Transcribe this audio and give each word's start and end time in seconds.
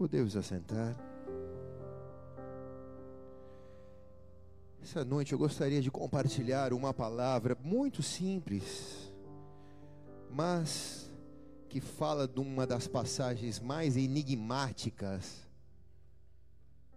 Podemos 0.00 0.34
assentar. 0.34 0.96
Essa 4.82 5.04
noite 5.04 5.34
eu 5.34 5.38
gostaria 5.38 5.82
de 5.82 5.90
compartilhar 5.90 6.72
uma 6.72 6.94
palavra 6.94 7.54
muito 7.62 8.02
simples, 8.02 9.12
mas 10.30 11.12
que 11.68 11.82
fala 11.82 12.26
de 12.26 12.40
uma 12.40 12.66
das 12.66 12.86
passagens 12.88 13.60
mais 13.60 13.94
enigmáticas 13.94 15.46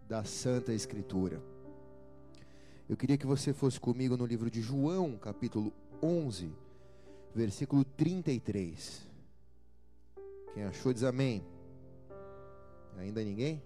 da 0.08 0.24
Santa 0.24 0.72
Escritura. 0.72 1.44
Eu 2.88 2.96
queria 2.96 3.18
que 3.18 3.28
você 3.28 3.52
fosse 3.52 3.82
comigo 3.82 4.16
no 4.16 4.26
livro 4.26 4.50
de 4.50 4.62
João, 4.62 5.18
capítulo 5.18 5.74
11, 6.02 6.50
versículo 7.36 7.84
33. 7.84 9.06
Quem 10.54 10.64
achou 10.64 10.94
diz 10.94 11.04
amém. 11.04 11.44
Ainda 12.98 13.24
ninguém? 13.24 13.62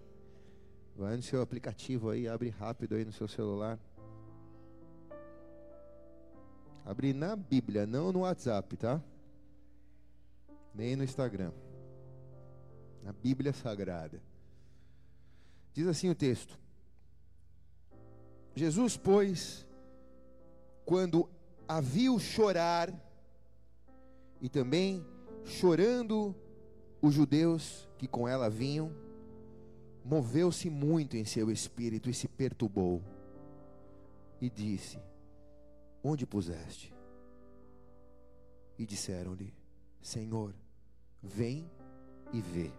Vai 0.96 1.16
no 1.16 1.22
seu 1.22 1.42
aplicativo 1.42 2.10
aí, 2.10 2.28
abre 2.28 2.50
rápido 2.50 2.96
aí 2.96 3.06
no 3.06 3.12
seu 3.12 3.28
celular. 3.28 3.80
Abre 6.86 7.14
na 7.14 7.36
Bíblia, 7.36 7.86
não 7.86 8.12
no 8.12 8.20
WhatsApp, 8.22 8.78
tá? 8.78 9.02
Nem 10.74 10.96
no 10.96 11.04
Instagram. 11.04 11.52
Na 13.04 13.12
Bíblia 13.12 13.54
Sagrada. 13.54 14.22
Diz 15.74 15.86
assim 15.86 16.10
o 16.10 16.16
texto: 16.16 16.58
Jesus, 18.56 18.98
pois, 18.98 19.68
quando 20.86 21.30
a 21.68 21.82
viu 21.82 22.18
chorar, 22.18 22.92
e 24.42 24.50
também 24.50 25.06
chorando 25.44 26.36
os 27.02 27.14
judeus 27.14 27.88
que 27.98 28.08
com 28.08 28.28
ela 28.28 28.50
vinham, 28.50 28.92
moveu-se 30.08 30.70
muito 30.70 31.18
em 31.18 31.26
seu 31.26 31.52
espírito 31.52 32.10
e 32.10 32.14
se 32.14 32.30
perturbou, 32.30 33.04
e 34.40 34.50
disse: 34.50 34.98
Onde 36.02 36.26
puseste? 36.26 36.94
E 38.80 38.86
disseram-lhe: 38.86 39.54
Senhor, 40.02 40.56
vem 41.22 41.70
e 42.32 42.40
vê. 42.40 42.72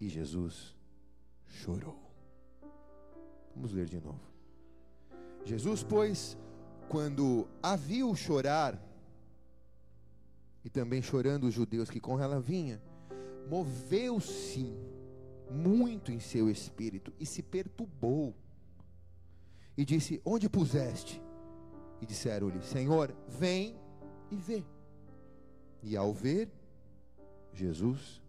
E 0.00 0.08
Jesus 0.08 0.74
chorou. 1.46 2.02
Vamos 3.54 3.72
ler 3.72 3.86
de 3.86 4.00
novo. 4.00 4.20
Jesus, 5.44 5.84
pois, 5.84 6.36
quando 6.88 7.46
a 7.62 7.76
viu 7.76 8.14
chorar, 8.16 8.76
e 10.64 10.68
também 10.68 11.00
chorando 11.00 11.44
os 11.44 11.54
judeus 11.54 11.88
que 11.88 12.00
com 12.00 12.18
ela 12.18 12.40
vinha, 12.40 12.82
moveu-se 13.48 14.95
muito 15.50 16.12
em 16.12 16.20
seu 16.20 16.50
espírito 16.50 17.12
e 17.18 17.26
se 17.26 17.42
perturbou. 17.42 18.34
E 19.76 19.84
disse: 19.84 20.20
Onde 20.24 20.48
puseste? 20.48 21.22
E 22.00 22.06
disseram-lhe: 22.06 22.62
Senhor, 22.62 23.14
vem 23.28 23.78
e 24.30 24.36
vê. 24.36 24.64
E 25.82 25.96
ao 25.96 26.12
ver, 26.12 26.50
Jesus 27.52 28.22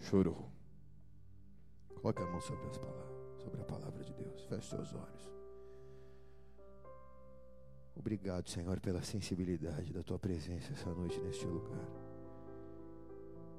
chorou. 0.00 0.50
Coloque 1.94 2.22
a 2.22 2.26
mão 2.26 2.40
sobre 2.40 2.66
as 2.66 2.76
palavras, 2.76 3.40
sobre 3.42 3.60
a 3.60 3.64
palavra 3.64 4.04
de 4.04 4.12
Deus. 4.12 4.44
Feche 4.44 4.68
seus 4.68 4.92
olhos. 4.92 5.34
Obrigado, 7.96 8.50
Senhor, 8.50 8.80
pela 8.80 9.02
sensibilidade 9.02 9.92
da 9.92 10.02
tua 10.02 10.18
presença 10.18 10.72
essa 10.72 10.92
noite 10.92 11.18
neste 11.20 11.46
lugar. 11.46 11.88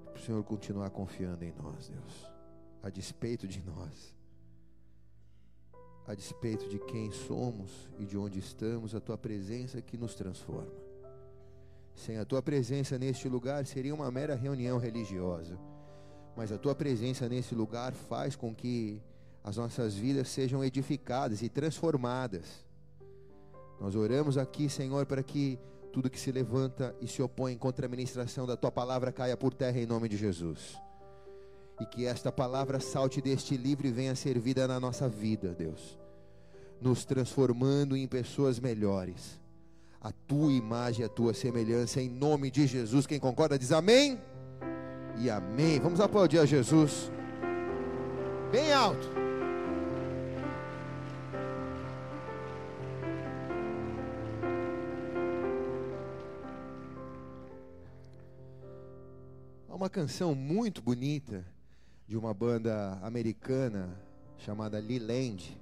Para 0.03 0.15
o 0.15 0.19
Senhor 0.19 0.43
continuar 0.43 0.89
confiando 0.89 1.43
em 1.43 1.53
nós, 1.53 1.89
Deus, 1.89 2.34
a 2.85 2.89
despeito 2.89 3.47
de 3.47 3.61
nós, 3.61 4.15
a 6.05 6.13
despeito 6.13 6.69
de 6.69 6.77
quem 6.77 7.11
somos 7.11 7.89
e 7.97 8.05
de 8.05 8.15
onde 8.15 8.37
estamos, 8.37 8.93
a 8.93 9.01
tua 9.01 9.17
presença 9.17 9.81
que 9.81 9.97
nos 9.97 10.13
transforma. 10.13 10.85
Sem 11.95 12.17
a 12.17 12.25
tua 12.25 12.41
presença 12.41 12.99
neste 12.99 13.27
lugar 13.27 13.65
seria 13.65 13.95
uma 13.95 14.11
mera 14.11 14.35
reunião 14.35 14.77
religiosa, 14.77 15.57
mas 16.37 16.51
a 16.51 16.57
tua 16.57 16.75
presença 16.75 17.27
nesse 17.27 17.55
lugar 17.55 17.93
faz 17.93 18.35
com 18.35 18.53
que 18.53 19.01
as 19.43 19.57
nossas 19.57 19.95
vidas 19.95 20.29
sejam 20.29 20.63
edificadas 20.63 21.41
e 21.41 21.49
transformadas 21.49 22.65
nós 23.79 23.95
oramos 23.95 24.37
aqui, 24.37 24.69
Senhor, 24.69 25.05
para 25.05 25.21
que 25.21 25.59
tudo 25.91 26.09
que 26.09 26.19
se 26.19 26.31
levanta 26.31 26.95
e 27.01 27.07
se 27.07 27.21
opõe 27.21 27.57
contra 27.57 27.85
a 27.85 27.89
ministração 27.89 28.45
da 28.45 28.55
tua 28.55 28.71
palavra 28.71 29.11
caia 29.11 29.35
por 29.35 29.53
terra 29.53 29.79
em 29.79 29.85
nome 29.85 30.09
de 30.09 30.17
Jesus. 30.17 30.77
E 31.79 31.85
que 31.85 32.05
esta 32.05 32.31
palavra 32.31 32.79
salte 32.79 33.21
deste 33.21 33.57
livro 33.57 33.85
e 33.85 33.91
venha 33.91 34.15
ser 34.15 34.39
vida 34.39 34.67
na 34.67 34.79
nossa 34.79 35.09
vida, 35.09 35.53
Deus, 35.53 35.97
nos 36.81 37.03
transformando 37.03 37.97
em 37.97 38.07
pessoas 38.07 38.59
melhores. 38.59 39.39
A 39.99 40.11
tua 40.11 40.53
imagem, 40.53 41.05
a 41.05 41.09
tua 41.09 41.33
semelhança, 41.33 42.01
em 42.01 42.09
nome 42.09 42.49
de 42.51 42.67
Jesus. 42.67 43.05
Quem 43.05 43.19
concorda 43.19 43.59
diz 43.59 43.71
amém 43.71 44.19
e 45.17 45.29
amém. 45.29 45.79
Vamos 45.79 45.99
aplaudir 45.99 46.39
a 46.39 46.45
Jesus, 46.45 47.11
bem 48.51 48.71
alto. 48.71 49.25
uma 59.85 59.89
canção 59.89 60.33
muito 60.33 60.81
bonita 60.81 61.45
de 62.07 62.15
uma 62.17 62.33
banda 62.33 62.99
americana 63.01 63.89
chamada 64.37 64.79
Leland, 64.79 65.57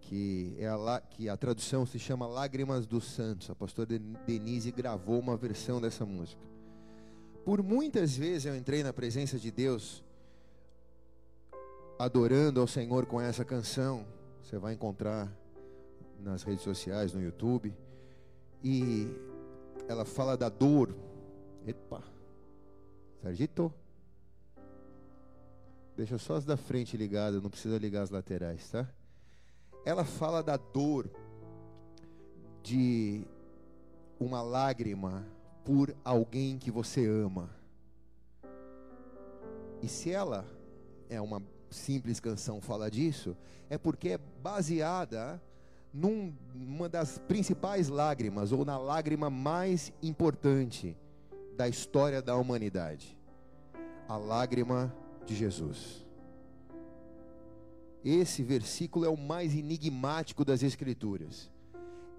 que, 0.00 0.54
é 0.58 0.68
a, 0.68 1.02
que 1.08 1.28
a 1.28 1.36
tradução 1.36 1.86
se 1.86 1.98
chama 1.98 2.26
Lágrimas 2.26 2.86
dos 2.86 3.04
Santos. 3.04 3.48
A 3.48 3.54
pastora 3.54 3.98
Denise 4.26 4.70
gravou 4.70 5.18
uma 5.18 5.36
versão 5.36 5.80
dessa 5.80 6.04
música. 6.04 6.42
Por 7.44 7.62
muitas 7.62 8.16
vezes 8.16 8.44
eu 8.44 8.56
entrei 8.56 8.82
na 8.82 8.92
presença 8.92 9.38
de 9.38 9.50
Deus 9.50 10.04
adorando 11.98 12.60
ao 12.60 12.66
Senhor 12.66 13.06
com 13.06 13.20
essa 13.20 13.44
canção. 13.44 14.06
Você 14.42 14.58
vai 14.58 14.74
encontrar 14.74 15.30
nas 16.18 16.42
redes 16.42 16.62
sociais, 16.64 17.12
no 17.12 17.22
YouTube. 17.22 17.74
E 18.62 19.06
ela 19.88 20.04
fala 20.04 20.36
da 20.36 20.48
dor. 20.48 20.94
Epa, 21.66 22.02
Sargito. 23.22 23.72
Deixa 26.00 26.16
só 26.16 26.36
as 26.36 26.46
da 26.46 26.56
frente 26.56 26.96
ligadas, 26.96 27.42
não 27.42 27.50
precisa 27.50 27.76
ligar 27.76 28.00
as 28.00 28.08
laterais, 28.08 28.70
tá? 28.70 28.88
Ela 29.84 30.02
fala 30.02 30.42
da 30.42 30.56
dor 30.56 31.10
de 32.62 33.22
uma 34.18 34.40
lágrima 34.40 35.26
por 35.62 35.94
alguém 36.02 36.56
que 36.56 36.70
você 36.70 37.06
ama. 37.06 37.50
E 39.82 39.88
se 39.88 40.10
ela 40.10 40.46
é 41.10 41.20
uma 41.20 41.42
simples 41.68 42.18
canção 42.18 42.62
fala 42.62 42.90
disso, 42.90 43.36
é 43.68 43.76
porque 43.76 44.08
é 44.08 44.18
baseada 44.42 45.38
num, 45.92 46.34
numa 46.54 46.88
das 46.88 47.18
principais 47.18 47.88
lágrimas, 47.88 48.52
ou 48.52 48.64
na 48.64 48.78
lágrima 48.78 49.28
mais 49.28 49.92
importante 50.02 50.96
da 51.58 51.68
história 51.68 52.22
da 52.22 52.34
humanidade 52.36 53.20
a 54.10 54.16
lágrima 54.16 54.92
de 55.30 55.36
Jesus. 55.36 56.04
Esse 58.04 58.42
versículo 58.42 59.04
é 59.04 59.08
o 59.08 59.16
mais 59.16 59.54
enigmático 59.54 60.44
das 60.44 60.62
Escrituras. 60.62 61.48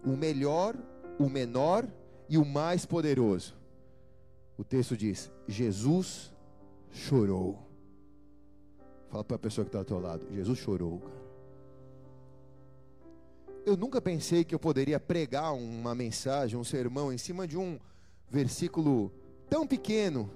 O 0.03 0.15
melhor, 0.15 0.75
o 1.19 1.27
menor 1.27 1.87
e 2.29 2.37
o 2.37 2.45
mais 2.45 2.85
poderoso. 2.85 3.53
O 4.57 4.63
texto 4.63 4.95
diz: 4.95 5.29
Jesus 5.47 6.31
chorou. 6.91 7.67
Fala 9.09 9.23
para 9.23 9.35
a 9.35 9.39
pessoa 9.39 9.65
que 9.65 9.69
está 9.69 9.79
ao 9.79 9.85
teu 9.85 9.99
lado: 9.99 10.25
Jesus 10.31 10.57
chorou, 10.59 10.99
cara. 10.99 11.21
Eu 13.65 13.75
nunca 13.75 14.01
pensei 14.01 14.43
que 14.43 14.55
eu 14.55 14.59
poderia 14.59 14.99
pregar 14.99 15.53
uma 15.53 15.93
mensagem, 15.93 16.57
um 16.57 16.63
sermão 16.63 17.11
em 17.11 17.17
cima 17.17 17.47
de 17.47 17.57
um 17.57 17.77
versículo 18.29 19.11
tão 19.49 19.67
pequeno, 19.67 20.31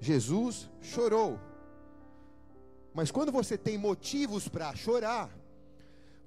Jesus 0.00 0.70
chorou. 0.80 1.38
Mas 2.94 3.10
quando 3.10 3.32
você 3.32 3.56
tem 3.56 3.78
motivos 3.78 4.48
para 4.48 4.74
chorar, 4.74 5.30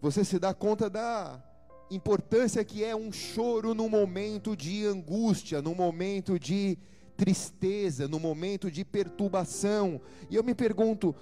você 0.02 0.24
se 0.24 0.40
dá 0.40 0.54
conta 0.54 0.90
da 0.90 1.44
importância 1.90 2.64
que 2.64 2.84
é 2.84 2.96
um 2.96 3.12
choro 3.12 3.74
no 3.74 3.88
momento 3.88 4.56
de 4.56 4.86
angústia, 4.86 5.62
no 5.62 5.76
momento 5.76 6.40
de 6.40 6.78
tristeza, 7.16 8.08
no 8.08 8.20
momento 8.20 8.70
de 8.72 8.84
perturbação. 8.84 10.02
E 10.30 10.36
eu 10.36 10.44
me 10.44 10.56
pergunto, 10.56 11.16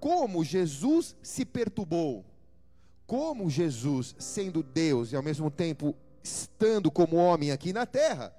como 0.00 0.44
Jesus 0.44 1.16
se 1.22 1.44
perturbou? 1.44 2.24
Como 3.06 3.48
Jesus, 3.48 4.14
sendo 4.18 4.62
Deus 4.62 5.12
e 5.12 5.16
ao 5.16 5.22
mesmo 5.22 5.50
tempo 5.50 5.94
estando 6.22 6.90
como 6.90 7.16
homem 7.16 7.50
aqui 7.50 7.72
na 7.72 7.86
terra, 7.86 8.34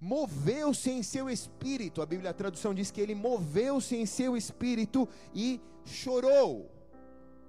moveu-se 0.00 0.90
em 0.90 1.02
seu 1.02 1.28
espírito. 1.30 2.02
A 2.02 2.06
Bíblia 2.06 2.30
a 2.30 2.34
tradução 2.34 2.74
diz 2.74 2.90
que 2.90 3.00
ele 3.00 3.14
moveu-se 3.14 3.96
em 3.96 4.06
seu 4.06 4.36
espírito 4.36 5.08
e 5.34 5.60
chorou. 5.84 6.70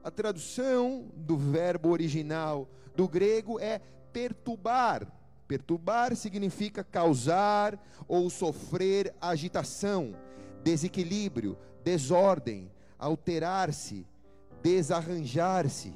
A 0.03 0.11
tradução 0.11 1.09
do 1.15 1.35
verbo 1.37 1.89
original 1.89 2.69
do 2.95 3.07
grego 3.07 3.59
é 3.59 3.81
perturbar. 4.13 5.07
Perturbar 5.47 6.15
significa 6.15 6.83
causar 6.83 7.79
ou 8.07 8.29
sofrer 8.29 9.13
agitação, 9.21 10.15
desequilíbrio, 10.63 11.57
desordem, 11.83 12.69
alterar-se, 12.97 14.05
desarranjar-se, 14.61 15.93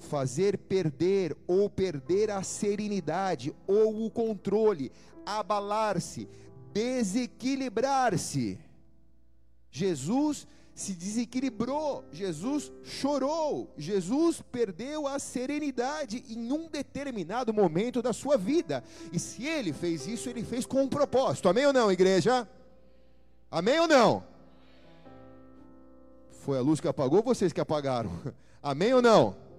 fazer 0.00 0.58
perder 0.58 1.36
ou 1.46 1.70
perder 1.70 2.30
a 2.30 2.42
serenidade 2.42 3.54
ou 3.66 4.04
o 4.04 4.10
controle, 4.10 4.90
abalar-se, 5.24 6.28
desequilibrar-se. 6.72 8.58
Jesus 9.70 10.46
se 10.74 10.94
desequilibrou, 10.94 12.04
Jesus 12.10 12.72
chorou, 12.82 13.70
Jesus 13.76 14.42
perdeu 14.50 15.06
a 15.06 15.18
serenidade 15.18 16.24
em 16.28 16.50
um 16.50 16.66
determinado 16.68 17.52
momento 17.52 18.00
da 18.00 18.14
sua 18.14 18.38
vida. 18.38 18.82
E 19.12 19.18
se 19.18 19.46
ele 19.46 19.74
fez 19.74 20.06
isso, 20.06 20.30
ele 20.30 20.42
fez 20.42 20.64
com 20.64 20.82
um 20.82 20.88
propósito. 20.88 21.48
Amém 21.48 21.66
ou 21.66 21.72
não, 21.72 21.92
igreja? 21.92 22.48
Amém 23.50 23.78
ou 23.78 23.86
não? 23.86 24.24
Foi 26.30 26.56
a 26.56 26.62
luz 26.62 26.80
que 26.80 26.88
apagou 26.88 27.18
ou 27.18 27.24
vocês 27.24 27.52
que 27.52 27.60
apagaram? 27.60 28.10
Amém 28.62 28.94
ou 28.94 29.02
não? 29.02 29.49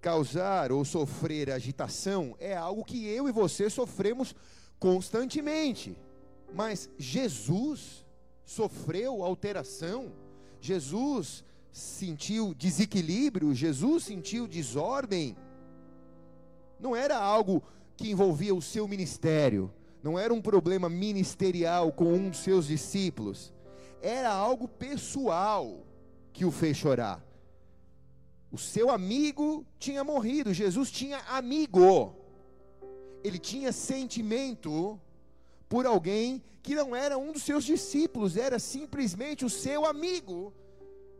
Causar 0.00 0.72
ou 0.72 0.84
sofrer 0.84 1.50
agitação 1.50 2.34
é 2.38 2.56
algo 2.56 2.84
que 2.84 3.06
eu 3.06 3.28
e 3.28 3.32
você 3.32 3.68
sofremos 3.68 4.34
constantemente. 4.78 5.96
Mas 6.54 6.88
Jesus 6.98 8.06
sofreu 8.44 9.22
alteração, 9.22 10.10
Jesus 10.60 11.44
sentiu 11.70 12.54
desequilíbrio, 12.54 13.54
Jesus 13.54 14.04
sentiu 14.04 14.48
desordem. 14.48 15.36
Não 16.78 16.96
era 16.96 17.16
algo 17.16 17.62
que 17.96 18.10
envolvia 18.10 18.54
o 18.54 18.62
seu 18.62 18.88
ministério, 18.88 19.70
não 20.02 20.18
era 20.18 20.32
um 20.32 20.40
problema 20.40 20.88
ministerial 20.88 21.92
com 21.92 22.12
um 22.14 22.30
dos 22.30 22.40
seus 22.40 22.66
discípulos, 22.66 23.52
era 24.00 24.32
algo 24.32 24.66
pessoal 24.66 25.84
que 26.32 26.44
o 26.44 26.50
fez 26.50 26.76
chorar. 26.76 27.22
O 28.52 28.58
seu 28.58 28.90
amigo 28.90 29.64
tinha 29.78 30.02
morrido, 30.02 30.52
Jesus 30.52 30.90
tinha 30.90 31.18
amigo, 31.28 32.14
ele 33.22 33.38
tinha 33.38 33.70
sentimento 33.70 35.00
por 35.68 35.86
alguém 35.86 36.42
que 36.62 36.74
não 36.74 36.94
era 36.94 37.16
um 37.16 37.32
dos 37.32 37.42
seus 37.42 37.64
discípulos, 37.64 38.36
era 38.36 38.58
simplesmente 38.58 39.44
o 39.44 39.50
seu 39.50 39.86
amigo. 39.86 40.52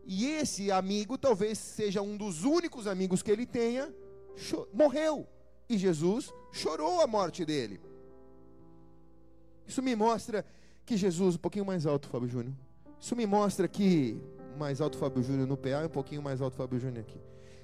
E 0.05 0.25
esse 0.25 0.71
amigo, 0.71 1.17
talvez 1.17 1.57
seja 1.57 2.01
um 2.01 2.17
dos 2.17 2.43
únicos 2.43 2.85
amigos 2.85 3.21
que 3.23 3.31
ele 3.31 3.45
tenha, 3.45 3.93
morreu. 4.73 5.27
E 5.69 5.77
Jesus 5.77 6.33
chorou 6.51 7.01
a 7.01 7.07
morte 7.07 7.45
dele. 7.45 7.79
Isso 9.65 9.81
me 9.81 9.95
mostra 9.95 10.45
que 10.85 10.97
Jesus, 10.97 11.35
um 11.35 11.39
pouquinho 11.39 11.65
mais 11.65 11.85
alto, 11.85 12.09
Fábio 12.09 12.27
Júnior. 12.27 12.53
Isso 12.99 13.15
me 13.15 13.25
mostra 13.25 13.67
que 13.67 14.21
mais 14.57 14.81
alto 14.81 14.97
Fábio 14.97 15.23
Júnior 15.23 15.47
no 15.47 15.57
PA 15.57 15.81
e 15.83 15.85
um 15.85 15.89
pouquinho 15.89 16.21
mais 16.21 16.41
alto 16.41 16.55
Fábio 16.55 16.79
Júnior 16.79 17.01
aqui. 17.01 17.19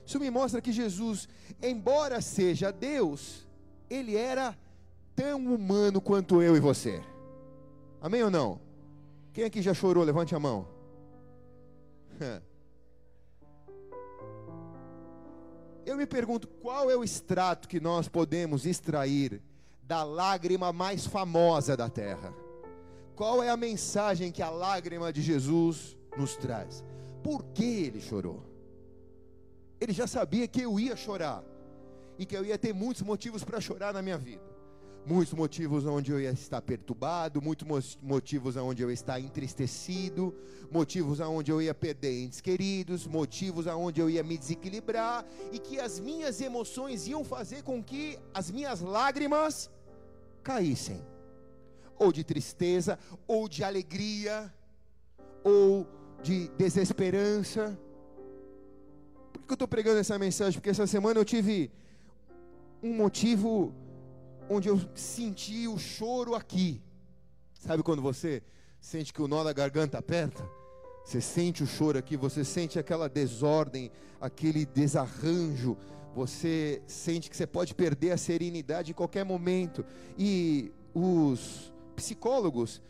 Isso 0.06 0.20
me 0.20 0.30
mostra 0.30 0.62
que 0.62 0.72
Jesus, 0.72 1.28
embora 1.62 2.22
seja 2.22 2.72
Deus, 2.72 3.46
ele 3.90 4.16
era 4.16 4.58
tão 5.16 5.54
humano 5.54 6.00
quanto 6.00 6.42
eu 6.42 6.56
e 6.56 6.60
você. 6.60 7.04
Amém 8.02 8.24
ou 8.24 8.32
não? 8.32 8.62
Quem 9.34 9.44
aqui 9.44 9.62
já 9.62 9.74
chorou? 9.74 10.04
Levante 10.04 10.34
a 10.34 10.40
mão. 10.40 10.68
Eu 15.86 15.96
me 15.96 16.06
pergunto 16.06 16.48
qual 16.48 16.92
é 16.92 16.98
o 16.98 17.04
extrato 17.04 17.68
que 17.68 17.80
nós 17.80 18.10
podemos 18.10 18.66
extrair 18.66 19.42
da 19.82 20.04
lágrima 20.04 20.74
mais 20.74 21.08
famosa 21.08 21.78
da 21.78 21.90
terra. 21.90 22.34
Qual 23.16 23.42
é 23.42 23.50
a 23.50 23.56
mensagem 23.58 24.32
que 24.32 24.42
a 24.42 24.50
lágrima 24.50 25.14
de 25.14 25.22
Jesus 25.22 25.97
nos 26.18 26.36
traz? 26.36 26.84
Por 27.24 27.44
que 27.54 27.64
ele 27.64 28.02
chorou? 28.02 28.44
Ele 29.80 29.94
já 29.94 30.08
sabia 30.08 30.48
que 30.48 30.62
eu 30.62 30.80
ia 30.80 30.96
chorar 30.96 31.44
e 32.18 32.26
que 32.26 32.36
eu 32.36 32.44
ia 32.44 32.58
ter 32.58 32.74
muitos 32.74 33.04
motivos 33.04 33.44
para 33.44 33.62
chorar 33.62 33.94
na 33.94 34.02
minha 34.02 34.18
vida 34.18 34.58
muitos 35.08 35.34
motivos 35.34 35.86
onde 35.86 36.12
eu 36.12 36.20
ia 36.20 36.32
estar 36.32 36.62
perturbado, 36.62 37.42
muitos 37.42 37.98
motivos 38.02 38.58
onde 38.58 38.84
eu 38.84 38.90
ia 38.90 38.94
estar 38.94 39.18
entristecido, 39.18 40.36
motivos 40.70 41.22
onde 41.22 41.50
eu 41.50 41.62
ia 41.62 41.74
perder 41.74 42.26
entes 42.26 42.42
queridos, 42.42 43.08
motivos 43.08 43.68
onde 43.68 44.02
eu 44.02 44.10
ia 44.10 44.22
me 44.22 44.38
desequilibrar 44.38 45.26
e 45.54 45.60
que 45.60 45.80
as 45.80 45.98
minhas 45.98 46.42
emoções 46.42 47.08
iam 47.08 47.24
fazer 47.24 47.64
com 47.64 47.82
que 47.82 48.20
as 48.34 48.52
minhas 48.52 48.82
lágrimas 48.82 49.72
caíssem, 50.44 51.02
ou 51.98 52.12
de 52.12 52.26
tristeza, 52.26 53.00
ou 53.26 53.48
de 53.48 53.64
alegria, 53.64 54.54
ou 55.42 55.88
de 56.22 56.48
desesperança. 56.50 57.78
Por 59.34 59.42
que 59.44 59.52
eu 59.52 59.56
estou 59.56 59.68
pregando 59.68 60.00
essa 60.00 60.18
mensagem? 60.18 60.60
Porque 60.60 60.70
essa 60.70 60.88
semana 60.88 61.20
eu 61.20 61.26
tive 61.26 61.72
um 62.82 62.94
motivo 62.94 63.74
onde 64.50 64.68
eu 64.70 64.80
senti 64.96 65.68
o 65.68 65.78
choro 65.78 66.36
aqui. 66.36 66.82
Sabe 67.60 67.84
quando 67.84 68.02
você 68.02 68.44
sente 68.80 69.14
que 69.14 69.22
o 69.22 69.28
nó 69.28 69.44
da 69.44 69.54
garganta 69.54 69.98
aperta? 69.98 70.48
Você 71.04 71.22
sente 71.22 71.64
o 71.64 71.68
choro 71.68 71.98
aqui, 71.98 72.18
você 72.18 72.44
sente 72.44 72.78
aquela 72.78 73.08
desordem, 73.08 73.90
aquele 74.20 74.66
desarranjo, 74.66 75.78
você 76.14 76.82
sente 76.86 77.30
que 77.30 77.38
você 77.38 77.48
pode 77.48 77.74
perder 77.74 78.12
a 78.12 78.18
serenidade 78.18 78.92
em 78.92 78.94
qualquer 78.94 79.24
momento. 79.24 79.86
E 80.18 80.72
os 80.94 81.72
psicólogos, 81.96 82.82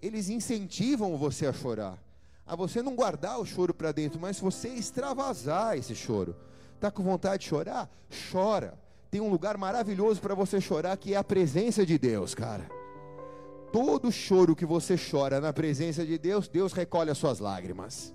eles 0.00 0.28
incentivam 0.28 1.16
você 1.18 1.46
a 1.46 1.52
chorar, 1.52 2.02
a 2.48 2.56
você 2.56 2.82
não 2.82 2.96
guardar 2.96 3.38
o 3.38 3.44
choro 3.44 3.74
para 3.74 3.92
dentro, 3.92 4.18
mas 4.18 4.40
você 4.40 4.68
extravasar 4.68 5.76
esse 5.76 5.94
choro. 5.94 6.34
Tá 6.80 6.90
com 6.90 7.02
vontade 7.02 7.42
de 7.42 7.48
chorar? 7.48 7.90
Chora 8.32 8.78
tem 9.10 9.20
um 9.20 9.30
lugar 9.30 9.56
maravilhoso 9.56 10.20
para 10.20 10.34
você 10.34 10.60
chorar, 10.60 10.96
que 10.96 11.14
é 11.14 11.16
a 11.16 11.24
presença 11.24 11.84
de 11.84 11.98
Deus, 11.98 12.34
cara. 12.34 12.68
Todo 13.72 14.12
choro 14.12 14.56
que 14.56 14.66
você 14.66 14.96
chora 14.96 15.40
na 15.40 15.52
presença 15.52 16.04
de 16.04 16.18
Deus, 16.18 16.48
Deus 16.48 16.72
recolhe 16.72 17.10
as 17.10 17.18
suas 17.18 17.38
lágrimas. 17.38 18.14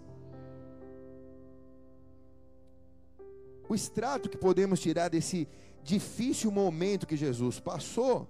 O 3.68 3.74
extrato 3.74 4.30
que 4.30 4.38
podemos 4.38 4.80
tirar 4.80 5.10
desse 5.10 5.48
difícil 5.84 6.52
momento 6.52 7.08
que 7.08 7.18
Jesus 7.18 7.60
passou 7.60 8.28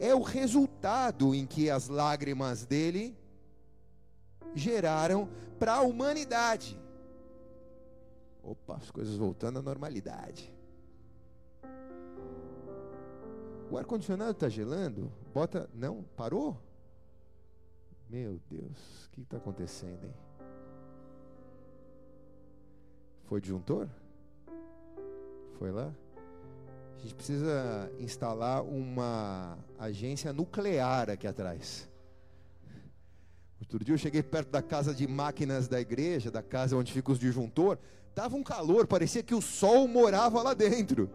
é 0.00 0.14
o 0.14 0.22
resultado 0.22 1.34
em 1.34 1.46
que 1.46 1.68
as 1.70 1.88
lágrimas 1.88 2.64
dele 2.64 3.16
geraram 4.56 5.28
para 5.58 5.74
a 5.74 5.80
humanidade. 5.82 6.80
Opa, 8.42 8.76
as 8.76 8.90
coisas 8.90 9.16
voltando 9.16 9.58
à 9.58 9.62
normalidade. 9.62 10.52
O 13.70 13.76
ar-condicionado 13.76 14.30
está 14.30 14.48
gelando? 14.48 15.12
Bota. 15.34 15.68
Não? 15.74 16.04
Parou? 16.16 16.56
Meu 18.08 18.40
Deus, 18.48 19.06
o 19.06 19.10
que 19.10 19.22
está 19.22 19.36
acontecendo, 19.36 20.04
hein? 20.04 20.14
Foi 23.24 23.40
disjuntor? 23.40 23.88
Foi 25.58 25.72
lá? 25.72 25.92
A 26.96 27.00
gente 27.00 27.14
precisa 27.14 27.90
instalar 27.98 28.62
uma 28.62 29.58
agência 29.76 30.32
nuclear 30.32 31.10
aqui 31.10 31.26
atrás. 31.26 31.88
Outro 33.60 33.82
dia 33.82 33.94
eu 33.94 33.98
cheguei 33.98 34.22
perto 34.22 34.50
da 34.50 34.62
casa 34.62 34.94
de 34.94 35.06
máquinas 35.06 35.66
da 35.66 35.80
igreja, 35.80 36.30
da 36.30 36.42
casa 36.42 36.76
onde 36.76 36.92
fica 36.92 37.10
os 37.10 37.18
disjuntor, 37.18 37.78
tava 38.14 38.36
um 38.36 38.42
calor, 38.42 38.86
parecia 38.86 39.22
que 39.22 39.34
o 39.34 39.40
sol 39.40 39.88
morava 39.88 40.42
lá 40.42 40.54
dentro. 40.54 41.10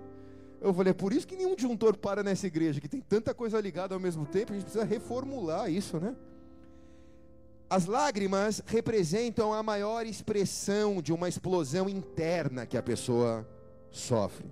Eu 0.59 0.73
falei, 0.73 0.91
é 0.91 0.93
por 0.93 1.13
isso 1.13 1.27
que 1.27 1.35
nenhum 1.35 1.55
disjuntor 1.55 1.97
para 1.97 2.23
nessa 2.23 2.47
igreja, 2.47 2.79
que 2.79 2.87
tem 2.87 3.01
tanta 3.01 3.33
coisa 3.33 3.59
ligada 3.59 3.93
ao 3.93 3.99
mesmo 3.99 4.25
tempo, 4.25 4.51
a 4.51 4.55
gente 4.55 4.65
precisa 4.65 4.83
reformular 4.83 5.71
isso, 5.71 5.99
né? 5.99 6.15
As 7.69 7.85
lágrimas 7.85 8.61
representam 8.65 9.53
a 9.53 9.63
maior 9.63 10.05
expressão 10.05 11.01
de 11.01 11.13
uma 11.13 11.29
explosão 11.29 11.87
interna 11.87 12.65
que 12.65 12.77
a 12.77 12.83
pessoa 12.83 13.47
sofre. 13.89 14.51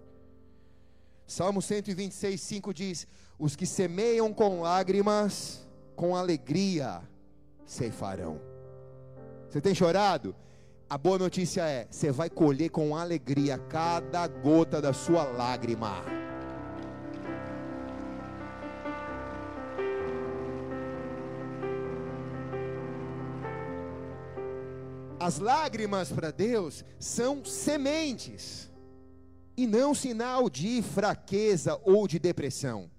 Salmo 1.27 1.61
126, 1.61 2.39
5 2.39 2.73
diz: 2.73 3.05
Os 3.37 3.57
que 3.57 3.65
semeiam 3.65 4.33
com 4.33 4.61
lágrimas, 4.61 5.67
com 5.97 6.15
alegria 6.15 7.01
ceifarão. 7.69 8.41
Você 9.47 9.61
tem 9.61 9.75
chorado? 9.75 10.35
A 10.89 10.97
boa 10.97 11.19
notícia 11.19 11.61
é: 11.61 11.87
você 11.89 12.11
vai 12.11 12.29
colher 12.29 12.71
com 12.71 12.95
alegria 12.95 13.59
cada 13.59 14.27
gota 14.27 14.81
da 14.81 14.91
sua 14.91 15.23
lágrima. 15.23 16.03
As 25.19 25.37
lágrimas 25.37 26.11
para 26.11 26.31
Deus 26.31 26.83
são 26.97 27.45
sementes 27.45 28.71
e 29.55 29.67
não 29.67 29.93
sinal 29.93 30.49
de 30.49 30.81
fraqueza 30.81 31.79
ou 31.83 32.07
de 32.07 32.17
depressão. 32.17 32.89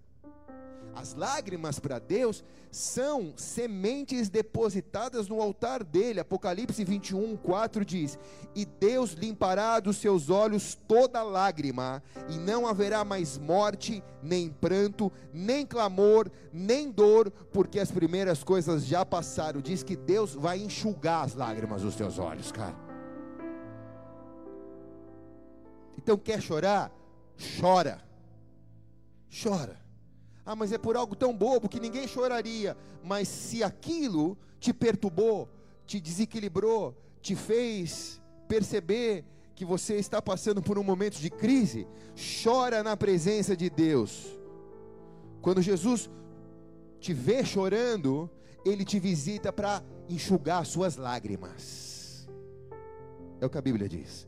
As 1.00 1.14
lágrimas 1.14 1.78
para 1.78 1.98
Deus 1.98 2.44
são 2.70 3.32
sementes 3.34 4.28
depositadas 4.28 5.28
no 5.28 5.40
altar 5.40 5.82
dele. 5.82 6.20
Apocalipse 6.20 6.84
21, 6.84 7.38
4 7.38 7.86
diz: 7.86 8.18
E 8.54 8.66
Deus 8.66 9.12
limpará 9.12 9.80
dos 9.80 9.96
seus 9.96 10.28
olhos 10.28 10.74
toda 10.86 11.22
lágrima, 11.22 12.02
e 12.28 12.36
não 12.36 12.66
haverá 12.66 13.02
mais 13.02 13.38
morte, 13.38 14.04
nem 14.22 14.50
pranto, 14.50 15.10
nem 15.32 15.64
clamor, 15.64 16.30
nem 16.52 16.90
dor, 16.90 17.30
porque 17.50 17.80
as 17.80 17.90
primeiras 17.90 18.44
coisas 18.44 18.84
já 18.84 19.02
passaram. 19.02 19.62
Diz 19.62 19.82
que 19.82 19.96
Deus 19.96 20.34
vai 20.34 20.58
enxugar 20.58 21.24
as 21.24 21.34
lágrimas 21.34 21.80
dos 21.80 21.96
teus 21.96 22.18
olhos, 22.18 22.52
cara. 22.52 22.76
Então 25.96 26.18
quer 26.18 26.42
chorar? 26.42 26.92
Chora. 27.58 28.04
Chora. 29.42 29.89
Ah, 30.50 30.56
mas 30.56 30.72
é 30.72 30.78
por 30.78 30.96
algo 30.96 31.14
tão 31.14 31.32
bobo 31.32 31.68
que 31.68 31.78
ninguém 31.78 32.08
choraria. 32.08 32.76
Mas 33.04 33.28
se 33.28 33.62
aquilo 33.62 34.36
te 34.58 34.72
perturbou, 34.74 35.48
te 35.86 36.00
desequilibrou, 36.00 36.92
te 37.22 37.36
fez 37.36 38.20
perceber 38.48 39.24
que 39.54 39.64
você 39.64 39.94
está 39.94 40.20
passando 40.20 40.60
por 40.60 40.76
um 40.76 40.82
momento 40.82 41.20
de 41.20 41.30
crise, 41.30 41.86
chora 42.42 42.82
na 42.82 42.96
presença 42.96 43.56
de 43.56 43.70
Deus. 43.70 44.36
Quando 45.40 45.62
Jesus 45.62 46.10
te 46.98 47.14
vê 47.14 47.44
chorando, 47.44 48.28
ele 48.64 48.84
te 48.84 48.98
visita 48.98 49.52
para 49.52 49.84
enxugar 50.08 50.66
suas 50.66 50.96
lágrimas. 50.96 52.28
É 53.40 53.46
o 53.46 53.50
que 53.50 53.58
a 53.58 53.62
Bíblia 53.62 53.88
diz. 53.88 54.26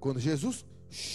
Quando 0.00 0.18
Jesus 0.18 0.66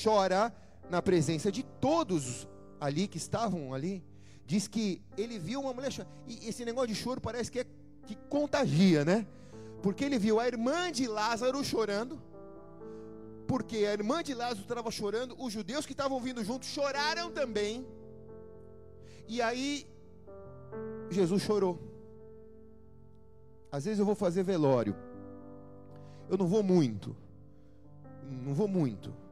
chora 0.01 0.55
na 0.89 1.01
presença 1.01 1.51
de 1.51 1.63
todos 1.63 2.47
ali 2.79 3.07
que 3.07 3.17
estavam 3.17 3.73
ali, 3.73 4.03
diz 4.45 4.67
que 4.67 5.01
ele 5.17 5.39
viu 5.39 5.61
uma 5.61 5.73
mulher 5.73 5.91
chorando. 5.91 6.13
E 6.27 6.47
esse 6.49 6.63
negócio 6.65 6.89
de 6.89 6.95
choro 6.95 7.19
parece 7.19 7.51
que 7.51 7.59
é 7.59 7.65
que 8.05 8.15
contagia, 8.29 9.03
né? 9.03 9.25
Porque 9.81 10.03
ele 10.03 10.19
viu 10.19 10.39
a 10.39 10.47
irmã 10.47 10.91
de 10.91 11.07
Lázaro 11.07 11.63
chorando. 11.63 12.21
Porque 13.47 13.77
a 13.77 13.93
irmã 13.93 14.23
de 14.23 14.33
Lázaro 14.33 14.61
estava 14.61 14.91
chorando, 14.91 15.35
os 15.39 15.51
judeus 15.51 15.85
que 15.85 15.93
estavam 15.93 16.19
vindo 16.19 16.43
junto 16.43 16.65
choraram 16.65 17.31
também. 17.31 17.85
E 19.27 19.41
aí 19.41 19.87
Jesus 21.09 21.41
chorou. 21.43 21.79
Às 23.71 23.85
vezes 23.85 23.99
eu 23.99 24.05
vou 24.05 24.15
fazer 24.15 24.43
velório. 24.43 24.95
Eu 26.29 26.37
não 26.37 26.47
vou 26.47 26.63
muito. 26.63 27.15
Não 28.23 28.53
vou 28.53 28.67
muito 28.67 29.24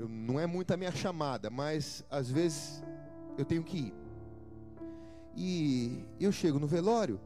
eu, 0.00 0.08
não 0.08 0.40
é 0.40 0.46
muito 0.46 0.72
a 0.72 0.76
minha 0.76 0.90
chamada, 0.90 1.50
mas 1.50 2.04
às 2.10 2.30
vezes 2.30 2.82
eu 3.36 3.44
tenho 3.44 3.62
que 3.62 3.78
ir. 3.78 3.94
E 5.36 6.04
eu 6.18 6.32
chego 6.32 6.58
no 6.58 6.66
velório, 6.66 7.20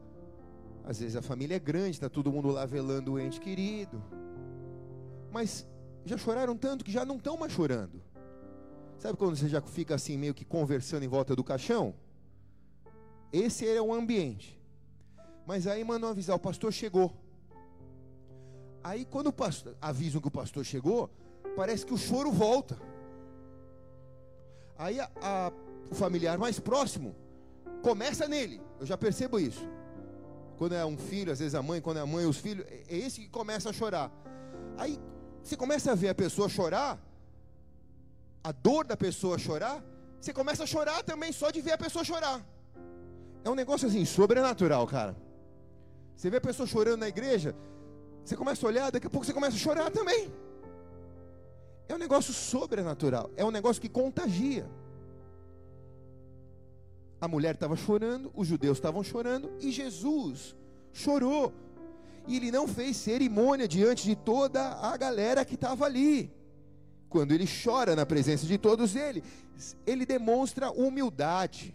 às 0.83 0.99
vezes 0.99 1.15
a 1.15 1.21
família 1.21 1.55
é 1.55 1.59
grande, 1.59 1.91
está 1.91 2.09
todo 2.09 2.31
mundo 2.31 2.49
lá 2.49 2.65
velando 2.65 3.13
o 3.13 3.19
ente 3.19 3.39
querido, 3.39 4.03
mas 5.31 5.65
já 6.05 6.17
choraram 6.17 6.55
tanto 6.57 6.83
que 6.83 6.91
já 6.91 7.05
não 7.05 7.15
estão 7.15 7.37
mais 7.37 7.53
chorando. 7.53 8.03
Sabe 8.99 9.17
quando 9.17 9.35
você 9.35 9.47
já 9.47 9.61
fica 9.61 9.95
assim, 9.95 10.17
meio 10.17 10.33
que 10.33 10.43
conversando 10.43 11.03
em 11.03 11.07
volta 11.07 11.35
do 11.35 11.43
caixão? 11.43 11.95
Esse 13.31 13.67
é 13.67 13.81
o 13.81 13.93
ambiente. 13.93 14.59
Mas 15.45 15.67
aí 15.67 15.83
mandam 15.83 16.09
avisar: 16.09 16.35
o 16.35 16.39
pastor 16.39 16.71
chegou. 16.71 17.13
Aí, 18.83 19.03
quando 19.03 19.33
pastor, 19.33 19.75
avisam 19.81 20.21
que 20.21 20.27
o 20.27 20.31
pastor 20.31 20.63
chegou, 20.63 21.09
parece 21.55 21.85
que 21.85 21.93
o 21.93 21.97
choro 21.97 22.31
volta. 22.31 22.77
Aí 24.77 24.99
a, 24.99 25.09
a, 25.21 25.51
o 25.89 25.95
familiar 25.95 26.37
mais 26.37 26.59
próximo 26.59 27.15
começa 27.81 28.27
nele. 28.27 28.61
Eu 28.79 28.85
já 28.85 28.97
percebo 28.97 29.39
isso. 29.39 29.67
Quando 30.57 30.75
é 30.75 30.85
um 30.85 30.97
filho, 30.97 31.31
às 31.31 31.39
vezes 31.39 31.55
a 31.55 31.61
mãe, 31.61 31.81
quando 31.81 31.97
é 31.97 32.01
a 32.01 32.05
mãe, 32.05 32.25
os 32.25 32.37
filhos, 32.37 32.65
é, 32.67 32.83
é 32.89 32.97
esse 32.97 33.21
que 33.21 33.29
começa 33.29 33.69
a 33.69 33.73
chorar. 33.73 34.11
Aí 34.77 34.99
você 35.43 35.55
começa 35.55 35.91
a 35.91 35.95
ver 35.95 36.09
a 36.09 36.15
pessoa 36.15 36.49
chorar, 36.49 36.99
a 38.43 38.51
dor 38.51 38.85
da 38.85 38.97
pessoa 38.97 39.37
chorar, 39.37 39.83
você 40.19 40.33
começa 40.33 40.63
a 40.63 40.67
chorar 40.67 41.03
também 41.03 41.31
só 41.31 41.51
de 41.51 41.61
ver 41.61 41.73
a 41.73 41.77
pessoa 41.77 42.03
chorar. 42.03 42.43
É 43.43 43.49
um 43.49 43.55
negócio 43.55 43.87
assim, 43.87 44.03
sobrenatural, 44.05 44.87
cara. 44.87 45.15
Você 46.15 46.29
vê 46.29 46.37
a 46.37 46.41
pessoa 46.41 46.67
chorando 46.67 47.01
na 47.01 47.07
igreja, 47.07 47.55
você 48.23 48.35
começa 48.35 48.65
a 48.65 48.69
olhar, 48.69 48.91
daqui 48.91 49.05
a 49.05 49.09
pouco 49.09 49.25
você 49.25 49.33
começa 49.33 49.55
a 49.55 49.59
chorar 49.59 49.91
também. 49.91 50.33
É 51.87 51.93
um 51.93 51.97
negócio 51.97 52.33
sobrenatural, 52.33 53.29
é 53.35 53.45
um 53.45 53.51
negócio 53.51 53.81
que 53.81 53.89
contagia. 53.89 54.67
A 57.21 57.27
mulher 57.27 57.55
estava 57.55 57.75
chorando, 57.75 58.31
os 58.35 58.47
judeus 58.47 58.77
estavam 58.77 59.03
chorando 59.03 59.51
e 59.59 59.71
Jesus 59.71 60.55
chorou. 60.91 61.53
E 62.27 62.37
ele 62.37 62.51
não 62.51 62.67
fez 62.67 62.97
cerimônia 62.97 63.67
diante 63.67 64.05
de 64.05 64.15
toda 64.15 64.61
a 64.79 64.97
galera 64.97 65.45
que 65.45 65.55
estava 65.55 65.85
ali. 65.85 66.31
Quando 67.07 67.33
ele 67.33 67.45
chora 67.47 67.95
na 67.95 68.05
presença 68.05 68.45
de 68.45 68.57
todos 68.57 68.95
eles, 68.95 69.23
ele 69.85 70.05
demonstra 70.05 70.71
humildade, 70.71 71.73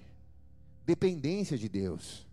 dependência 0.84 1.56
de 1.56 1.68
Deus. 1.68 2.26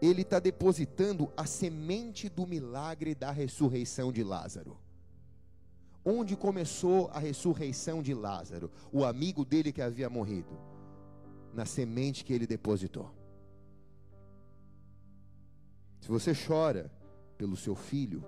Ele 0.00 0.22
está 0.22 0.38
depositando 0.38 1.32
a 1.36 1.44
semente 1.46 2.28
do 2.28 2.46
milagre 2.46 3.14
da 3.14 3.30
ressurreição 3.30 4.12
de 4.12 4.22
Lázaro. 4.22 4.78
Onde 6.10 6.34
começou 6.34 7.10
a 7.12 7.18
ressurreição 7.18 8.02
de 8.02 8.14
Lázaro, 8.14 8.70
o 8.90 9.04
amigo 9.04 9.44
dele 9.44 9.70
que 9.70 9.82
havia 9.82 10.08
morrido? 10.08 10.58
Na 11.52 11.66
semente 11.66 12.24
que 12.24 12.32
ele 12.32 12.46
depositou. 12.46 13.14
Se 16.00 16.08
você 16.08 16.32
chora 16.34 16.90
pelo 17.36 17.58
seu 17.58 17.74
filho, 17.74 18.24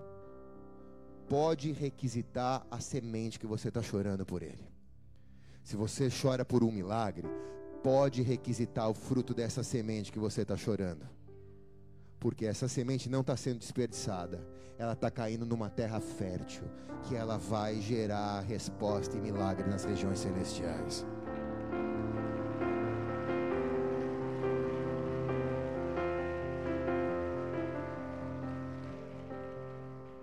pode 1.26 1.72
requisitar 1.72 2.66
a 2.70 2.80
semente 2.80 3.40
que 3.40 3.46
você 3.46 3.68
está 3.68 3.80
chorando 3.80 4.26
por 4.26 4.42
ele. 4.42 4.68
Se 5.64 5.74
você 5.74 6.10
chora 6.10 6.44
por 6.44 6.62
um 6.62 6.70
milagre, 6.70 7.26
pode 7.82 8.20
requisitar 8.20 8.90
o 8.90 8.94
fruto 8.94 9.32
dessa 9.32 9.62
semente 9.62 10.12
que 10.12 10.18
você 10.18 10.42
está 10.42 10.54
chorando. 10.54 11.08
Porque 12.20 12.44
essa 12.44 12.68
semente 12.68 13.08
não 13.08 13.22
está 13.22 13.34
sendo 13.34 13.58
desperdiçada, 13.58 14.46
ela 14.78 14.92
está 14.92 15.10
caindo 15.10 15.46
numa 15.46 15.70
terra 15.70 16.00
fértil, 16.00 16.64
que 17.08 17.16
ela 17.16 17.38
vai 17.38 17.80
gerar 17.80 18.40
resposta 18.40 19.16
e 19.16 19.20
milagre 19.20 19.68
nas 19.68 19.84
regiões 19.84 20.18
celestiais. 20.18 21.06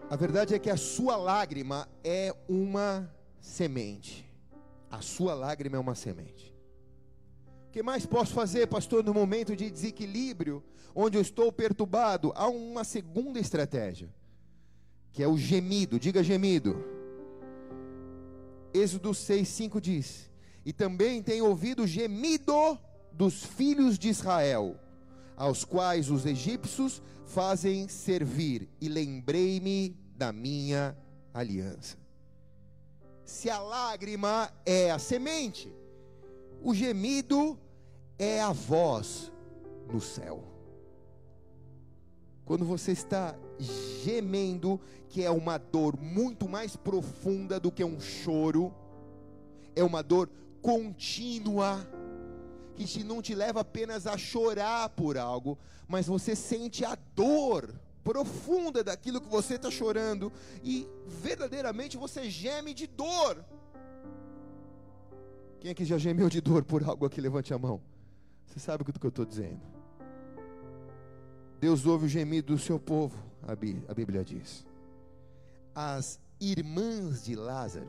A 0.10 0.16
verdade 0.16 0.56
é 0.56 0.60
que 0.60 0.70
a 0.70 0.78
sua 0.78 1.18
lágrima 1.18 1.88
é 2.04 2.34
uma 2.48 3.12
semente. 3.42 4.26
A 4.90 5.02
sua 5.02 5.34
lágrima 5.34 5.76
é 5.76 5.80
uma 5.80 5.96
semente. 5.96 6.57
O 7.68 7.70
que 7.70 7.84
mais 7.84 8.06
posso 8.06 8.34
fazer, 8.34 8.68
pastor, 8.68 9.04
no 9.04 9.14
momento 9.14 9.56
de 9.56 9.70
desequilíbrio, 9.70 10.64
onde 10.96 11.18
eu 11.18 11.22
estou 11.22 11.52
perturbado? 11.52 12.32
Há 12.36 12.48
uma 12.48 12.84
segunda 12.84 13.40
estratégia, 13.40 14.10
que 15.12 15.22
é 15.22 15.28
o 15.28 15.38
gemido. 15.38 16.00
Diga 16.00 16.24
gemido. 16.24 16.84
Êxodo 18.74 19.12
6,5 19.12 19.82
diz: 19.82 20.30
E 20.66 20.72
também 20.72 21.22
tenho 21.22 21.46
ouvido 21.46 21.84
o 21.84 21.88
gemido 21.88 22.80
dos 23.12 23.44
filhos 23.44 24.00
de 24.00 24.08
Israel, 24.08 24.80
aos 25.36 25.66
quais 25.66 26.10
os 26.10 26.26
egípcios 26.26 27.02
fazem 27.26 27.88
servir, 27.90 28.70
e 28.80 28.88
lembrei-me 28.88 29.98
da 30.16 30.32
minha 30.32 30.98
aliança. 31.34 31.98
Se 33.26 33.50
a 33.50 33.60
lágrima 33.60 34.50
é 34.66 34.90
a 34.90 34.98
semente, 34.98 35.72
o 36.62 36.74
gemido 36.74 37.58
é 38.18 38.42
a 38.42 38.52
voz 38.52 39.32
no 39.92 40.02
céu. 40.02 40.44
Quando 42.46 42.66
você 42.66 42.92
está 42.92 43.36
gemendo, 44.04 44.80
que 45.10 45.24
é 45.24 45.30
uma 45.30 45.58
dor 45.58 45.98
muito 46.00 46.48
mais 46.48 46.76
profunda 46.76 47.60
do 47.60 47.72
que 47.72 47.84
um 47.84 48.00
choro, 48.00 48.74
é 49.76 49.84
uma 49.84 50.02
dor 50.02 50.30
contínua, 50.62 51.88
que 52.76 53.04
não 53.04 53.22
te 53.22 53.36
leva 53.36 53.62
apenas 53.62 54.08
a 54.08 54.18
chorar 54.18 54.90
por 54.90 55.18
algo, 55.18 55.58
mas 55.88 56.08
você 56.08 56.36
sente 56.36 56.86
a 56.86 56.98
dor 57.16 57.74
profunda 58.04 58.82
daquilo 58.82 59.20
que 59.20 59.28
você 59.28 59.56
está 59.56 59.70
chorando 59.70 60.32
e 60.64 60.88
verdadeiramente 61.06 61.98
você 61.98 62.30
geme 62.30 62.74
de 62.74 62.88
dor. 62.88 63.44
Quem 65.60 65.72
aqui 65.72 65.86
já 65.86 65.98
gemeu 65.98 66.30
de 66.30 66.40
dor 66.40 66.64
por 66.64 66.84
algo 66.84 67.06
aqui? 67.06 67.20
Levante 67.20 67.54
a 67.54 67.58
mão. 67.58 67.82
Você 68.46 68.60
sabe 68.60 68.84
o 68.84 68.86
que 68.86 69.06
eu 69.06 69.10
estou 69.10 69.26
dizendo. 69.26 69.60
Deus 71.60 71.86
ouve 71.86 72.06
o 72.06 72.10
gemido 72.10 72.54
do 72.54 72.60
seu 72.60 72.80
povo, 72.80 73.18
a 73.42 73.94
Bíblia 73.94 74.24
diz. 74.24 74.66
As 75.74 76.20
irmãs 76.40 77.24
de 77.24 77.36
Lázaro 77.36 77.88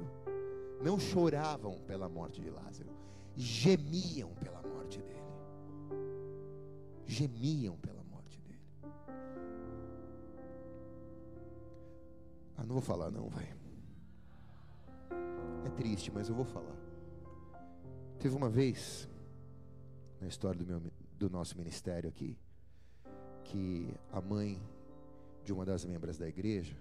não 0.83 0.99
choravam 0.99 1.79
pela 1.87 2.09
morte 2.09 2.41
de 2.41 2.49
Lázaro, 2.49 2.89
gemiam 3.37 4.31
pela 4.41 4.63
morte 4.63 5.01
dele. 5.03 5.19
Gemiam 7.07 7.77
pela 7.77 8.03
morte 8.05 8.41
dele. 8.41 8.61
Ah, 12.57 12.65
não 12.65 12.75
vou 12.75 12.83
falar 12.83 13.11
não, 13.11 13.29
vai. 13.29 13.55
É 15.67 15.71
triste, 15.77 16.11
mas 16.11 16.29
eu 16.29 16.35
vou 16.35 16.45
falar. 16.45 16.78
Teve 18.19 18.35
uma 18.35 18.49
vez 18.49 19.09
na 20.21 20.27
história 20.27 20.59
do, 20.59 20.67
meu, 20.67 20.83
do 21.17 21.31
nosso 21.31 21.57
ministério 21.57 22.09
aqui 22.09 22.37
que 23.45 23.95
a 24.13 24.21
mãe 24.21 24.61
de 25.45 25.53
uma 25.53 25.65
das 25.65 25.85
membros 25.85 26.19
da 26.19 26.29
igreja 26.29 26.77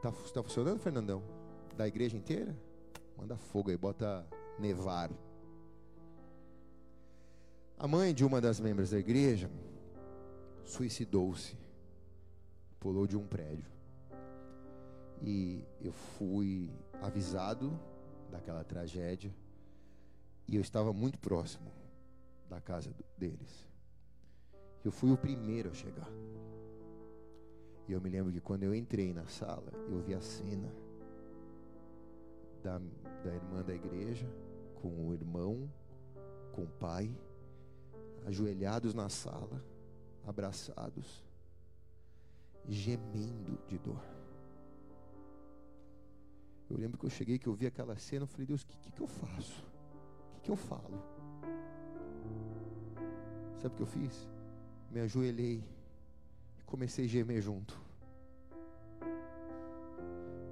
Tá, 0.00 0.12
tá 0.32 0.42
funcionando, 0.42 0.78
Fernandão? 0.78 1.22
Da 1.76 1.86
igreja 1.88 2.16
inteira? 2.16 2.56
Manda 3.16 3.36
fogo 3.36 3.70
aí, 3.70 3.76
bota 3.76 4.24
nevar. 4.58 5.10
A 7.76 7.88
mãe 7.88 8.14
de 8.14 8.24
uma 8.24 8.40
das 8.40 8.60
membros 8.60 8.90
da 8.90 8.98
igreja 8.98 9.50
suicidou-se, 10.64 11.56
pulou 12.78 13.08
de 13.08 13.16
um 13.16 13.26
prédio. 13.26 13.68
E 15.20 15.64
eu 15.80 15.92
fui 15.92 16.70
avisado 17.02 17.76
daquela 18.30 18.62
tragédia 18.62 19.34
e 20.48 20.56
eu 20.56 20.62
estava 20.62 20.92
muito 20.92 21.18
próximo 21.18 21.70
da 22.48 22.60
casa 22.60 22.90
deles. 23.16 23.68
Eu 24.82 24.90
fui 24.90 25.12
o 25.12 25.18
primeiro 25.18 25.70
a 25.70 25.74
chegar. 25.74 26.08
E 27.86 27.92
eu 27.92 28.00
me 28.00 28.08
lembro 28.08 28.32
que 28.32 28.40
quando 28.40 28.62
eu 28.62 28.74
entrei 28.74 29.12
na 29.12 29.26
sala, 29.26 29.70
eu 29.90 30.00
vi 30.00 30.14
a 30.14 30.20
cena 30.20 30.72
da, 32.62 32.78
da 33.24 33.34
irmã 33.34 33.62
da 33.62 33.74
igreja 33.74 34.26
com 34.74 35.08
o 35.08 35.12
irmão, 35.12 35.70
com 36.52 36.64
o 36.64 36.68
pai, 36.68 37.14
ajoelhados 38.26 38.94
na 38.94 39.08
sala, 39.08 39.62
abraçados, 40.26 41.24
gemendo 42.66 43.58
de 43.66 43.78
dor. 43.78 44.02
Eu 46.70 46.76
lembro 46.76 46.98
que 46.98 47.06
eu 47.06 47.10
cheguei, 47.10 47.38
que 47.38 47.46
eu 47.46 47.54
vi 47.54 47.66
aquela 47.66 47.96
cena, 47.96 48.24
eu 48.24 48.26
falei, 48.26 48.46
Deus, 48.46 48.62
o 48.62 48.66
que, 48.66 48.78
que, 48.78 48.92
que, 48.92 49.00
eu 49.00 49.06
faço? 49.06 49.66
Que, 50.48 50.52
eu 50.52 50.56
falo? 50.56 51.02
Sabe 53.60 53.74
o 53.74 53.76
que 53.76 53.82
eu 53.82 53.86
fiz? 53.86 54.26
Me 54.90 55.00
ajoelhei 55.00 55.62
comecei 56.68 57.06
a 57.06 57.08
gemer 57.08 57.42
junto. 57.42 57.78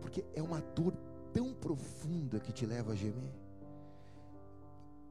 Porque 0.00 0.24
é 0.34 0.42
uma 0.42 0.60
dor 0.60 0.94
tão 1.32 1.52
profunda 1.52 2.40
que 2.40 2.52
te 2.52 2.64
leva 2.64 2.92
a 2.92 2.94
gemer, 2.94 3.32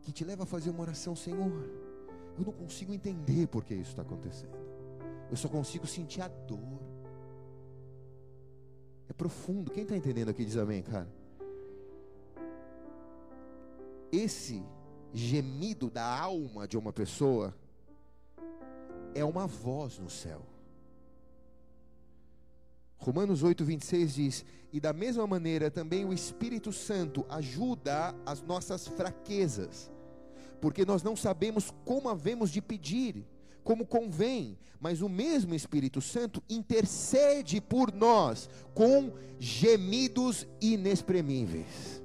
que 0.01 0.12
te 0.12 0.24
leva 0.24 0.44
a 0.44 0.46
fazer 0.46 0.72
uma 0.72 0.82
oração, 0.82 1.15
Senhor. 1.15 1.51
Eu 2.38 2.46
não 2.46 2.51
consigo 2.51 2.94
entender 2.94 3.48
por 3.48 3.63
que 3.63 3.74
isso 3.74 3.92
está 3.92 4.01
acontecendo. 4.01 4.58
Eu 5.30 5.38
só 5.38 5.48
consigo 5.48 5.88
sentir 5.88 6.22
a 6.22 6.27
dor. 6.27 6.60
É 9.08 9.13
profundo. 9.13 9.72
Quem 9.72 9.84
está 9.84 9.96
entendendo 9.96 10.30
aqui 10.30 10.44
diz 10.44 10.58
amém, 10.58 10.82
cara. 10.82 11.08
Esse 14.12 14.63
gemido 15.16 15.90
da 15.90 16.06
alma 16.06 16.68
de 16.68 16.78
uma 16.78 16.92
pessoa 16.92 17.56
é 19.14 19.24
uma 19.24 19.48
voz 19.48 19.98
no 19.98 20.10
céu. 20.10 20.46
Romanos 22.98 23.42
8, 23.42 23.64
26 23.64 24.14
diz: 24.14 24.46
E 24.74 24.80
da 24.80 24.92
mesma 24.92 25.25
maneira 25.25 25.72
também 25.72 26.04
o 26.04 26.14
Espírito 26.14 26.74
Santo 26.74 27.25
ajuda 27.30 28.14
as 28.25 28.42
nossas 28.42 28.88
fraquezas, 28.88 29.90
porque 30.60 30.86
nós 30.86 31.01
não 31.01 31.16
sabemos 31.16 31.74
como 31.86 32.10
havemos 32.10 32.50
de 32.51 32.62
pedir, 32.62 33.25
como 33.64 33.86
convém, 33.86 34.58
mas 34.82 35.01
o 35.01 35.08
mesmo 35.08 35.56
Espírito 35.56 36.01
Santo 36.01 36.44
intercede 36.50 37.62
por 37.62 37.94
nós 37.94 38.50
com 38.74 39.14
gemidos 39.40 40.46
inexprimíveis. 40.60 42.04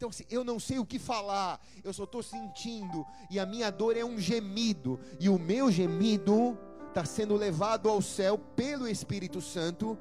Então, 0.00 0.08
assim, 0.08 0.24
eu 0.30 0.42
não 0.42 0.58
sei 0.58 0.78
o 0.78 0.86
que 0.86 0.98
falar, 0.98 1.60
eu 1.84 1.92
só 1.92 2.04
estou 2.04 2.22
sentindo, 2.22 3.04
e 3.30 3.38
a 3.38 3.44
minha 3.44 3.70
dor 3.70 3.98
é 3.98 4.02
um 4.02 4.18
gemido, 4.18 4.98
e 5.20 5.28
o 5.28 5.38
meu 5.38 5.70
gemido 5.70 6.58
está 6.88 7.04
sendo 7.04 7.36
levado 7.36 7.86
ao 7.86 8.00
céu 8.00 8.38
pelo 8.38 8.88
Espírito 8.88 9.42
Santo, 9.42 9.98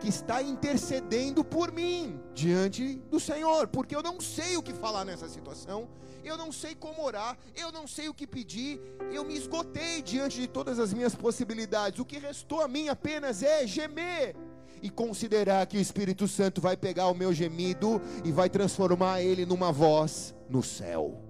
que 0.00 0.08
está 0.08 0.42
intercedendo 0.42 1.44
por 1.44 1.70
mim 1.70 2.18
diante 2.32 2.94
do 3.10 3.20
Senhor, 3.20 3.68
porque 3.68 3.94
eu 3.94 4.02
não 4.02 4.22
sei 4.22 4.56
o 4.56 4.62
que 4.62 4.72
falar 4.72 5.04
nessa 5.04 5.28
situação, 5.28 5.86
eu 6.24 6.38
não 6.38 6.50
sei 6.50 6.74
como 6.74 7.04
orar, 7.04 7.36
eu 7.54 7.70
não 7.70 7.86
sei 7.86 8.08
o 8.08 8.14
que 8.14 8.26
pedir, 8.26 8.80
eu 9.12 9.22
me 9.22 9.36
esgotei 9.36 10.00
diante 10.00 10.40
de 10.40 10.48
todas 10.48 10.78
as 10.78 10.94
minhas 10.94 11.14
possibilidades, 11.14 12.00
o 12.00 12.06
que 12.06 12.16
restou 12.16 12.62
a 12.62 12.68
mim 12.68 12.88
apenas 12.88 13.42
é 13.42 13.66
gemer 13.66 14.34
e 14.82 14.90
considerar 14.90 15.66
que 15.66 15.78
o 15.78 15.80
Espírito 15.80 16.26
Santo 16.26 16.60
vai 16.60 16.76
pegar 16.76 17.06
o 17.06 17.14
meu 17.14 17.32
gemido 17.32 18.00
e 18.24 18.32
vai 18.32 18.50
transformar 18.50 19.22
ele 19.22 19.46
numa 19.46 19.70
voz 19.72 20.34
no 20.50 20.62
céu. 20.62 21.22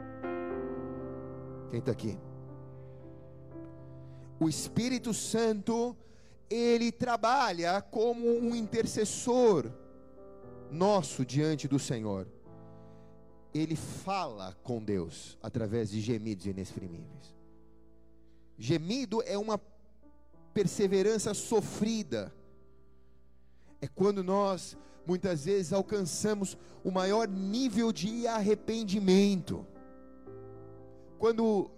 Quem 1.70 1.78
está 1.78 1.92
aqui? 1.92 2.18
o 4.42 4.48
Espírito 4.48 5.14
Santo, 5.14 5.96
ele 6.50 6.90
trabalha 6.90 7.80
como 7.80 8.28
um 8.28 8.56
intercessor 8.56 9.70
nosso 10.70 11.24
diante 11.24 11.68
do 11.68 11.78
Senhor. 11.78 12.26
Ele 13.54 13.76
fala 13.76 14.56
com 14.62 14.82
Deus 14.82 15.38
através 15.40 15.90
de 15.90 16.00
gemidos 16.00 16.46
inexprimíveis. 16.46 17.36
Gemido 18.58 19.22
é 19.22 19.38
uma 19.38 19.60
perseverança 20.52 21.32
sofrida. 21.34 22.34
É 23.82 23.88
quando 23.88 24.22
nós 24.22 24.78
muitas 25.04 25.44
vezes 25.44 25.72
alcançamos 25.72 26.56
o 26.84 26.90
maior 26.92 27.26
nível 27.26 27.92
de 27.92 28.28
arrependimento. 28.28 29.66
Quando 31.18 31.68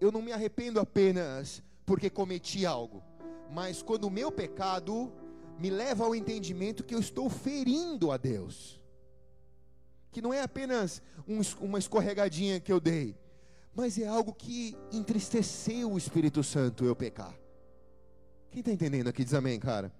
eu 0.00 0.12
não 0.12 0.22
me 0.22 0.32
arrependo 0.32 0.78
apenas 0.78 1.60
porque 1.84 2.08
cometi 2.08 2.64
algo, 2.64 3.02
mas 3.50 3.82
quando 3.82 4.04
o 4.04 4.10
meu 4.10 4.30
pecado 4.30 5.12
me 5.58 5.70
leva 5.70 6.04
ao 6.04 6.14
entendimento 6.14 6.84
que 6.84 6.94
eu 6.94 7.00
estou 7.00 7.28
ferindo 7.28 8.12
a 8.12 8.16
Deus, 8.16 8.80
que 10.12 10.22
não 10.22 10.32
é 10.32 10.40
apenas 10.40 11.02
um, 11.26 11.40
uma 11.60 11.80
escorregadinha 11.80 12.60
que 12.60 12.72
eu 12.72 12.78
dei, 12.78 13.16
mas 13.74 13.98
é 13.98 14.06
algo 14.06 14.32
que 14.32 14.76
entristeceu 14.92 15.92
o 15.92 15.98
Espírito 15.98 16.44
Santo 16.44 16.84
eu 16.84 16.94
pecar. 16.94 17.36
Quem 18.52 18.60
está 18.60 18.70
entendendo 18.70 19.08
aqui 19.08 19.24
diz 19.24 19.34
amém, 19.34 19.58
cara? 19.58 19.92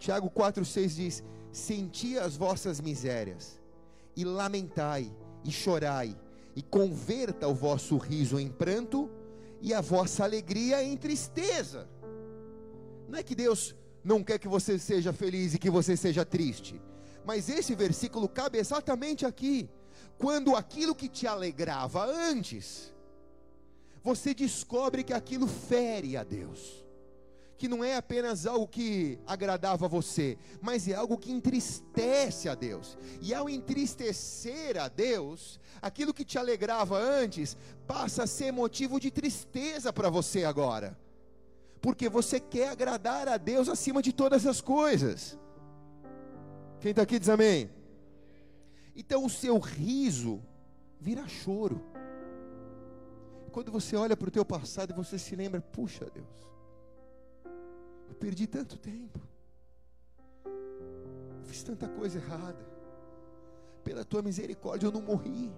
Tiago 0.00 0.30
4,6 0.30 0.88
diz: 0.96 1.22
Senti 1.52 2.18
as 2.18 2.34
vossas 2.34 2.80
misérias, 2.80 3.60
e 4.16 4.24
lamentai, 4.24 5.14
e 5.44 5.52
chorai, 5.52 6.18
e 6.56 6.62
converta 6.62 7.46
o 7.46 7.54
vosso 7.54 7.98
riso 7.98 8.40
em 8.40 8.48
pranto 8.48 9.10
e 9.60 9.74
a 9.74 9.82
vossa 9.82 10.24
alegria 10.24 10.82
em 10.82 10.96
tristeza. 10.96 11.88
Não 13.08 13.18
é 13.18 13.22
que 13.22 13.34
Deus 13.34 13.76
não 14.02 14.24
quer 14.24 14.38
que 14.38 14.48
você 14.48 14.78
seja 14.78 15.12
feliz 15.12 15.52
e 15.52 15.58
que 15.58 15.68
você 15.68 15.94
seja 15.96 16.24
triste, 16.24 16.80
mas 17.24 17.50
esse 17.50 17.74
versículo 17.74 18.26
cabe 18.26 18.58
exatamente 18.58 19.26
aqui. 19.26 19.68
Quando 20.16 20.56
aquilo 20.56 20.94
que 20.94 21.08
te 21.08 21.26
alegrava 21.26 22.06
antes, 22.06 22.90
você 24.02 24.32
descobre 24.32 25.04
que 25.04 25.12
aquilo 25.12 25.46
fere 25.46 26.16
a 26.16 26.24
Deus 26.24 26.89
que 27.60 27.68
não 27.68 27.84
é 27.84 27.94
apenas 27.94 28.46
algo 28.46 28.66
que 28.66 29.18
agradava 29.26 29.84
a 29.84 29.88
você, 29.88 30.38
mas 30.62 30.88
é 30.88 30.94
algo 30.94 31.18
que 31.18 31.30
entristece 31.30 32.48
a 32.48 32.54
Deus. 32.54 32.96
E 33.20 33.34
ao 33.34 33.50
entristecer 33.50 34.80
a 34.80 34.88
Deus, 34.88 35.60
aquilo 35.82 36.14
que 36.14 36.24
te 36.24 36.38
alegrava 36.38 36.98
antes 36.98 37.58
passa 37.86 38.22
a 38.22 38.26
ser 38.26 38.50
motivo 38.50 38.98
de 38.98 39.10
tristeza 39.10 39.92
para 39.92 40.08
você 40.08 40.42
agora. 40.42 40.98
Porque 41.82 42.08
você 42.08 42.40
quer 42.40 42.70
agradar 42.70 43.28
a 43.28 43.36
Deus 43.36 43.68
acima 43.68 44.00
de 44.00 44.10
todas 44.10 44.46
as 44.46 44.62
coisas. 44.62 45.38
Quem 46.80 46.92
está 46.92 47.02
aqui 47.02 47.18
diz 47.18 47.28
amém. 47.28 47.70
Então 48.96 49.22
o 49.22 49.28
seu 49.28 49.58
riso 49.58 50.42
vira 50.98 51.28
choro. 51.28 51.84
Quando 53.52 53.70
você 53.70 53.96
olha 53.96 54.16
para 54.16 54.28
o 54.28 54.32
teu 54.32 54.46
passado 54.46 54.92
e 54.92 54.96
você 54.96 55.18
se 55.18 55.36
lembra, 55.36 55.60
puxa 55.60 56.06
Deus, 56.06 56.26
eu 56.42 56.49
perdi 58.20 58.46
tanto 58.46 58.78
tempo. 58.78 59.18
Eu 60.44 61.44
fiz 61.44 61.62
tanta 61.62 61.88
coisa 61.88 62.18
errada. 62.18 62.64
Pela 63.82 64.04
tua 64.04 64.20
misericórdia 64.22 64.86
eu 64.86 64.92
não 64.92 65.00
morri. 65.00 65.50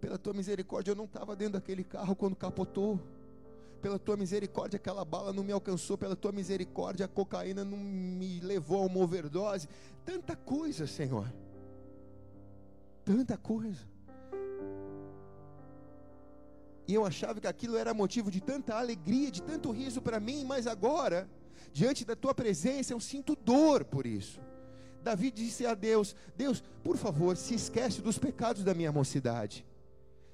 Pela 0.00 0.18
tua 0.18 0.34
misericórdia 0.34 0.90
eu 0.90 0.96
não 0.96 1.04
estava 1.04 1.36
dentro 1.36 1.54
daquele 1.54 1.84
carro 1.84 2.16
quando 2.16 2.34
capotou. 2.34 3.00
Pela 3.80 3.98
tua 3.98 4.16
misericórdia, 4.16 4.78
aquela 4.78 5.04
bala 5.04 5.32
não 5.32 5.44
me 5.44 5.52
alcançou. 5.52 5.96
Pela 5.96 6.16
tua 6.16 6.32
misericórdia, 6.32 7.06
a 7.06 7.08
cocaína 7.08 7.64
não 7.64 7.78
me 7.78 8.40
levou 8.40 8.82
a 8.82 8.86
uma 8.86 8.98
overdose. 8.98 9.68
Tanta 10.04 10.34
coisa, 10.34 10.86
Senhor. 10.86 11.32
Tanta 13.04 13.36
coisa. 13.36 13.86
E 16.88 16.94
eu 16.94 17.04
achava 17.04 17.40
que 17.40 17.46
aquilo 17.46 17.76
era 17.76 17.92
motivo 17.92 18.30
de 18.30 18.40
tanta 18.40 18.76
alegria, 18.76 19.30
de 19.30 19.42
tanto 19.42 19.70
riso 19.70 20.00
para 20.00 20.20
mim, 20.20 20.44
mas 20.44 20.66
agora, 20.66 21.28
diante 21.72 22.04
da 22.04 22.14
tua 22.14 22.34
presença, 22.34 22.92
eu 22.92 23.00
sinto 23.00 23.34
dor 23.34 23.84
por 23.84 24.06
isso. 24.06 24.40
Davi 25.02 25.30
disse 25.30 25.66
a 25.66 25.74
Deus: 25.74 26.14
Deus, 26.36 26.62
por 26.82 26.96
favor, 26.96 27.36
se 27.36 27.54
esquece 27.54 28.00
dos 28.00 28.18
pecados 28.18 28.62
da 28.62 28.74
minha 28.74 28.92
mocidade, 28.92 29.66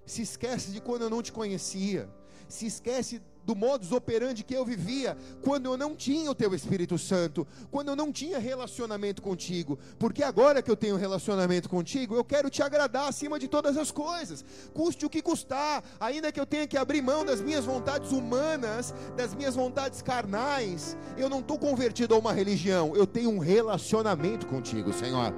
se 0.04 0.22
esquece 0.22 0.72
de 0.72 0.80
quando 0.80 1.02
eu 1.02 1.10
não 1.10 1.22
te 1.22 1.32
conhecia, 1.32 2.08
se 2.48 2.66
esquece 2.66 3.22
do 3.44 3.54
modus 3.54 3.92
operandi 3.92 4.44
que 4.44 4.54
eu 4.54 4.64
vivia 4.64 5.16
quando 5.42 5.66
eu 5.66 5.76
não 5.76 5.94
tinha 5.94 6.30
o 6.30 6.34
teu 6.34 6.54
Espírito 6.54 6.98
Santo, 6.98 7.46
quando 7.70 7.88
eu 7.88 7.96
não 7.96 8.12
tinha 8.12 8.38
relacionamento 8.38 9.20
contigo, 9.22 9.78
porque 9.98 10.22
agora 10.22 10.62
que 10.62 10.70
eu 10.70 10.76
tenho 10.76 10.96
relacionamento 10.96 11.68
contigo, 11.68 12.14
eu 12.14 12.24
quero 12.24 12.48
te 12.48 12.62
agradar 12.62 13.08
acima 13.08 13.38
de 13.38 13.48
todas 13.48 13.76
as 13.76 13.90
coisas, 13.90 14.44
custe 14.72 15.04
o 15.04 15.10
que 15.10 15.22
custar, 15.22 15.82
ainda 15.98 16.30
que 16.30 16.40
eu 16.40 16.46
tenha 16.46 16.66
que 16.66 16.76
abrir 16.76 17.02
mão 17.02 17.24
das 17.24 17.40
minhas 17.40 17.64
vontades 17.64 18.12
humanas, 18.12 18.94
das 19.16 19.34
minhas 19.34 19.54
vontades 19.54 20.02
carnais, 20.02 20.96
eu 21.16 21.28
não 21.28 21.40
estou 21.40 21.58
convertido 21.58 22.14
a 22.14 22.18
uma 22.18 22.32
religião, 22.32 22.94
eu 22.94 23.06
tenho 23.06 23.30
um 23.30 23.38
relacionamento 23.38 24.46
contigo, 24.46 24.92
Senhor. 24.92 25.34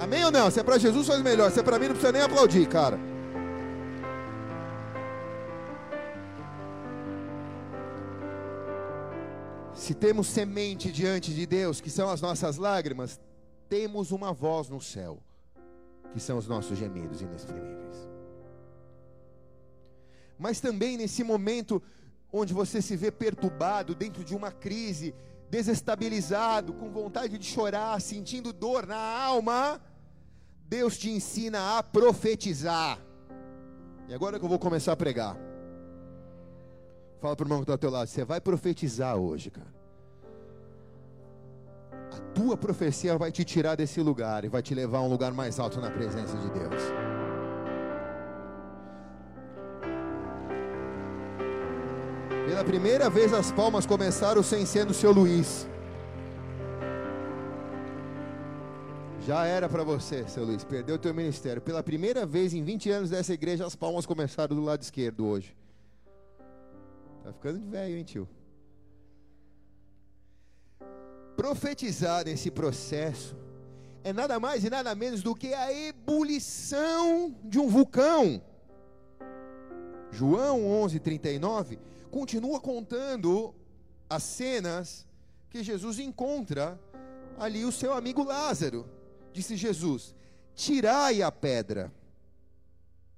Amém 0.00 0.24
ou 0.24 0.30
não? 0.30 0.50
Se 0.50 0.58
é 0.58 0.62
para 0.62 0.78
Jesus, 0.78 1.06
faz 1.06 1.20
melhor, 1.22 1.50
se 1.50 1.60
é 1.60 1.62
para 1.62 1.78
mim, 1.78 1.86
não 1.86 1.92
precisa 1.92 2.12
nem 2.12 2.22
aplaudir, 2.22 2.66
cara. 2.66 2.98
Se 9.80 9.94
temos 9.94 10.26
semente 10.26 10.92
diante 10.92 11.32
de 11.32 11.46
Deus, 11.46 11.80
que 11.80 11.88
são 11.88 12.10
as 12.10 12.20
nossas 12.20 12.58
lágrimas, 12.58 13.18
temos 13.66 14.10
uma 14.10 14.30
voz 14.30 14.68
no 14.68 14.78
céu, 14.78 15.18
que 16.12 16.20
são 16.20 16.36
os 16.36 16.46
nossos 16.46 16.78
gemidos 16.78 17.22
inexprimíveis. 17.22 17.96
Mas 20.38 20.60
também 20.60 20.98
nesse 20.98 21.24
momento 21.24 21.82
onde 22.30 22.52
você 22.52 22.82
se 22.82 22.94
vê 22.94 23.10
perturbado 23.10 23.94
dentro 23.94 24.22
de 24.22 24.36
uma 24.36 24.52
crise, 24.52 25.14
desestabilizado, 25.48 26.74
com 26.74 26.90
vontade 26.90 27.38
de 27.38 27.46
chorar, 27.46 27.98
sentindo 28.02 28.52
dor 28.52 28.86
na 28.86 28.98
alma, 28.98 29.80
Deus 30.66 30.98
te 30.98 31.08
ensina 31.08 31.78
a 31.78 31.82
profetizar. 31.82 32.98
E 34.06 34.12
agora 34.12 34.38
que 34.38 34.44
eu 34.44 34.48
vou 34.48 34.58
começar 34.58 34.92
a 34.92 34.96
pregar. 34.96 35.49
Fala 37.20 37.36
para 37.36 37.44
o 37.44 37.46
irmão 37.46 37.58
que 37.58 37.64
está 37.64 37.74
ao 37.74 37.78
teu 37.78 37.90
lado, 37.90 38.06
você 38.06 38.24
vai 38.24 38.40
profetizar 38.40 39.16
hoje, 39.16 39.50
cara. 39.50 39.68
A 42.12 42.18
tua 42.34 42.56
profecia 42.56 43.16
vai 43.18 43.30
te 43.30 43.44
tirar 43.44 43.76
desse 43.76 44.00
lugar 44.00 44.44
e 44.44 44.48
vai 44.48 44.62
te 44.62 44.74
levar 44.74 44.98
a 44.98 45.02
um 45.02 45.08
lugar 45.08 45.32
mais 45.32 45.60
alto 45.60 45.80
na 45.80 45.90
presença 45.90 46.36
de 46.38 46.50
Deus. 46.50 46.82
Pela 52.48 52.64
primeira 52.64 53.10
vez 53.10 53.32
as 53.34 53.52
palmas 53.52 53.84
começaram 53.84 54.42
sem 54.42 54.64
ser 54.64 54.86
no 54.86 54.94
seu 54.94 55.12
Luiz. 55.12 55.68
Já 59.26 59.44
era 59.44 59.68
para 59.68 59.84
você, 59.84 60.26
seu 60.26 60.44
Luiz, 60.44 60.64
perdeu 60.64 60.96
o 60.96 60.98
teu 60.98 61.12
ministério. 61.12 61.60
Pela 61.60 61.82
primeira 61.82 62.24
vez 62.24 62.54
em 62.54 62.64
20 62.64 62.90
anos 62.90 63.10
dessa 63.10 63.34
igreja, 63.34 63.66
as 63.66 63.76
palmas 63.76 64.06
começaram 64.06 64.56
do 64.56 64.64
lado 64.64 64.80
esquerdo 64.80 65.26
hoje. 65.26 65.54
Tá 67.22 67.32
ficando 67.32 67.60
velho, 67.70 67.96
hein, 67.96 68.04
tio? 68.04 68.28
Profetizar 71.36 72.24
nesse 72.24 72.50
processo 72.50 73.36
é 74.02 74.12
nada 74.12 74.40
mais 74.40 74.64
e 74.64 74.70
nada 74.70 74.94
menos 74.94 75.22
do 75.22 75.34
que 75.34 75.52
a 75.52 75.72
ebulição 75.72 77.34
de 77.44 77.58
um 77.58 77.68
vulcão. 77.68 78.42
João 80.10 80.62
11:39 80.84 81.78
continua 82.10 82.60
contando 82.60 83.54
as 84.08 84.22
cenas 84.22 85.06
que 85.48 85.62
Jesus 85.62 85.98
encontra 85.98 86.80
ali 87.38 87.64
o 87.64 87.72
seu 87.72 87.92
amigo 87.92 88.24
Lázaro. 88.24 88.88
Disse 89.32 89.56
Jesus: 89.56 90.14
Tirai 90.54 91.22
a 91.22 91.30
pedra. 91.30 91.92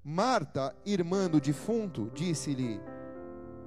Marta, 0.04 0.74
irmã 0.84 1.30
do 1.30 1.40
defunto, 1.40 2.10
disse-lhe: 2.14 2.80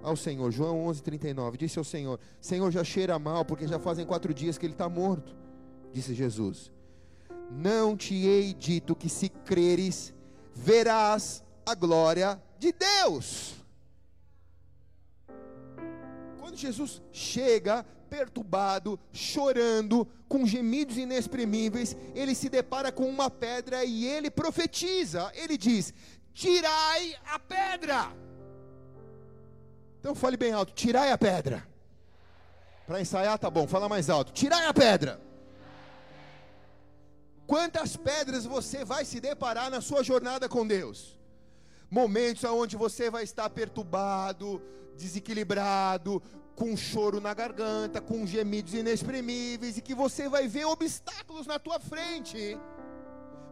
ao 0.05 0.15
Senhor. 0.15 0.51
João 0.51 0.85
11:39 0.85 1.57
disse 1.57 1.79
ao 1.79 1.83
Senhor: 1.83 2.19
Senhor, 2.39 2.71
já 2.71 2.83
cheira 2.83 3.17
mal, 3.17 3.43
porque 3.43 3.67
já 3.67 3.79
fazem 3.79 4.05
quatro 4.05 4.33
dias 4.33 4.57
que 4.57 4.65
ele 4.65 4.73
está 4.73 4.87
morto. 4.87 5.35
Disse 5.91 6.13
Jesus: 6.13 6.71
Não 7.51 7.97
te 7.97 8.13
hei 8.13 8.53
dito 8.53 8.95
que 8.95 9.09
se 9.09 9.27
creres, 9.29 10.13
verás 10.53 11.43
a 11.65 11.73
glória 11.73 12.41
de 12.59 12.71
Deus. 12.71 13.55
Quando 16.39 16.55
Jesus 16.55 17.01
chega 17.11 17.83
perturbado, 18.07 18.99
chorando, 19.11 20.07
com 20.29 20.45
gemidos 20.45 20.97
inexprimíveis, 20.97 21.97
ele 22.13 22.35
se 22.35 22.47
depara 22.47 22.91
com 22.91 23.09
uma 23.09 23.29
pedra 23.29 23.83
e 23.83 24.05
ele 24.05 24.29
profetiza. 24.29 25.31
Ele 25.33 25.57
diz: 25.57 25.93
Tirai 26.33 27.15
a 27.25 27.39
pedra. 27.39 28.24
Então 30.05 30.13
fale 30.13 30.37
bem 30.37 30.51
alto: 30.53 30.71
tirai 30.71 31.11
a 31.11 31.17
pedra. 31.17 31.67
Para 32.85 33.01
ensaiar, 33.01 33.39
tá 33.39 33.49
bom, 33.49 33.67
fala 33.67 33.89
mais 33.89 34.07
alto: 34.07 34.31
tirai 34.31 34.67
a 34.67 34.71
pedra. 34.71 35.19
Quantas 37.47 37.97
pedras 37.97 38.45
você 38.45 38.85
vai 38.85 39.03
se 39.03 39.19
deparar 39.19 39.71
na 39.71 39.81
sua 39.81 40.03
jornada 40.03 40.47
com 40.47 40.67
Deus? 40.67 41.17
Momentos 41.89 42.43
onde 42.43 42.75
você 42.75 43.09
vai 43.09 43.23
estar 43.23 43.49
perturbado, 43.49 44.61
desequilibrado, 44.95 46.21
com 46.55 46.77
choro 46.77 47.19
na 47.19 47.33
garganta, 47.33 47.99
com 47.99 48.27
gemidos 48.27 48.75
inexprimíveis, 48.75 49.75
e 49.79 49.81
que 49.81 49.95
você 49.95 50.29
vai 50.29 50.47
ver 50.47 50.65
obstáculos 50.65 51.47
na 51.47 51.57
tua 51.57 51.79
frente. 51.79 52.55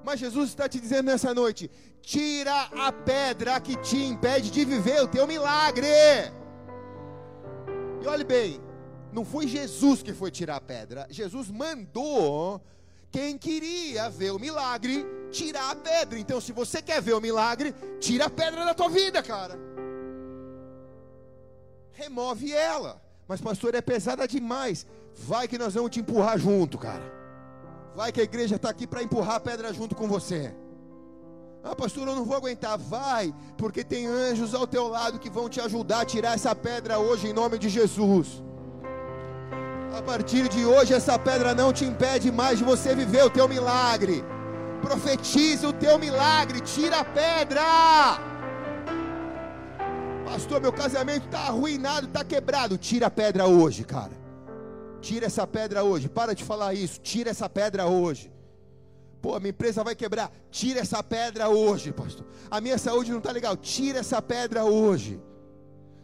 Mas 0.04 0.20
Jesus 0.20 0.50
está 0.50 0.70
te 0.70 0.80
dizendo 0.80 1.08
nessa 1.08 1.34
noite: 1.34 1.72
tira 2.00 2.70
a 2.78 2.92
pedra 2.92 3.60
que 3.60 3.76
te 3.78 3.98
impede 3.98 4.52
de 4.52 4.64
viver 4.64 5.02
o 5.02 5.08
teu 5.08 5.26
milagre. 5.26 6.43
E 8.04 8.08
olhe 8.08 8.26
bem, 8.26 8.62
não 9.14 9.24
foi 9.24 9.48
Jesus 9.48 10.04
que 10.04 10.12
foi 10.12 10.30
tirar 10.30 10.58
a 10.58 10.62
pedra. 10.62 11.08
Jesus 11.10 11.50
mandou 11.50 12.62
quem 13.10 13.38
queria 13.38 14.10
ver 14.10 14.32
o 14.32 14.40
milagre 14.40 15.06
tirar 15.32 15.72
a 15.72 15.76
pedra. 15.76 16.20
Então, 16.20 16.42
se 16.42 16.52
você 16.52 16.82
quer 16.82 17.02
ver 17.02 17.14
o 17.14 17.22
milagre, 17.22 17.74
tira 18.02 18.26
a 18.26 18.30
pedra 18.30 18.66
da 18.66 18.74
tua 18.74 18.90
vida, 18.90 19.24
cara. 19.24 19.58
Remove 21.94 22.52
ela. 22.52 23.02
Mas, 23.26 23.40
pastor, 23.40 23.74
é 23.74 23.82
pesada 23.82 24.28
demais. 24.28 24.86
Vai 25.16 25.48
que 25.48 25.58
nós 25.58 25.74
vamos 25.74 25.92
te 25.92 26.02
empurrar 26.02 26.38
junto, 26.38 26.78
cara. 26.78 27.04
Vai 27.96 28.12
que 28.12 28.20
a 28.20 28.24
igreja 28.24 28.58
está 28.58 28.70
aqui 28.70 28.86
para 28.86 29.02
empurrar 29.02 29.36
a 29.36 29.40
pedra 29.40 29.72
junto 29.72 29.96
com 29.96 30.10
você. 30.10 30.54
Ah, 31.64 31.74
pastor, 31.74 32.08
eu 32.08 32.16
não 32.16 32.26
vou 32.26 32.36
aguentar. 32.36 32.78
Vai, 32.78 33.34
porque 33.58 33.84
tem 33.84 34.06
anjos 34.06 34.54
ao 34.54 34.68
teu 34.68 34.88
lado 34.88 35.18
que 35.18 35.30
vão 35.30 35.48
te 35.48 35.62
ajudar 35.62 36.02
a 36.02 36.06
tirar 36.06 36.34
essa 36.34 36.54
pedra 36.54 37.00
hoje 37.00 37.28
em 37.28 37.34
nome 37.34 37.58
de 37.58 37.70
Jesus. 37.70 38.44
A 39.98 40.02
partir 40.02 40.50
de 40.50 40.66
hoje, 40.66 40.94
essa 40.94 41.18
pedra 41.18 41.54
não 41.56 41.72
te 41.72 41.86
impede 41.86 42.32
mais 42.32 42.58
de 42.58 42.66
você 42.66 42.94
viver 42.94 43.24
o 43.24 43.30
teu 43.30 43.48
milagre. 43.48 44.26
Profetize 44.82 45.66
o 45.66 45.72
teu 45.72 45.98
milagre, 45.98 46.60
tira 46.60 47.00
a 47.00 47.06
pedra. 47.06 47.62
Pastor, 50.26 50.60
meu 50.60 50.74
casamento 50.74 51.28
está 51.28 51.42
arruinado, 51.42 52.08
está 52.08 52.24
quebrado. 52.26 52.78
Tira 52.78 53.06
a 53.08 53.12
pedra 53.12 53.46
hoje, 53.46 53.84
cara. 53.86 54.12
Tira 55.00 55.28
essa 55.28 55.46
pedra 55.46 55.84
hoje. 55.84 56.10
Para 56.10 56.34
de 56.34 56.44
falar 56.44 56.74
isso. 56.74 57.00
Tira 57.00 57.30
essa 57.30 57.48
pedra 57.48 57.86
hoje. 57.86 58.33
Pô, 59.24 59.36
a 59.36 59.40
minha 59.40 59.52
empresa 59.52 59.86
vai 59.86 59.96
quebrar. 59.96 60.30
Tira 60.52 60.82
essa 60.82 61.02
pedra 61.02 61.48
hoje, 61.48 61.94
pastor. 61.94 62.26
A 62.52 62.60
minha 62.60 62.78
saúde 62.78 63.10
não 63.10 63.20
está 63.20 63.32
legal. 63.32 63.56
Tira 63.56 64.00
essa 64.00 64.22
pedra 64.22 64.66
hoje. 64.66 65.18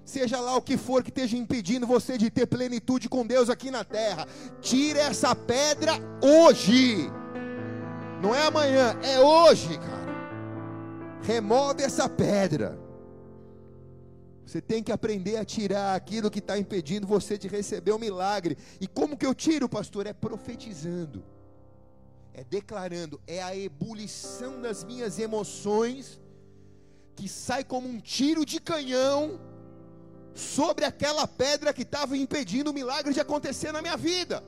Seja 0.06 0.40
lá 0.40 0.56
o 0.56 0.62
que 0.62 0.78
for 0.78 1.04
que 1.04 1.10
esteja 1.10 1.36
impedindo 1.36 1.86
você 1.86 2.18
de 2.18 2.30
ter 2.30 2.48
plenitude 2.48 3.10
com 3.10 3.28
Deus 3.28 3.50
aqui 3.50 3.70
na 3.70 3.84
terra. 3.84 4.26
Tira 4.62 5.02
essa 5.02 5.36
pedra 5.36 5.96
hoje. 6.24 7.12
Não 8.22 8.34
é 8.34 8.48
amanhã, 8.48 8.98
é 9.04 9.20
hoje, 9.20 9.78
cara. 9.78 11.20
Remove 11.24 11.84
essa 11.84 12.08
pedra. 12.08 12.80
Você 14.46 14.62
tem 14.62 14.82
que 14.82 14.94
aprender 14.94 15.36
a 15.36 15.44
tirar 15.44 15.94
aquilo 15.94 16.32
que 16.32 16.40
está 16.40 16.58
impedindo 16.58 17.06
você 17.06 17.38
de 17.38 17.50
receber 17.50 17.92
o 17.92 18.00
milagre. 18.00 18.58
E 18.80 18.88
como 18.88 19.18
que 19.18 19.26
eu 19.26 19.36
tiro, 19.36 19.68
pastor? 19.68 20.08
É 20.08 20.14
profetizando 20.14 21.22
é 22.34 22.44
declarando, 22.44 23.20
é 23.28 23.42
a 23.42 23.56
ebulição 23.56 24.62
das 24.62 24.84
minhas 24.84 25.20
emoções 25.20 26.20
que 27.16 27.28
sai 27.28 27.64
como 27.64 27.88
um 27.88 28.00
tiro 28.00 28.46
de 28.46 28.60
canhão 28.60 29.40
sobre 30.34 30.86
aquela 30.86 31.28
pedra 31.28 31.74
que 31.74 31.82
estava 31.82 32.16
impedindo 32.16 32.72
o 32.72 32.74
milagre 32.74 33.14
de 33.14 33.20
acontecer 33.20 33.72
na 33.72 33.82
minha 33.82 33.98
vida. 33.98 34.44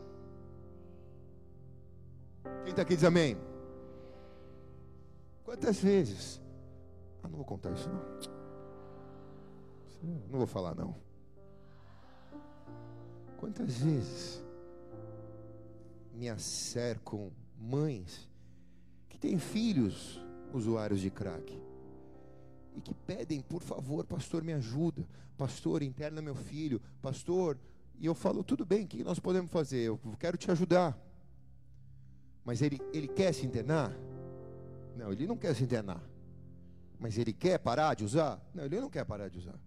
Quem 2.63 2.69
está 2.69 2.83
aqui 2.83 2.95
diz 2.95 3.03
amém? 3.03 3.37
Quantas 5.43 5.79
vezes? 5.79 6.41
Ah, 7.21 7.27
não 7.27 7.35
vou 7.35 7.45
contar 7.45 7.71
isso 7.71 7.89
não. 7.89 8.01
Não 10.29 10.37
vou 10.39 10.47
falar 10.47 10.73
não. 10.75 10.95
Quantas 13.37 13.73
vezes 13.73 14.43
me 16.13 16.29
acercam 16.29 17.31
mães 17.61 18.29
que 19.07 19.17
têm 19.17 19.37
filhos 19.37 20.19
usuários 20.53 20.99
de 20.99 21.09
crack 21.09 21.57
e 22.75 22.81
que 22.81 22.93
pedem, 22.93 23.41
por 23.41 23.61
favor, 23.61 24.05
pastor, 24.05 24.43
me 24.43 24.53
ajuda, 24.53 25.07
pastor, 25.37 25.83
interna 25.83 26.21
meu 26.21 26.35
filho, 26.35 26.81
pastor, 27.01 27.57
e 27.99 28.05
eu 28.05 28.15
falo, 28.15 28.43
tudo 28.43 28.65
bem, 28.65 28.85
o 28.85 28.87
que 28.87 29.03
nós 29.03 29.19
podemos 29.19 29.51
fazer? 29.51 29.83
Eu 29.83 29.99
quero 30.19 30.37
te 30.37 30.49
ajudar. 30.49 30.97
Mas 32.43 32.61
ele, 32.61 32.81
ele 32.91 33.07
quer 33.07 33.33
se 33.33 33.45
internar? 33.45 33.95
Não, 34.97 35.11
ele 35.11 35.27
não 35.27 35.37
quer 35.37 35.55
se 35.55 35.63
internar. 35.63 36.01
Mas 36.99 37.17
ele 37.17 37.33
quer 37.33 37.59
parar 37.59 37.95
de 37.95 38.03
usar? 38.03 38.41
Não, 38.53 38.65
ele 38.65 38.79
não 38.79 38.89
quer 38.89 39.05
parar 39.05 39.29
de 39.29 39.37
usar. 39.37 39.59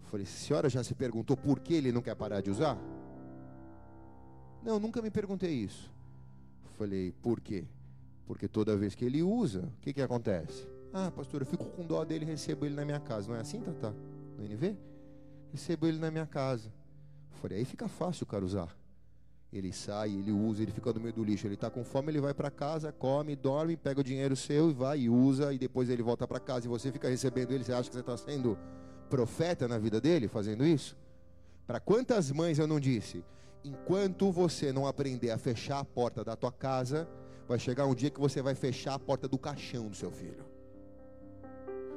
Eu 0.00 0.06
falei, 0.08 0.24
senhora 0.24 0.68
já 0.68 0.84
se 0.84 0.94
perguntou 0.94 1.36
por 1.36 1.58
que 1.58 1.74
ele 1.74 1.90
não 1.90 2.00
quer 2.00 2.14
parar 2.14 2.40
de 2.40 2.50
usar? 2.50 2.78
Não, 4.62 4.78
nunca 4.78 5.02
me 5.02 5.10
perguntei 5.10 5.52
isso. 5.52 5.92
Falei, 6.78 7.12
por 7.20 7.40
quê? 7.40 7.64
Porque 8.24 8.46
toda 8.46 8.76
vez 8.76 8.94
que 8.94 9.04
ele 9.04 9.20
usa, 9.20 9.62
o 9.62 9.80
que, 9.80 9.92
que 9.92 10.00
acontece? 10.00 10.64
Ah, 10.92 11.10
pastor, 11.10 11.42
eu 11.42 11.46
fico 11.46 11.64
com 11.64 11.84
dó 11.84 12.04
dele 12.04 12.24
e 12.24 12.28
recebo 12.28 12.64
ele 12.64 12.74
na 12.76 12.84
minha 12.84 13.00
casa. 13.00 13.28
Não 13.28 13.34
é 13.34 13.40
assim, 13.40 13.60
Tata? 13.60 13.92
No 14.38 14.44
NV? 14.44 14.76
Recebo 15.50 15.88
ele 15.88 15.98
na 15.98 16.08
minha 16.08 16.24
casa. 16.26 16.72
Eu 17.32 17.38
falei, 17.38 17.58
aí 17.58 17.64
fica 17.64 17.88
fácil 17.88 18.22
o 18.22 18.26
cara 18.26 18.44
usar. 18.44 18.68
Ele 19.52 19.72
sai, 19.72 20.12
ele 20.12 20.30
usa, 20.30 20.62
ele 20.62 20.70
fica 20.70 20.92
no 20.92 21.00
meio 21.00 21.12
do 21.12 21.24
lixo. 21.24 21.48
Ele 21.48 21.54
está 21.54 21.68
com 21.68 21.82
fome, 21.82 22.12
ele 22.12 22.20
vai 22.20 22.32
para 22.32 22.50
casa, 22.50 22.92
come, 22.92 23.34
dorme, 23.34 23.76
pega 23.76 24.00
o 24.00 24.04
dinheiro 24.04 24.36
seu 24.36 24.70
e 24.70 24.72
vai 24.72 25.00
e 25.00 25.10
usa, 25.10 25.52
e 25.52 25.58
depois 25.58 25.90
ele 25.90 26.02
volta 26.02 26.28
para 26.28 26.38
casa 26.38 26.66
e 26.66 26.68
você 26.68 26.92
fica 26.92 27.08
recebendo 27.08 27.50
ele. 27.50 27.64
Você 27.64 27.72
acha 27.72 27.88
que 27.88 27.94
você 27.96 28.00
está 28.00 28.16
sendo 28.16 28.56
profeta 29.10 29.66
na 29.66 29.78
vida 29.78 30.00
dele 30.00 30.28
fazendo 30.28 30.64
isso? 30.64 30.96
Para 31.66 31.80
quantas 31.80 32.30
mães 32.30 32.58
eu 32.58 32.68
não 32.68 32.78
disse? 32.78 33.24
Enquanto 33.64 34.30
você 34.30 34.72
não 34.72 34.86
aprender 34.86 35.30
a 35.30 35.38
fechar 35.38 35.80
a 35.80 35.84
porta 35.84 36.24
da 36.24 36.36
tua 36.36 36.52
casa, 36.52 37.08
vai 37.46 37.58
chegar 37.58 37.86
um 37.86 37.94
dia 37.94 38.10
que 38.10 38.20
você 38.20 38.40
vai 38.40 38.54
fechar 38.54 38.94
a 38.94 38.98
porta 38.98 39.26
do 39.26 39.38
caixão 39.38 39.88
do 39.88 39.96
seu 39.96 40.10
filho. 40.10 40.44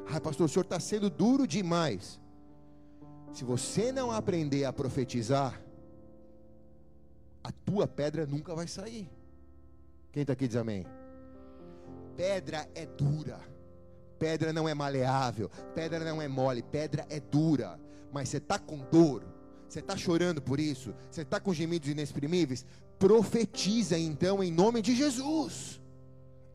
Ai, 0.07 0.19
pastor, 0.19 0.45
o 0.45 0.49
senhor 0.49 0.63
está 0.63 0.79
sendo 0.79 1.09
duro 1.09 1.45
demais. 1.45 2.19
Se 3.31 3.43
você 3.43 3.91
não 3.91 4.11
aprender 4.11 4.65
a 4.65 4.73
profetizar, 4.73 5.61
a 7.43 7.51
tua 7.51 7.87
pedra 7.87 8.25
nunca 8.25 8.53
vai 8.53 8.67
sair. 8.67 9.09
Quem 10.11 10.21
está 10.21 10.33
aqui 10.33 10.47
diz 10.47 10.57
amém? 10.57 10.85
Pedra 12.17 12.67
é 12.75 12.85
dura, 12.85 13.39
pedra 14.19 14.51
não 14.51 14.67
é 14.67 14.73
maleável, 14.73 15.49
pedra 15.73 16.03
não 16.03 16.21
é 16.21 16.27
mole, 16.27 16.61
pedra 16.61 17.05
é 17.09 17.19
dura. 17.19 17.79
Mas 18.11 18.29
você 18.29 18.37
está 18.37 18.59
com 18.59 18.77
dor, 18.91 19.23
você 19.71 19.79
está 19.79 19.95
chorando 19.95 20.41
por 20.41 20.59
isso, 20.59 20.93
você 21.09 21.21
está 21.21 21.39
com 21.39 21.53
gemidos 21.53 21.87
inexprimíveis, 21.87 22.65
profetiza 22.99 23.97
então 23.97 24.43
em 24.43 24.51
nome 24.51 24.81
de 24.81 24.93
Jesus. 24.93 25.79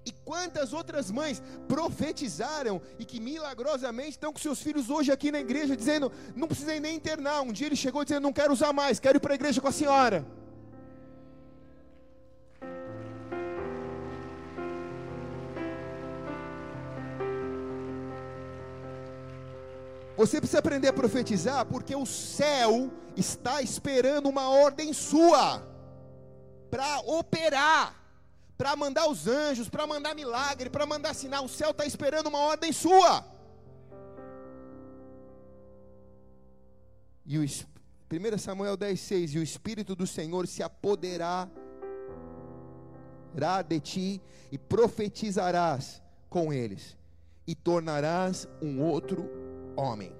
E 0.04 0.12
quantas 0.24 0.72
outras 0.72 1.10
mães 1.10 1.42
profetizaram 1.66 2.80
e 2.98 3.04
que 3.04 3.18
milagrosamente 3.18 4.10
estão 4.10 4.32
com 4.32 4.38
seus 4.38 4.62
filhos 4.62 4.90
hoje 4.90 5.10
aqui 5.10 5.32
na 5.32 5.40
igreja, 5.40 5.74
dizendo: 5.74 6.12
não 6.36 6.46
precisei 6.46 6.78
nem 6.78 6.94
internar. 6.94 7.40
Um 7.40 7.52
dia 7.52 7.66
ele 7.66 7.74
chegou 7.74 8.04
dizendo: 8.04 8.22
não 8.22 8.32
quero 8.32 8.52
usar 8.52 8.72
mais, 8.72 9.00
quero 9.00 9.16
ir 9.16 9.20
para 9.20 9.32
a 9.32 9.34
igreja 9.34 9.60
com 9.60 9.68
a 9.68 9.72
senhora. 9.72 10.24
Você 20.16 20.40
precisa 20.40 20.60
aprender 20.60 20.88
a 20.88 20.92
profetizar, 20.92 21.66
porque 21.66 21.94
o 21.94 22.06
céu 22.06 22.90
está 23.16 23.60
esperando 23.62 24.28
uma 24.28 24.48
ordem 24.48 24.92
sua 24.92 25.62
para 26.70 27.00
operar 27.00 28.06
para 28.56 28.74
mandar 28.74 29.06
os 29.08 29.26
anjos, 29.26 29.68
para 29.68 29.86
mandar 29.86 30.14
milagre, 30.14 30.70
para 30.70 30.86
mandar 30.86 31.14
sinal. 31.14 31.44
O 31.44 31.48
céu 31.48 31.70
está 31.70 31.84
esperando 31.84 32.28
uma 32.28 32.38
ordem 32.38 32.72
sua. 32.72 33.24
E 37.24 37.38
o 37.38 37.42
1 37.42 38.38
Samuel 38.38 38.76
10,6: 38.78 39.34
E 39.34 39.38
o 39.38 39.42
Espírito 39.42 39.94
do 39.94 40.06
Senhor 40.06 40.46
se 40.46 40.62
apoderará 40.62 41.50
de 43.66 43.80
ti, 43.80 44.22
e 44.50 44.56
profetizarás 44.56 46.00
com 46.30 46.52
eles, 46.52 46.96
e 47.46 47.54
tornarás 47.54 48.48
um 48.62 48.80
outro 48.80 49.28
homem. 49.76 50.12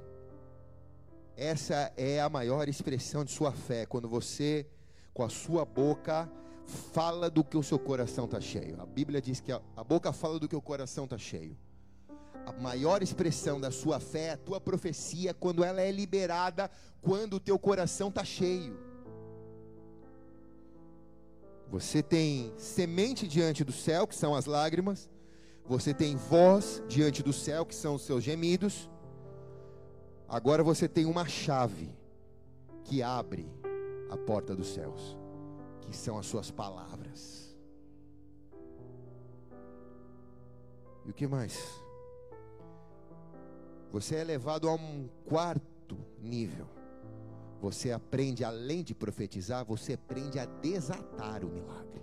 Essa 1.36 1.92
é 1.96 2.20
a 2.20 2.28
maior 2.28 2.68
expressão 2.68 3.24
de 3.24 3.30
sua 3.30 3.52
fé, 3.52 3.84
quando 3.86 4.08
você, 4.08 4.66
com 5.12 5.22
a 5.22 5.28
sua 5.28 5.64
boca, 5.64 6.30
fala 6.66 7.30
do 7.30 7.44
que 7.44 7.56
o 7.56 7.62
seu 7.62 7.78
coração 7.78 8.24
está 8.24 8.40
cheio. 8.40 8.80
A 8.80 8.86
Bíblia 8.86 9.20
diz 9.20 9.40
que 9.40 9.52
a, 9.52 9.60
a 9.76 9.84
boca 9.84 10.12
fala 10.12 10.38
do 10.38 10.48
que 10.48 10.56
o 10.56 10.62
coração 10.62 11.04
está 11.04 11.18
cheio. 11.18 11.56
A 12.46 12.52
maior 12.52 13.02
expressão 13.02 13.60
da 13.60 13.70
sua 13.70 13.98
fé 13.98 14.26
é 14.26 14.32
a 14.32 14.36
tua 14.36 14.60
profecia 14.60 15.34
quando 15.34 15.64
ela 15.64 15.80
é 15.80 15.90
liberada, 15.90 16.70
quando 17.02 17.34
o 17.34 17.40
teu 17.40 17.58
coração 17.58 18.08
está 18.08 18.24
cheio. 18.24 18.78
Você 21.68 22.02
tem 22.02 22.52
semente 22.56 23.26
diante 23.26 23.64
do 23.64 23.72
céu, 23.72 24.06
que 24.06 24.14
são 24.14 24.34
as 24.34 24.46
lágrimas. 24.46 25.10
Você 25.66 25.92
tem 25.92 26.14
voz 26.16 26.80
diante 26.88 27.22
do 27.22 27.32
céu, 27.32 27.66
que 27.66 27.74
são 27.74 27.96
os 27.96 28.02
seus 28.02 28.22
gemidos. 28.22 28.88
Agora 30.28 30.62
você 30.62 30.88
tem 30.88 31.06
uma 31.06 31.26
chave 31.26 31.88
que 32.84 33.02
abre 33.02 33.48
a 34.10 34.16
porta 34.16 34.54
dos 34.54 34.68
céus 34.74 35.16
que 35.82 35.96
são 35.96 36.18
as 36.18 36.26
suas 36.26 36.50
palavras. 36.50 37.56
E 41.04 41.10
o 41.10 41.14
que 41.14 41.28
mais? 41.28 41.56
Você 43.92 44.16
é 44.16 44.24
levado 44.24 44.68
a 44.68 44.74
um 44.74 45.08
quarto 45.24 45.96
nível. 46.20 46.66
Você 47.60 47.92
aprende, 47.92 48.44
além 48.44 48.82
de 48.82 48.94
profetizar, 48.94 49.64
você 49.64 49.92
aprende 49.92 50.40
a 50.40 50.44
desatar 50.44 51.44
o 51.44 51.48
milagre. 51.48 52.02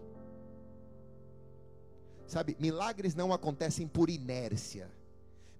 Sabe, 2.26 2.56
milagres 2.58 3.14
não 3.14 3.34
acontecem 3.34 3.86
por 3.86 4.10
inércia. 4.10 4.90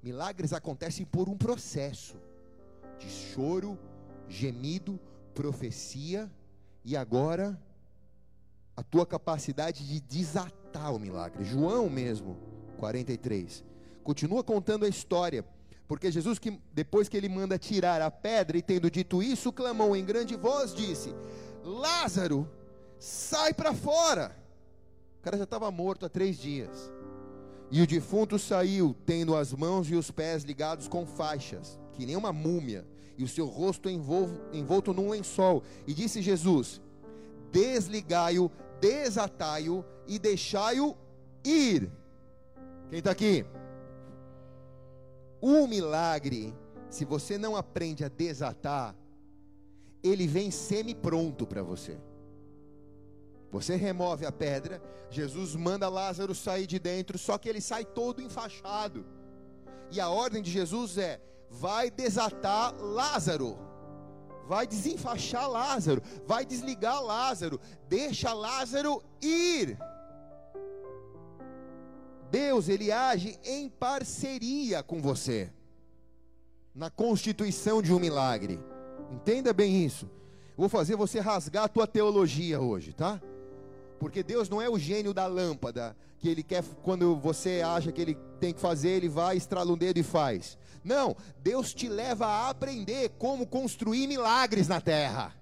Milagres 0.02 0.54
acontecem 0.54 1.06
por 1.06 1.28
um 1.28 1.38
processo 1.38 2.18
de 3.00 3.10
choro, 3.10 3.78
gemido, 4.28 5.00
profecia 5.34 6.32
e 6.84 6.96
agora 6.96 7.60
a 8.76 8.84
tua 8.84 9.06
capacidade 9.06 9.88
de 9.88 10.00
desatar 10.02 10.94
o 10.94 11.00
milagre. 11.00 11.44
João 11.44 11.90
mesmo, 11.90 12.38
43. 12.78 13.64
Continua 14.04 14.44
contando 14.44 14.86
a 14.86 14.90
história, 14.90 15.46
porque 15.88 16.12
Jesus 16.12 16.40
que 16.40 16.60
depois 16.74 17.08
que 17.08 17.16
ele 17.16 17.30
manda 17.30 17.58
tirar 17.58 18.02
a 18.02 18.12
pedra 18.12 18.58
e 18.58 18.62
tendo 18.62 18.90
dito 18.90 19.22
isso, 19.22 19.52
clamou 19.52 19.96
em 19.96 20.04
grande 20.04 20.36
voz, 20.36 20.74
disse: 20.74 21.14
Lázaro, 21.64 22.50
sai 23.00 23.54
para 23.54 23.74
fora. 23.74 24.36
O 25.20 25.24
cara 25.24 25.38
já 25.38 25.46
estava 25.46 25.72
morto 25.72 26.06
há 26.06 26.10
três 26.10 26.38
dias. 26.38 26.92
E 27.72 27.82
o 27.82 27.88
defunto 27.88 28.38
saiu, 28.38 28.96
tendo 29.06 29.36
as 29.36 29.54
mãos 29.54 29.90
e 29.90 29.96
os 29.96 30.12
pés 30.12 30.44
ligados 30.44 30.88
com 30.88 31.06
faixas, 31.06 31.80
que 31.94 32.06
nem 32.06 32.16
uma 32.16 32.34
múmia, 32.34 32.86
e 33.18 33.24
o 33.24 33.28
seu 33.28 33.46
rosto 33.46 33.90
envolto, 33.90 34.42
envolto 34.52 34.94
num 34.94 35.10
lençol. 35.10 35.64
E 35.88 35.94
disse 35.94 36.22
Jesus: 36.22 36.82
Desligai-o 37.52 38.52
desatai-o 38.84 39.86
e 40.06 40.20
deixai-o 40.20 40.98
ir. 41.42 41.90
Quem 42.90 43.00
está 43.00 43.12
aqui? 43.12 43.46
O 45.40 45.66
milagre, 45.68 46.54
se 46.90 47.06
você 47.06 47.38
não 47.38 47.56
aprende 47.56 48.04
a 48.04 48.10
desatar, 48.10 48.94
ele 50.04 50.28
vem 50.28 50.52
semi-pronto 50.52 51.48
para 51.48 51.64
você. 51.64 51.98
Você 53.50 53.78
remove 53.78 54.26
a 54.26 54.34
pedra, 54.34 54.84
Jesus 55.10 55.56
manda 55.56 55.88
Lázaro 55.88 56.36
sair 56.36 56.68
de 56.68 56.78
dentro, 56.78 57.18
só 57.18 57.38
que 57.38 57.48
ele 57.48 57.62
sai 57.62 57.86
todo 57.86 58.22
enfaixado. 58.22 59.06
E 59.92 60.02
a 60.02 60.10
ordem 60.10 60.42
de 60.42 60.52
Jesus 60.52 60.98
é: 60.98 61.22
vai 61.54 61.90
desatar 61.90 62.74
Lázaro 62.80 63.58
vai 64.48 64.68
desenfaixar 64.68 65.50
Lázaro, 65.50 66.02
vai 66.26 66.46
desligar 66.46 67.02
Lázaro, 67.02 67.60
deixa 67.88 68.34
Lázaro 68.34 69.02
ir. 69.22 69.78
Deus, 72.30 72.68
ele 72.68 72.92
age 72.92 73.40
em 73.44 73.70
parceria 73.70 74.82
com 74.82 75.02
você 75.02 75.52
na 76.74 76.90
constituição 76.90 77.82
de 77.82 77.94
um 77.94 78.00
milagre. 78.00 78.60
Entenda 79.12 79.54
bem 79.54 79.86
isso. 79.86 80.10
Vou 80.58 80.68
fazer 80.68 80.96
você 80.96 81.20
rasgar 81.20 81.66
a 81.66 81.68
tua 81.68 81.86
teologia 81.86 82.60
hoje, 82.60 82.94
tá? 82.94 83.22
Porque 84.04 84.22
Deus 84.22 84.50
não 84.50 84.62
é 84.62 84.70
o 84.70 84.78
gênio 84.78 85.14
da 85.14 85.28
lâmpada, 85.28 85.96
que 86.20 86.28
ele 86.28 86.44
quer, 86.44 86.62
quando 86.84 87.16
você 87.16 87.62
acha 87.62 87.90
que 87.90 88.02
ele 88.02 88.18
tem 88.38 88.54
que 88.54 88.60
fazer, 88.60 88.90
ele 88.90 89.08
vai, 89.08 89.38
estrala 89.38 89.72
um 89.72 89.78
dedo 89.78 89.98
e 89.98 90.04
faz. 90.04 90.58
Não, 90.84 91.16
Deus 91.42 91.74
te 91.74 91.88
leva 91.88 92.26
a 92.26 92.50
aprender 92.50 93.12
como 93.18 93.48
construir 93.48 94.06
milagres 94.06 94.68
na 94.68 94.82
terra. 94.82 95.34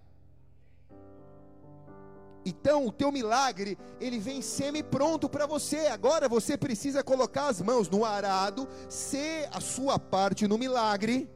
Então, 2.46 2.86
o 2.86 2.92
teu 2.92 3.12
milagre, 3.12 3.80
ele 4.00 4.20
vem 4.20 4.44
semi-pronto 4.44 5.28
para 5.28 5.48
você. 5.48 5.88
Agora 5.88 6.30
você 6.30 6.56
precisa 6.56 7.04
colocar 7.04 7.48
as 7.48 7.64
mãos 7.64 7.90
no 7.90 8.06
arado, 8.06 8.68
ser 8.88 9.50
a 9.52 9.60
sua 9.60 9.98
parte 9.98 10.48
no 10.48 10.60
milagre 10.60 11.28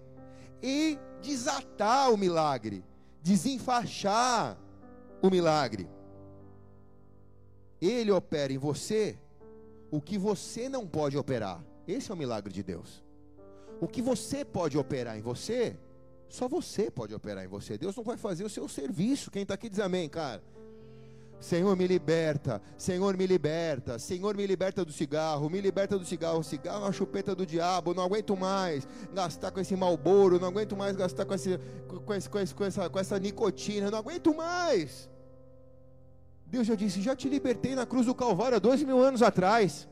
e 0.62 1.00
desatar 1.24 2.12
o 2.12 2.18
milagre, 2.18 2.86
desenfaixar 3.24 4.60
o 5.24 5.32
milagre. 5.32 5.95
Ele 7.82 8.12
opera 8.12 8.52
em 8.52 8.58
você 8.58 9.18
o 9.92 10.02
que 10.02 10.18
você 10.18 10.68
não 10.70 10.88
pode 10.88 11.18
operar. 11.18 11.64
Esse 11.88 12.12
é 12.12 12.14
o 12.14 12.18
milagre 12.18 12.52
de 12.52 12.64
Deus. 12.64 13.04
O 13.80 13.88
que 13.88 14.02
você 14.02 14.44
pode 14.44 14.78
operar 14.78 15.18
em 15.18 15.22
você, 15.22 15.78
só 16.30 16.48
você 16.48 16.90
pode 16.90 17.14
operar 17.14 17.44
em 17.44 17.48
você. 17.48 17.78
Deus 17.78 17.96
não 17.96 18.04
vai 18.04 18.18
fazer 18.18 18.44
o 18.44 18.50
seu 18.50 18.68
serviço. 18.68 19.30
Quem 19.30 19.44
está 19.44 19.54
aqui 19.54 19.70
diz 19.70 19.80
amém, 19.80 20.10
cara. 20.10 20.42
Senhor, 21.40 21.76
me 21.76 21.86
liberta. 21.86 22.62
Senhor, 22.78 23.16
me 23.16 23.28
liberta. 23.28 24.00
Senhor, 24.00 24.36
me 24.36 24.48
liberta 24.48 24.84
do 24.84 24.92
cigarro. 24.92 25.50
Me 25.50 25.62
liberta 25.62 26.00
do 26.00 26.06
cigarro. 26.06 26.44
Cigarro 26.44 26.84
é 26.84 26.86
uma 26.88 26.92
chupeta 26.92 27.36
do 27.36 27.46
diabo. 27.46 27.94
Não 27.94 28.04
aguento 28.04 28.36
mais 28.36 28.88
gastar 29.14 29.52
com 29.52 29.60
esse 29.60 29.76
malboro. 29.76 30.40
Não 30.40 30.48
aguento 30.48 30.76
mais 30.76 30.96
gastar 30.96 31.26
com, 31.26 31.34
esse, 31.34 31.60
com, 31.88 32.14
esse, 32.14 32.30
com, 32.30 32.40
esse, 32.40 32.56
com, 32.56 32.64
essa, 32.64 32.90
com 32.90 33.00
essa 33.00 33.20
nicotina. 33.20 33.92
Não 33.92 34.00
aguento 34.00 34.34
mais. 34.34 35.10
Deus 36.56 36.68
já 36.68 36.76
disse: 36.76 37.02
Já 37.02 37.14
te 37.16 37.28
libertei 37.28 37.76
na 37.76 37.86
cruz 37.86 38.06
do 38.06 38.16
Calvário 38.16 38.56
há 38.56 38.60
dois 38.60 38.82
mil 38.82 39.00
anos 39.02 39.22
atrás. 39.22 39.88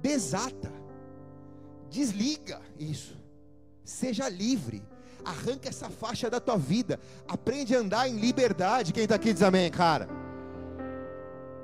Desata. 0.00 0.72
Desliga 1.90 2.60
isso. 2.78 3.14
Seja 3.84 4.28
livre. 4.30 4.82
Arranca 5.22 5.68
essa 5.68 5.90
faixa 5.90 6.30
da 6.30 6.40
tua 6.40 6.56
vida. 6.56 6.98
Aprende 7.26 7.76
a 7.76 7.80
andar 7.80 8.08
em 8.08 8.16
liberdade. 8.16 8.94
Quem 8.94 9.02
está 9.02 9.16
aqui 9.16 9.32
diz 9.32 9.42
amém, 9.42 9.70
cara. 9.70 10.08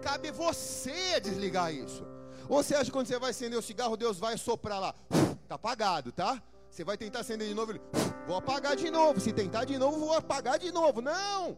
Cabe 0.02 0.30
você 0.30 1.18
desligar 1.20 1.72
isso. 1.72 2.04
Ou 2.46 2.62
você 2.62 2.74
acha 2.74 2.84
que 2.84 2.90
quando 2.90 3.06
você 3.06 3.18
vai 3.18 3.30
acender 3.30 3.58
o 3.58 3.62
cigarro, 3.62 3.96
Deus 3.96 4.18
vai 4.18 4.36
soprar 4.36 4.80
lá? 4.80 4.94
Está 5.42 5.54
apagado, 5.54 6.12
tá? 6.12 6.42
Você 6.68 6.84
vai 6.84 6.98
tentar 6.98 7.20
acender 7.20 7.48
de 7.48 7.54
novo, 7.54 7.72
ele, 7.72 7.80
vou 8.26 8.36
apagar 8.36 8.76
de 8.76 8.90
novo. 8.90 9.18
Se 9.18 9.32
tentar 9.32 9.64
de 9.64 9.78
novo, 9.78 9.98
vou 9.98 10.12
apagar 10.12 10.58
de 10.58 10.70
novo. 10.70 11.00
Não! 11.00 11.56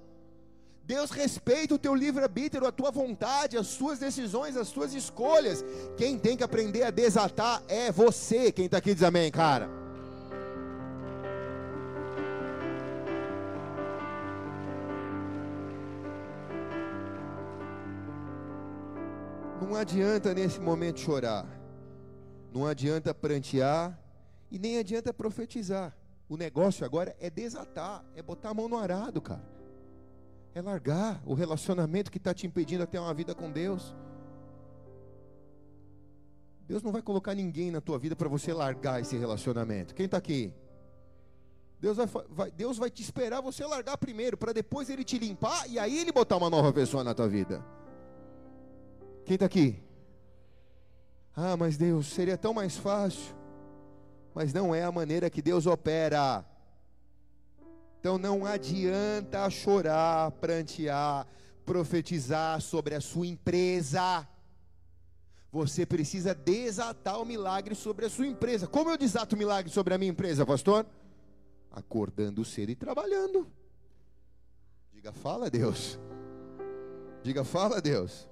Deus 0.87 1.11
respeita 1.11 1.75
o 1.75 1.79
teu 1.79 1.96
livre-arbítrio, 1.96 2.64
a 2.64 2.70
tua 2.70 2.92
vontade, 2.92 3.59
as 3.59 3.66
suas 3.66 3.99
decisões, 3.99 4.57
as 4.57 4.68
suas 4.68 4.94
escolhas. 4.94 5.64
Quem 5.96 6.16
tem 6.16 6.37
que 6.37 6.44
aprender 6.44 6.85
a 6.85 6.92
desatar 6.92 7.61
é 7.66 7.90
você. 7.90 8.53
Quem 8.53 8.66
está 8.66 8.79
aqui 8.79 8.94
diz 8.94 9.03
amém, 9.03 9.29
cara. 9.33 9.68
Não 19.61 19.75
adianta 19.75 20.33
nesse 20.33 20.61
momento 20.61 21.01
chorar, 21.01 21.44
não 22.55 22.64
adianta 22.64 23.12
prantear 23.12 23.99
e 24.53 24.59
nem 24.59 24.79
adianta 24.79 25.12
profetizar. 25.12 25.96
O 26.29 26.37
negócio 26.37 26.87
agora 26.87 27.16
é 27.20 27.29
desatar, 27.29 28.05
é 28.14 28.22
botar 28.22 28.51
a 28.51 28.55
mão 28.55 28.68
no 28.68 28.79
arado, 28.79 29.20
cara 29.20 29.56
é 30.57 30.62
largar 30.62 31.23
o 31.27 31.35
relacionamento 31.35 32.11
que 32.11 32.16
está 32.16 32.33
te 32.33 32.47
impedindo 32.47 32.87
ter 32.87 32.99
uma 32.99 33.12
vida 33.12 33.35
com 33.35 33.53
Deus. 33.53 33.95
Deus 36.66 36.83
não 36.83 36.90
vai 36.90 37.03
colocar 37.03 37.35
ninguém 37.35 37.71
na 37.71 37.79
tua 37.79 37.99
vida 37.99 38.16
para 38.16 38.27
você 38.27 38.55
largar 38.55 39.03
esse 39.03 39.19
relacionamento. 39.19 39.95
Quem 39.95 40.07
está 40.07 40.16
aqui? 40.16 40.51
Deus 41.79 41.99
vai, 41.99 42.07
vai, 42.31 42.51
Deus 42.51 42.79
vai 42.79 42.88
te 42.88 43.03
esperar 43.03 43.42
você 43.42 43.66
largar 43.66 43.99
primeiro, 43.99 44.38
para 44.38 44.55
depois 44.55 44.88
Ele 44.88 45.05
te 45.05 45.19
limpar 45.19 45.69
e 45.69 45.79
aí 45.79 45.99
Ele 45.99 46.11
botar 46.11 46.38
uma 46.38 46.49
nova 46.49 46.73
pessoa 46.73 47.05
na 47.05 47.12
tua 47.12 47.29
vida. 47.29 47.62
Quem 49.27 49.35
está 49.35 49.45
aqui? 49.45 49.85
Ah, 51.37 51.55
mas 51.55 51.77
Deus, 51.77 52.07
seria 52.07 52.38
tão 52.38 52.55
mais 52.55 52.79
fácil. 52.79 53.37
Mas 54.35 54.55
não 54.55 54.75
é 54.75 54.83
a 54.85 54.90
maneira 54.90 55.29
que 55.29 55.42
Deus 55.42 55.66
opera. 55.66 56.47
Então 58.07 58.19
não 58.19 58.47
adianta 58.47 59.51
chorar, 59.51 60.31
prantear, 60.31 61.27
profetizar 61.64 62.61
sobre 62.61 62.95
a 62.95 63.01
sua 63.01 63.27
empresa. 63.27 64.25
Você 65.51 65.85
precisa 65.85 66.33
desatar 66.33 67.21
o 67.21 67.25
milagre 67.25 67.75
sobre 67.75 68.07
a 68.07 68.09
sua 68.09 68.29
empresa. 68.29 68.69
Como 68.69 68.90
eu 68.90 68.97
desato 68.97 69.35
o 69.35 69.38
milagre 69.38 69.73
sobre 69.73 69.92
a 69.92 69.99
minha 69.99 70.12
empresa, 70.12 70.47
pastor? 70.47 70.87
Acordando 71.69 72.45
cedo 72.45 72.71
e 72.71 72.77
trabalhando. 72.77 73.51
Diga, 74.92 75.12
fala, 75.12 75.51
Deus. 75.51 75.99
Diga, 77.25 77.42
fala, 77.42 77.81
Deus. 77.83 78.29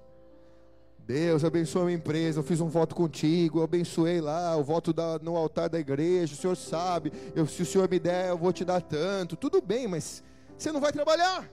Deus 1.05 1.43
abençoa 1.43 1.83
a 1.83 1.85
minha 1.85 1.97
empresa. 1.97 2.39
Eu 2.39 2.43
fiz 2.43 2.59
um 2.59 2.67
voto 2.67 2.95
contigo, 2.95 3.59
eu 3.59 3.63
abençoei 3.63 4.19
lá, 4.19 4.55
o 4.57 4.63
voto 4.63 4.91
da, 4.91 5.19
no 5.19 5.37
altar 5.37 5.69
da 5.69 5.79
igreja. 5.79 6.33
O 6.33 6.37
Senhor 6.37 6.55
sabe, 6.57 7.13
eu, 7.35 7.45
se 7.45 7.61
o 7.61 7.65
Senhor 7.65 7.87
me 7.87 7.99
der, 7.99 8.29
eu 8.29 8.37
vou 8.37 8.51
te 8.51 8.65
dar 8.65 8.81
tanto. 8.81 9.35
Tudo 9.35 9.61
bem, 9.61 9.87
mas 9.87 10.23
você 10.57 10.71
não 10.71 10.81
vai 10.81 10.91
trabalhar. 10.91 11.47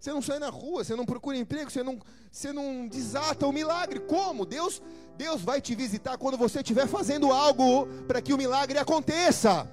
Você 0.00 0.12
não 0.12 0.20
sai 0.20 0.40
na 0.40 0.50
rua, 0.50 0.82
você 0.82 0.96
não 0.96 1.06
procura 1.06 1.36
emprego, 1.36 1.70
você 1.70 1.82
não, 1.82 1.98
você 2.30 2.52
não 2.52 2.88
desata 2.88 3.46
o 3.46 3.52
milagre. 3.52 4.00
Como? 4.00 4.44
Deus, 4.44 4.82
Deus 5.16 5.40
vai 5.40 5.60
te 5.60 5.74
visitar 5.76 6.18
quando 6.18 6.36
você 6.36 6.58
estiver 6.58 6.88
fazendo 6.88 7.32
algo 7.32 7.86
para 8.08 8.20
que 8.20 8.34
o 8.34 8.36
milagre 8.36 8.76
aconteça. 8.76 9.70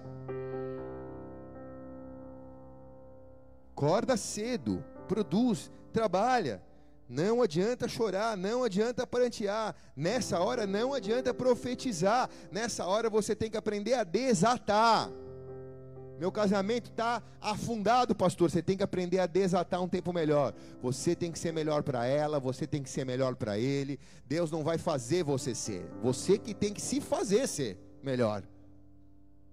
Acorda 3.75 4.15
cedo, 4.15 4.85
produz, 5.07 5.71
trabalha. 5.91 6.61
Não 7.12 7.41
adianta 7.41 7.89
chorar, 7.89 8.38
não 8.38 8.63
adianta 8.63 9.06
prantear. 9.06 9.76
Nessa 9.93 10.39
hora 10.39 10.65
não 10.65 10.93
adianta 10.93 11.34
profetizar. 11.34 12.30
Nessa 12.50 12.86
hora 12.86 13.10
você 13.10 13.36
tem 13.36 13.52
que 13.52 13.58
aprender 13.58 13.95
a 13.95 14.06
desatar. 14.06 15.10
Meu 16.17 16.32
casamento 16.32 16.89
está 16.89 17.21
afundado, 17.41 18.15
pastor. 18.15 18.50
Você 18.50 18.62
tem 18.62 18.78
que 18.78 18.84
aprender 18.84 19.19
a 19.19 19.28
desatar 19.28 19.84
um 19.84 19.89
tempo 19.89 20.13
melhor. 20.13 20.54
Você 20.82 21.13
tem 21.13 21.34
que 21.34 21.38
ser 21.38 21.52
melhor 21.52 21.84
para 21.84 22.06
ela, 22.06 22.39
você 22.39 22.65
tem 22.65 22.82
que 22.82 22.89
ser 22.89 23.06
melhor 23.06 23.36
para 23.36 23.60
ele. 23.60 24.00
Deus 24.26 24.50
não 24.50 24.63
vai 24.63 24.78
fazer 24.78 25.21
você 25.21 25.54
ser. 25.54 25.86
Você 26.02 26.38
que 26.38 26.54
tem 26.54 26.74
que 26.74 26.82
se 26.82 27.02
fazer 27.02 27.45
ser 27.45 27.78
melhor. 28.02 28.41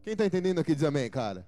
Quem 0.05 0.13
está 0.13 0.25
entendendo 0.25 0.61
aqui 0.61 0.77
diz 0.77 0.85
amém, 0.85 1.11
cara? 1.11 1.45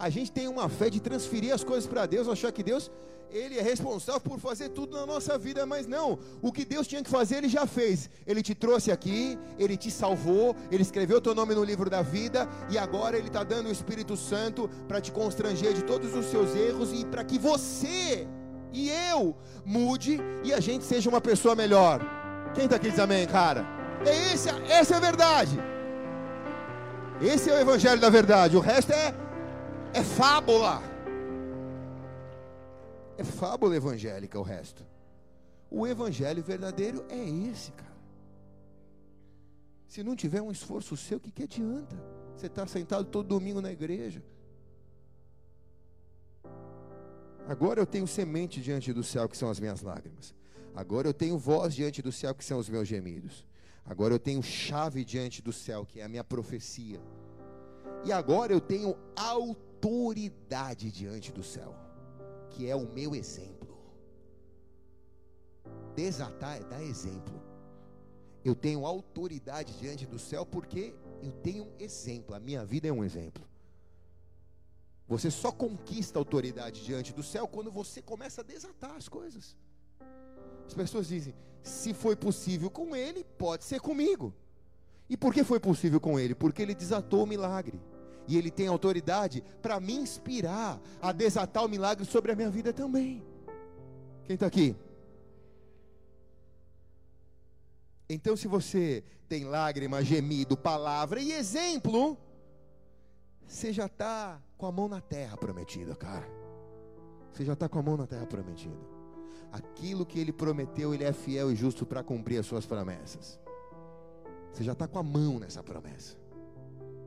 A 0.00 0.08
gente 0.08 0.32
tem 0.32 0.48
uma 0.48 0.68
fé 0.68 0.88
de 0.88 0.98
transferir 0.98 1.54
as 1.54 1.62
coisas 1.62 1.86
para 1.86 2.06
Deus, 2.06 2.26
achar 2.26 2.50
que 2.50 2.62
Deus 2.62 2.90
ele 3.32 3.58
é 3.58 3.62
responsável 3.62 4.20
por 4.20 4.40
fazer 4.40 4.70
tudo 4.70 4.96
na 4.96 5.06
nossa 5.06 5.38
vida, 5.38 5.64
mas 5.64 5.86
não, 5.86 6.18
o 6.42 6.50
que 6.50 6.64
Deus 6.64 6.86
tinha 6.88 7.02
que 7.02 7.08
fazer, 7.08 7.36
Ele 7.36 7.48
já 7.48 7.64
fez. 7.64 8.10
Ele 8.26 8.42
te 8.42 8.56
trouxe 8.56 8.90
aqui, 8.90 9.38
Ele 9.56 9.76
te 9.76 9.88
salvou, 9.88 10.56
Ele 10.68 10.82
escreveu 10.82 11.20
teu 11.20 11.32
nome 11.32 11.54
no 11.54 11.62
livro 11.62 11.88
da 11.88 12.02
vida, 12.02 12.48
e 12.68 12.76
agora 12.76 13.16
Ele 13.16 13.28
está 13.28 13.44
dando 13.44 13.68
o 13.68 13.72
Espírito 13.72 14.16
Santo 14.16 14.68
para 14.88 15.00
te 15.00 15.12
constranger 15.12 15.72
de 15.74 15.84
todos 15.84 16.12
os 16.14 16.26
seus 16.26 16.56
erros 16.56 16.92
e 16.92 17.04
para 17.04 17.22
que 17.22 17.38
você 17.38 18.26
e 18.72 18.90
eu 19.12 19.36
mude 19.64 20.18
e 20.42 20.52
a 20.52 20.60
gente 20.60 20.84
seja 20.84 21.08
uma 21.08 21.20
pessoa 21.20 21.54
melhor. 21.54 22.00
Quem 22.54 22.64
está 22.64 22.76
aqui 22.76 22.90
diz 22.90 22.98
amém, 22.98 23.28
cara? 23.28 23.64
É 24.04 24.32
esse, 24.32 24.48
essa 24.68 24.94
é 24.94 24.96
a 24.96 25.00
verdade. 25.00 25.56
Esse 27.22 27.50
é 27.50 27.54
o 27.54 27.60
Evangelho 27.60 28.00
da 28.00 28.08
verdade, 28.08 28.56
o 28.56 28.60
resto 28.60 28.92
é, 28.92 29.14
é 29.92 30.02
fábula. 30.02 30.80
É 33.16 33.24
fábula 33.24 33.76
evangélica 33.76 34.38
o 34.38 34.42
resto. 34.42 34.86
O 35.70 35.86
evangelho 35.86 36.42
verdadeiro 36.42 37.04
é 37.08 37.18
esse, 37.18 37.72
cara. 37.72 37.90
Se 39.86 40.02
não 40.02 40.14
tiver 40.14 40.40
um 40.40 40.50
esforço 40.50 40.96
seu, 40.96 41.18
o 41.18 41.20
que, 41.20 41.30
que 41.30 41.42
adianta? 41.42 41.96
Você 42.36 42.46
está 42.46 42.66
sentado 42.66 43.04
todo 43.04 43.26
domingo 43.26 43.60
na 43.60 43.72
igreja. 43.72 44.22
Agora 47.48 47.80
eu 47.80 47.86
tenho 47.86 48.06
semente 48.06 48.60
diante 48.60 48.92
do 48.92 49.02
céu, 49.02 49.28
que 49.28 49.36
são 49.36 49.50
as 49.50 49.58
minhas 49.58 49.82
lágrimas. 49.82 50.34
Agora 50.74 51.08
eu 51.08 51.14
tenho 51.14 51.36
voz 51.36 51.74
diante 51.74 52.00
do 52.00 52.12
céu, 52.12 52.34
que 52.34 52.44
são 52.44 52.58
os 52.58 52.68
meus 52.68 52.86
gemidos. 52.86 53.44
Agora 53.84 54.14
eu 54.14 54.18
tenho 54.18 54.42
chave 54.42 55.04
diante 55.04 55.42
do 55.42 55.52
céu, 55.52 55.84
que 55.84 56.00
é 56.00 56.04
a 56.04 56.08
minha 56.08 56.22
profecia. 56.22 57.00
E 58.04 58.12
agora 58.12 58.52
eu 58.52 58.60
tenho 58.60 58.96
autoridade 59.16 59.69
diante 60.90 61.32
do 61.32 61.42
céu 61.42 61.74
que 62.50 62.68
é 62.68 62.74
o 62.74 62.86
meu 62.92 63.14
exemplo. 63.14 63.78
Desatar 65.94 66.56
é 66.58 66.64
dar 66.64 66.82
exemplo. 66.82 67.40
Eu 68.44 68.54
tenho 68.54 68.86
autoridade 68.86 69.72
diante 69.78 70.06
do 70.06 70.18
céu 70.18 70.44
porque 70.44 70.94
eu 71.22 71.32
tenho 71.32 71.64
um 71.64 71.72
exemplo. 71.78 72.34
A 72.34 72.40
minha 72.40 72.64
vida 72.64 72.88
é 72.88 72.92
um 72.92 73.04
exemplo. 73.04 73.44
Você 75.06 75.30
só 75.30 75.50
conquista 75.50 76.18
autoridade 76.18 76.84
diante 76.84 77.12
do 77.12 77.22
céu 77.22 77.46
quando 77.48 77.70
você 77.70 78.00
começa 78.00 78.40
a 78.40 78.44
desatar 78.44 78.96
as 78.96 79.08
coisas. 79.08 79.56
As 80.66 80.74
pessoas 80.74 81.08
dizem: 81.08 81.34
se 81.62 81.92
foi 81.92 82.14
possível 82.14 82.70
com 82.70 82.94
ele, 82.94 83.24
pode 83.24 83.64
ser 83.64 83.80
comigo. 83.80 84.32
E 85.08 85.16
por 85.16 85.34
que 85.34 85.42
foi 85.42 85.58
possível 85.58 86.00
com 86.00 86.18
ele? 86.18 86.34
Porque 86.34 86.62
ele 86.62 86.74
desatou 86.74 87.24
o 87.24 87.26
milagre. 87.26 87.80
E 88.30 88.38
ele 88.38 88.48
tem 88.48 88.68
autoridade 88.68 89.42
para 89.60 89.80
me 89.80 89.92
inspirar 89.92 90.80
a 91.02 91.10
desatar 91.10 91.64
o 91.64 91.68
milagre 91.68 92.04
sobre 92.04 92.30
a 92.30 92.36
minha 92.36 92.48
vida 92.48 92.72
também. 92.72 93.24
Quem 94.22 94.34
está 94.34 94.46
aqui? 94.46 94.76
Então, 98.08 98.36
se 98.36 98.46
você 98.46 99.02
tem 99.28 99.42
lágrima, 99.42 100.00
gemido, 100.04 100.56
palavra 100.56 101.20
e 101.20 101.32
exemplo, 101.32 102.16
você 103.48 103.72
já 103.72 103.86
está 103.86 104.40
com 104.56 104.66
a 104.66 104.70
mão 104.70 104.86
na 104.86 105.00
terra 105.00 105.36
prometida, 105.36 105.96
cara. 105.96 106.28
Você 107.32 107.44
já 107.44 107.54
está 107.54 107.68
com 107.68 107.80
a 107.80 107.82
mão 107.82 107.96
na 107.96 108.06
terra 108.06 108.26
prometida. 108.26 108.78
Aquilo 109.50 110.06
que 110.06 110.20
ele 110.20 110.32
prometeu, 110.32 110.94
ele 110.94 111.02
é 111.02 111.12
fiel 111.12 111.50
e 111.50 111.56
justo 111.56 111.84
para 111.84 112.04
cumprir 112.04 112.38
as 112.38 112.46
suas 112.46 112.64
promessas. 112.64 113.40
Você 114.52 114.62
já 114.62 114.70
está 114.70 114.86
com 114.86 115.00
a 115.00 115.02
mão 115.02 115.40
nessa 115.40 115.64
promessa. 115.64 116.19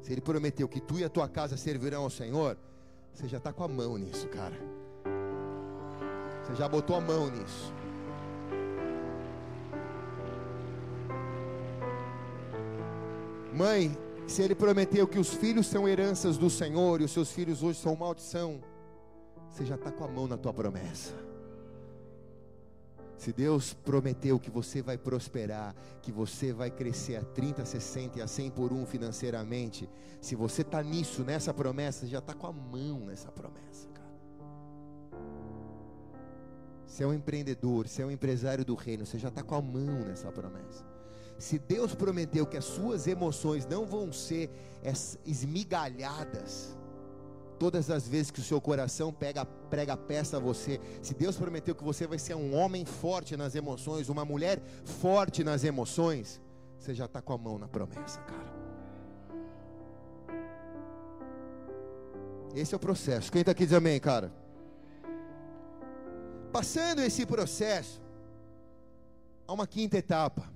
Se 0.03 0.11
ele 0.11 0.19
prometeu 0.19 0.67
que 0.67 0.81
tu 0.81 0.99
e 0.99 1.03
a 1.05 1.09
tua 1.09 1.29
casa 1.29 1.55
servirão 1.55 2.03
ao 2.03 2.09
Senhor, 2.09 2.57
você 3.13 3.25
já 3.25 3.37
está 3.37 3.53
com 3.53 3.63
a 3.63 3.69
mão 3.69 3.97
nisso, 3.97 4.27
cara. 4.27 4.55
Você 6.43 6.55
já 6.55 6.67
botou 6.67 6.97
a 6.97 6.99
mão 6.99 7.31
nisso. 7.31 7.73
Mãe, 13.53 13.97
se 14.27 14.41
ele 14.41 14.53
prometeu 14.53 15.07
que 15.07 15.17
os 15.17 15.33
filhos 15.33 15.67
são 15.67 15.87
heranças 15.87 16.37
do 16.37 16.49
Senhor 16.49 16.99
e 16.99 17.05
os 17.05 17.11
seus 17.11 17.31
filhos 17.31 17.63
hoje 17.63 17.79
são 17.79 17.95
maldição, 17.95 18.61
você 19.49 19.63
já 19.63 19.75
está 19.75 19.89
com 19.89 20.03
a 20.03 20.07
mão 20.09 20.27
na 20.27 20.35
tua 20.35 20.53
promessa. 20.53 21.13
Se 23.23 23.31
Deus 23.31 23.73
prometeu 23.73 24.37
que 24.37 24.51
você 24.51 24.81
vai 24.81 24.97
prosperar, 24.97 25.73
que 26.01 26.11
você 26.11 26.51
vai 26.51 26.69
crescer 26.69 27.15
a 27.15 27.23
30, 27.23 27.63
60 27.63 28.19
e 28.19 28.21
a 28.21 28.27
100 28.27 28.51
por 28.51 28.73
um 28.73 28.85
financeiramente, 28.85 29.89
se 30.19 30.35
você 30.35 30.61
está 30.61 30.83
nisso, 30.83 31.23
nessa 31.23 31.53
promessa, 31.53 32.05
já 32.05 32.19
está 32.19 32.33
com 32.33 32.47
a 32.47 32.51
mão 32.51 32.99
nessa 33.05 33.31
promessa, 33.31 33.87
cara. 33.93 35.21
Se 36.85 37.01
é 37.01 37.07
um 37.07 37.13
empreendedor, 37.13 37.87
se 37.87 38.01
é 38.01 38.05
um 38.05 38.11
empresário 38.11 38.65
do 38.65 38.75
reino, 38.75 39.05
você 39.05 39.17
já 39.17 39.29
está 39.29 39.41
com 39.41 39.55
a 39.55 39.61
mão 39.61 40.03
nessa 40.05 40.29
promessa. 40.29 40.85
Se 41.39 41.57
Deus 41.57 41.95
prometeu 41.95 42.45
que 42.45 42.57
as 42.57 42.65
suas 42.65 43.07
emoções 43.07 43.65
não 43.65 43.85
vão 43.85 44.11
ser 44.11 44.51
esmigalhadas, 45.25 46.77
todas 47.63 47.89
as 47.89 48.05
vezes 48.05 48.29
que 48.29 48.41
o 48.41 48.43
seu 48.43 48.59
coração 48.59 49.13
pega, 49.13 49.45
prega 49.45 49.95
peça 49.95 50.35
a 50.35 50.39
você, 50.39 50.81
se 51.01 51.13
Deus 51.13 51.37
prometeu 51.37 51.73
que 51.73 51.81
você 51.81 52.05
vai 52.05 52.19
ser 52.19 52.35
um 52.35 52.53
homem 52.53 52.83
forte 52.83 53.37
nas 53.37 53.55
emoções, 53.55 54.09
uma 54.09 54.25
mulher 54.25 54.61
forte 54.83 55.45
nas 55.45 55.63
emoções, 55.63 56.41
você 56.77 56.93
já 56.93 57.05
está 57.05 57.21
com 57.21 57.31
a 57.31 57.37
mão 57.37 57.57
na 57.57 57.65
promessa, 57.65 58.19
cara. 58.19 58.53
Esse 62.53 62.73
é 62.73 62.75
o 62.75 62.79
processo. 62.81 63.31
Quem 63.31 63.39
está 63.39 63.53
aqui 63.53 63.65
diz 63.65 63.73
amém, 63.73 63.97
cara? 63.97 64.29
Passando 66.51 66.99
esse 66.99 67.25
processo, 67.25 68.01
há 69.47 69.53
uma 69.53 69.65
quinta 69.65 69.97
etapa 69.97 70.51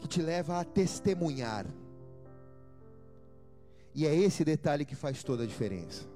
que 0.00 0.08
te 0.08 0.20
leva 0.20 0.58
a 0.58 0.64
testemunhar. 0.64 1.66
E 3.94 4.06
é 4.06 4.14
esse 4.14 4.44
detalhe 4.44 4.84
que 4.84 4.94
faz 4.94 5.22
toda 5.22 5.42
a 5.42 5.46
diferença. 5.46 6.06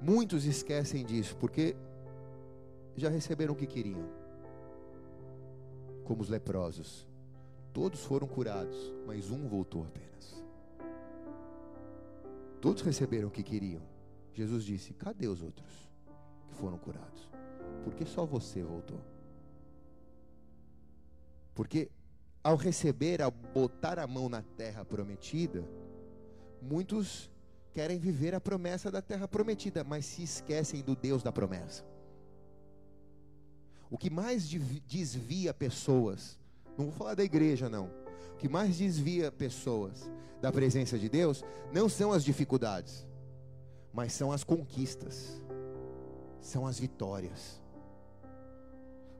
Muitos 0.00 0.44
esquecem 0.44 1.04
disso 1.04 1.36
porque 1.36 1.76
já 2.96 3.08
receberam 3.08 3.54
o 3.54 3.56
que 3.56 3.66
queriam, 3.66 4.08
como 6.04 6.22
os 6.22 6.28
leprosos. 6.28 7.06
Todos 7.72 8.04
foram 8.04 8.26
curados, 8.26 8.76
mas 9.06 9.30
um 9.30 9.48
voltou 9.48 9.84
apenas. 9.84 10.42
Todos 12.60 12.82
receberam 12.82 13.28
o 13.28 13.30
que 13.30 13.42
queriam. 13.42 13.82
Jesus 14.32 14.64
disse: 14.64 14.94
Cadê 14.94 15.26
os 15.26 15.42
outros 15.42 15.90
que 16.46 16.54
foram 16.54 16.78
curados? 16.78 17.28
Porque 17.84 18.04
só 18.04 18.24
você 18.24 18.62
voltou. 18.62 19.00
Porque 21.54 21.90
ao 22.48 22.56
receber, 22.56 23.20
ao 23.20 23.30
botar 23.30 23.98
a 23.98 24.06
mão 24.06 24.26
na 24.26 24.40
terra 24.40 24.82
prometida, 24.82 25.62
muitos 26.62 27.30
querem 27.74 27.98
viver 27.98 28.34
a 28.34 28.40
promessa 28.40 28.90
da 28.90 29.02
terra 29.02 29.28
prometida, 29.28 29.84
mas 29.84 30.06
se 30.06 30.22
esquecem 30.22 30.80
do 30.80 30.96
Deus 30.96 31.22
da 31.22 31.30
promessa. 31.30 31.84
O 33.90 33.98
que 33.98 34.08
mais 34.08 34.48
desvia 34.86 35.52
pessoas, 35.52 36.38
não 36.78 36.86
vou 36.86 36.94
falar 36.94 37.14
da 37.14 37.22
igreja 37.22 37.68
não, 37.68 37.90
o 38.32 38.36
que 38.38 38.48
mais 38.48 38.78
desvia 38.78 39.30
pessoas 39.30 40.10
da 40.40 40.50
presença 40.50 40.98
de 40.98 41.10
Deus 41.10 41.44
não 41.70 41.86
são 41.86 42.12
as 42.12 42.24
dificuldades, 42.24 43.06
mas 43.92 44.14
são 44.14 44.32
as 44.32 44.42
conquistas, 44.42 45.42
são 46.40 46.66
as 46.66 46.78
vitórias. 46.80 47.60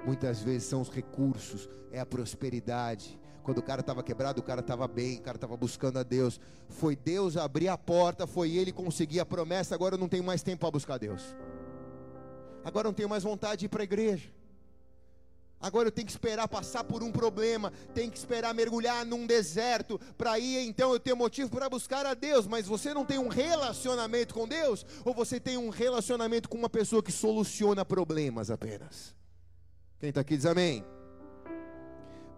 Muitas 0.07 0.41
vezes 0.41 0.67
são 0.67 0.81
os 0.81 0.89
recursos, 0.89 1.69
é 1.91 2.01
a 2.01 2.07
prosperidade. 2.07 3.18
Quando 3.49 3.61
o 3.61 3.63
cara 3.63 3.81
estava 3.81 4.03
quebrado, 4.03 4.41
o 4.43 4.43
cara 4.43 4.61
estava 4.61 4.87
bem, 4.87 5.17
o 5.17 5.23
cara 5.23 5.39
estava 5.39 5.57
buscando 5.57 5.99
a 5.99 6.03
Deus. 6.03 6.39
Foi 6.69 6.95
Deus 6.95 7.35
abrir 7.35 7.69
a 7.69 7.79
porta, 7.79 8.27
foi 8.27 8.55
ele 8.55 8.71
conseguir 8.71 9.21
a 9.21 9.25
promessa. 9.25 9.75
Agora 9.75 9.95
eu 9.95 9.99
não 9.99 10.07
tenho 10.07 10.23
mais 10.23 10.43
tempo 10.43 10.61
para 10.61 10.71
buscar 10.71 10.99
Deus. 10.99 11.35
Agora 12.63 12.87
eu 12.87 12.91
não 12.91 12.95
tenho 12.95 13.09
mais 13.09 13.23
vontade 13.23 13.61
de 13.61 13.65
ir 13.65 13.69
para 13.71 13.83
a 13.83 13.85
igreja. 13.85 14.29
Agora 15.59 15.89
eu 15.89 15.93
tenho 15.93 16.05
que 16.05 16.13
esperar 16.13 16.47
passar 16.47 16.85
por 16.85 17.03
um 17.03 17.11
problema, 17.11 17.73
tenho 17.95 18.11
que 18.11 18.19
esperar 18.19 18.53
mergulhar 18.53 19.07
num 19.07 19.27
deserto 19.27 19.99
para 20.19 20.39
ir, 20.39 20.69
então 20.69 20.93
eu 20.93 21.01
tenho 21.01 21.17
motivo 21.17 21.49
para 21.49 21.71
buscar 21.71 22.05
a 22.05 22.13
Deus. 22.13 22.47
Mas 22.47 22.67
você 22.67 22.93
não 22.93 23.07
tem 23.07 23.19
um 23.19 23.29
relacionamento 23.29 24.35
com 24.35 24.47
Deus? 24.47 24.85
Ou 25.07 25.15
você 25.15 25.41
tem 25.41 25.57
um 25.57 25.71
relacionamento 25.71 26.51
com 26.51 26.59
uma 26.59 26.69
pessoa 26.69 27.03
que 27.03 27.11
soluciona 27.11 27.83
problemas 27.83 28.51
apenas? 28.51 29.17
Quem 29.99 30.11
está 30.11 30.21
aqui 30.21 30.37
diz 30.37 30.45
amém. 30.45 30.85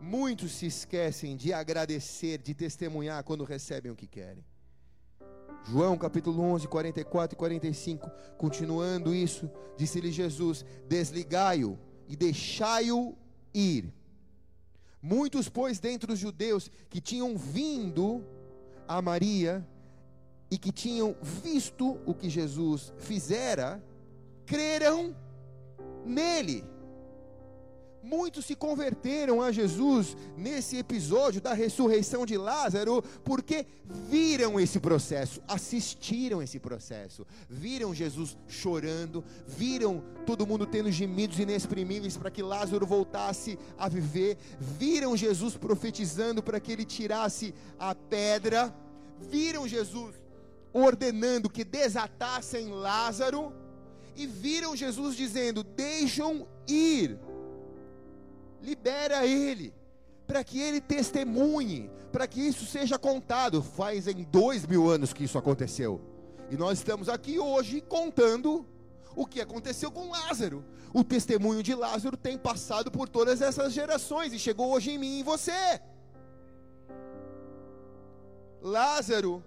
Muitos 0.00 0.52
se 0.52 0.66
esquecem 0.66 1.36
de 1.36 1.52
agradecer, 1.52 2.38
de 2.38 2.54
testemunhar 2.54 3.22
quando 3.22 3.44
recebem 3.44 3.92
o 3.92 3.96
que 3.96 4.06
querem. 4.06 4.42
João 5.66 5.98
capítulo 5.98 6.42
11, 6.42 6.66
44 6.66 7.34
e 7.34 7.38
45, 7.38 8.10
continuando 8.38 9.14
isso, 9.14 9.50
disse-lhe 9.76 10.10
Jesus: 10.10 10.64
Desligai-o 10.88 11.78
e 12.08 12.16
deixai-o 12.16 13.14
ir. 13.52 13.92
Muitos, 15.02 15.48
pois, 15.48 15.78
dentre 15.78 16.12
os 16.12 16.18
judeus 16.18 16.70
que 16.88 17.00
tinham 17.00 17.36
vindo 17.36 18.24
a 18.88 19.02
Maria 19.02 19.66
e 20.50 20.58
que 20.58 20.72
tinham 20.72 21.14
visto 21.22 22.00
o 22.06 22.14
que 22.14 22.28
Jesus 22.28 22.92
fizera, 22.98 23.82
creram 24.46 25.14
nele. 26.04 26.64
Muitos 28.02 28.46
se 28.46 28.54
converteram 28.54 29.42
a 29.42 29.52
Jesus 29.52 30.16
nesse 30.36 30.78
episódio 30.78 31.40
da 31.40 31.52
ressurreição 31.52 32.24
de 32.24 32.36
Lázaro, 32.38 33.02
porque 33.22 33.66
viram 34.08 34.58
esse 34.58 34.80
processo, 34.80 35.42
assistiram 35.46 36.42
esse 36.42 36.58
processo, 36.58 37.26
viram 37.48 37.94
Jesus 37.94 38.38
chorando, 38.48 39.22
viram 39.46 40.02
todo 40.24 40.46
mundo 40.46 40.64
tendo 40.64 40.90
gemidos 40.90 41.38
inexprimíveis 41.38 42.16
para 42.16 42.30
que 42.30 42.42
Lázaro 42.42 42.86
voltasse 42.86 43.58
a 43.78 43.86
viver, 43.86 44.38
viram 44.58 45.14
Jesus 45.14 45.56
profetizando 45.56 46.42
para 46.42 46.58
que 46.58 46.72
ele 46.72 46.86
tirasse 46.86 47.54
a 47.78 47.94
pedra, 47.94 48.74
viram 49.20 49.68
Jesus 49.68 50.14
ordenando 50.72 51.50
que 51.50 51.64
desatassem 51.64 52.70
Lázaro, 52.70 53.52
e 54.16 54.26
viram 54.26 54.76
Jesus 54.76 55.16
dizendo: 55.16 55.62
Deixam 55.62 56.46
ir 56.68 57.18
libera 58.62 59.26
ele, 59.26 59.74
para 60.26 60.44
que 60.44 60.60
ele 60.60 60.80
testemunhe, 60.80 61.90
para 62.12 62.26
que 62.26 62.40
isso 62.40 62.66
seja 62.66 62.98
contado. 62.98 63.62
Faz 63.62 64.06
em 64.06 64.22
dois 64.24 64.66
mil 64.66 64.88
anos 64.88 65.12
que 65.12 65.24
isso 65.24 65.38
aconteceu, 65.38 66.00
e 66.50 66.56
nós 66.56 66.78
estamos 66.78 67.08
aqui 67.08 67.38
hoje 67.38 67.80
contando 67.80 68.66
o 69.14 69.26
que 69.26 69.40
aconteceu 69.40 69.90
com 69.90 70.10
Lázaro. 70.10 70.64
O 70.92 71.04
testemunho 71.04 71.62
de 71.62 71.74
Lázaro 71.74 72.16
tem 72.16 72.36
passado 72.36 72.90
por 72.90 73.08
todas 73.08 73.40
essas 73.40 73.72
gerações 73.72 74.32
e 74.32 74.38
chegou 74.38 74.72
hoje 74.72 74.90
em 74.90 74.98
mim 74.98 75.16
e 75.18 75.20
em 75.20 75.22
você. 75.22 75.80
Lázaro 78.60 79.42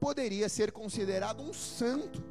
poderia 0.00 0.48
ser 0.48 0.72
considerado 0.72 1.42
um 1.42 1.52
santo, 1.52 2.22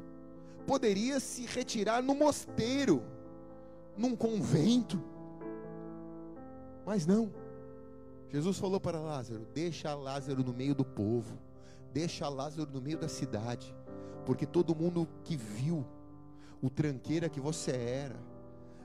poderia 0.66 1.20
se 1.20 1.46
retirar 1.46 2.02
no 2.02 2.14
mosteiro, 2.14 3.02
num 3.96 4.16
convento 4.16 5.02
mas 6.84 7.06
não. 7.06 7.32
Jesus 8.28 8.58
falou 8.58 8.80
para 8.80 9.00
Lázaro: 9.00 9.46
Deixa 9.54 9.94
Lázaro 9.94 10.42
no 10.42 10.52
meio 10.52 10.74
do 10.74 10.84
povo. 10.84 11.38
deixa 11.92 12.28
Lázaro 12.28 12.68
no 12.72 12.80
meio 12.80 12.98
da 12.98 13.08
cidade, 13.08 13.72
porque 14.26 14.44
todo 14.44 14.74
mundo 14.74 15.08
que 15.22 15.36
viu 15.36 15.86
o 16.60 16.68
tranqueira 16.68 17.28
que 17.28 17.40
você 17.40 17.70
era, 17.70 18.16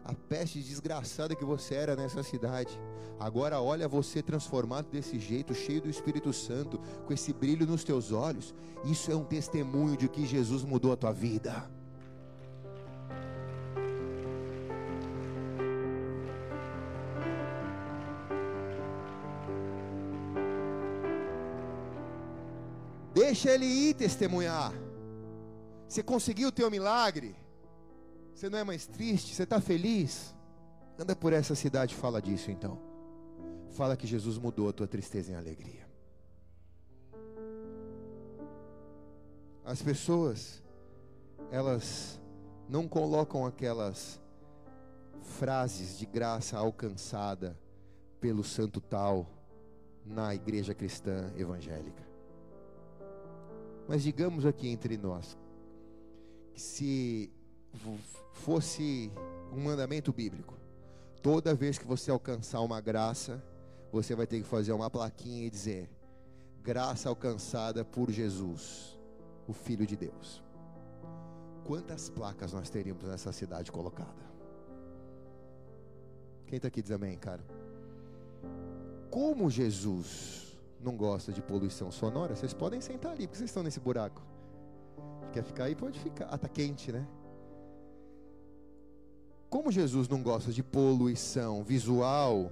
a 0.06 0.14
peste 0.14 0.60
desgraçada 0.60 1.36
que 1.36 1.44
você 1.44 1.74
era 1.74 1.96
nessa 1.96 2.22
cidade, 2.22 2.80
agora 3.20 3.60
olha 3.60 3.88
você 3.88 4.22
transformado 4.22 4.90
desse 4.92 5.20
jeito, 5.20 5.56
cheio 5.56 5.82
do 5.82 5.90
Espírito 5.90 6.32
Santo, 6.32 6.80
com 7.06 7.14
esse 7.14 7.34
brilho 7.34 7.66
nos 7.66 7.84
teus 7.84 8.12
olhos. 8.12 8.54
Isso 8.86 9.12
é 9.12 9.16
um 9.16 9.24
testemunho 9.24 9.98
de 9.98 10.08
que 10.08 10.26
Jesus 10.26 10.64
mudou 10.64 10.92
a 10.92 10.96
tua 10.96 11.12
vida. 11.12 11.70
Deixa 23.30 23.52
ele 23.52 23.66
ir 23.68 23.94
testemunhar. 23.94 24.74
Você 25.88 26.02
conseguiu 26.02 26.48
o 26.48 26.52
teu 26.52 26.72
milagre? 26.72 27.36
Você 28.34 28.50
não 28.50 28.58
é 28.58 28.64
mais 28.64 28.88
triste? 28.88 29.36
Você 29.36 29.44
está 29.44 29.62
feliz? 29.62 30.34
Anda 30.98 31.16
por 31.16 31.32
essa 31.32 31.54
cidade 31.54 31.94
e 31.94 31.98
fala 31.98 32.20
disso 32.20 32.50
então. 32.50 32.80
Fala 33.70 33.96
que 33.96 34.08
Jesus 34.08 34.40
mudou 34.40 34.68
a 34.68 34.74
tua 34.74 34.88
tristeza 34.88 35.32
em 35.32 35.36
alegria. 35.36 35.88
As 39.64 39.80
pessoas, 39.80 40.64
elas 41.52 42.20
não 42.68 42.88
colocam 42.88 43.46
aquelas 43.46 44.20
frases 45.22 46.00
de 46.00 46.08
graça 46.08 46.58
alcançada 46.58 47.56
pelo 48.20 48.44
santo 48.44 48.82
tal 48.82 49.28
na 50.04 50.34
igreja 50.34 50.74
cristã 50.74 51.32
evangélica. 51.38 52.09
Mas 53.90 54.04
digamos 54.04 54.46
aqui 54.46 54.68
entre 54.68 54.98
nós, 54.98 55.36
que 56.54 56.62
se 56.62 57.34
fosse 58.34 59.12
um 59.52 59.64
mandamento 59.64 60.14
bíblico, 60.14 60.56
toda 61.24 61.56
vez 61.56 61.80
que 61.80 61.88
você 61.88 62.12
alcançar 62.12 62.60
uma 62.60 62.80
graça, 62.80 63.44
você 63.92 64.14
vai 64.14 64.28
ter 64.28 64.38
que 64.44 64.48
fazer 64.48 64.74
uma 64.74 64.92
plaquinha 64.92 65.44
e 65.44 65.50
dizer: 65.50 65.90
graça 66.62 67.10
alcançada 67.10 67.84
por 67.84 68.12
Jesus, 68.12 68.96
o 69.48 69.54
Filho 69.54 69.88
de 69.88 69.98
Deus. 69.98 70.44
Quantas 71.66 72.12
placas 72.12 72.54
nós 72.54 72.70
teríamos 72.70 73.06
nessa 73.06 73.32
cidade 73.32 73.72
colocada? 73.72 74.30
Quem 76.46 76.58
está 76.58 76.68
aqui 76.68 76.84
diz 76.84 76.92
amém, 76.92 77.18
cara? 77.18 77.44
Como 79.10 79.50
Jesus 79.50 80.49
não 80.82 80.96
gosta 80.96 81.32
de 81.32 81.42
poluição 81.42 81.92
sonora, 81.92 82.36
vocês 82.36 82.54
podem 82.54 82.80
sentar 82.82 83.12
ali, 83.12 83.28
porque 83.28 83.38
vocês 83.38 83.50
estão 83.50 83.64
nesse 83.64 83.80
buraco. 83.80 84.22
Quer 85.32 85.44
ficar 85.44 85.66
aí? 85.66 85.76
Pode 85.76 86.00
ficar. 86.00 86.26
Ah, 86.26 86.38
tá 86.38 86.48
quente, 86.48 86.92
né? 86.92 87.06
Como 89.50 89.72
Jesus 89.72 90.08
não 90.08 90.22
gosta 90.22 90.52
de 90.52 90.62
poluição 90.62 91.64
visual, 91.64 92.52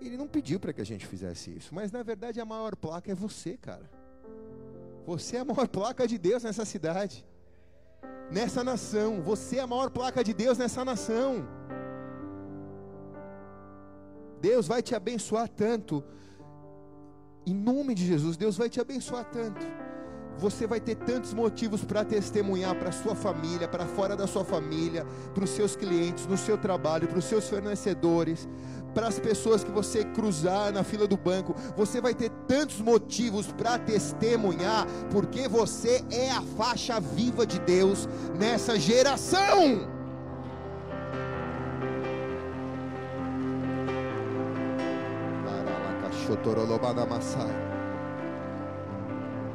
ele 0.00 0.16
não 0.16 0.28
pediu 0.28 0.60
para 0.60 0.72
que 0.72 0.80
a 0.80 0.84
gente 0.84 1.06
fizesse 1.06 1.50
isso, 1.50 1.74
mas 1.74 1.90
na 1.90 2.02
verdade 2.02 2.40
a 2.40 2.44
maior 2.44 2.76
placa 2.76 3.10
é 3.10 3.14
você, 3.14 3.56
cara. 3.56 3.90
Você 5.04 5.36
é 5.36 5.40
a 5.40 5.44
maior 5.44 5.68
placa 5.68 6.06
de 6.06 6.18
Deus 6.18 6.42
nessa 6.42 6.64
cidade, 6.64 7.26
nessa 8.30 8.62
nação. 8.64 9.22
Você 9.22 9.56
é 9.56 9.60
a 9.60 9.66
maior 9.66 9.90
placa 9.90 10.22
de 10.22 10.32
Deus 10.32 10.58
nessa 10.58 10.84
nação. 10.84 11.46
Deus 14.40 14.66
vai 14.66 14.82
te 14.82 14.94
abençoar 14.94 15.48
tanto. 15.48 16.02
Em 17.46 17.54
nome 17.54 17.94
de 17.94 18.04
Jesus, 18.04 18.36
Deus 18.36 18.56
vai 18.56 18.68
te 18.68 18.80
abençoar 18.80 19.24
tanto. 19.24 19.64
Você 20.38 20.66
vai 20.66 20.80
ter 20.80 20.96
tantos 20.96 21.32
motivos 21.32 21.82
para 21.82 22.04
testemunhar 22.04 22.74
para 22.74 22.92
sua 22.92 23.14
família, 23.14 23.66
para 23.66 23.86
fora 23.86 24.14
da 24.14 24.26
sua 24.26 24.44
família, 24.44 25.06
para 25.34 25.44
os 25.44 25.50
seus 25.50 25.74
clientes, 25.74 26.26
no 26.26 26.36
seu 26.36 26.58
trabalho, 26.58 27.08
para 27.08 27.18
os 27.18 27.24
seus 27.24 27.48
fornecedores, 27.48 28.46
para 28.92 29.06
as 29.06 29.18
pessoas 29.18 29.64
que 29.64 29.70
você 29.70 30.04
cruzar 30.04 30.72
na 30.72 30.84
fila 30.84 31.06
do 31.06 31.16
banco. 31.16 31.54
Você 31.76 32.00
vai 32.00 32.14
ter 32.14 32.30
tantos 32.46 32.80
motivos 32.80 33.46
para 33.46 33.78
testemunhar, 33.78 34.86
porque 35.10 35.48
você 35.48 36.04
é 36.10 36.30
a 36.30 36.42
faixa 36.42 37.00
viva 37.00 37.46
de 37.46 37.58
Deus 37.60 38.06
nessa 38.38 38.78
geração. 38.78 39.95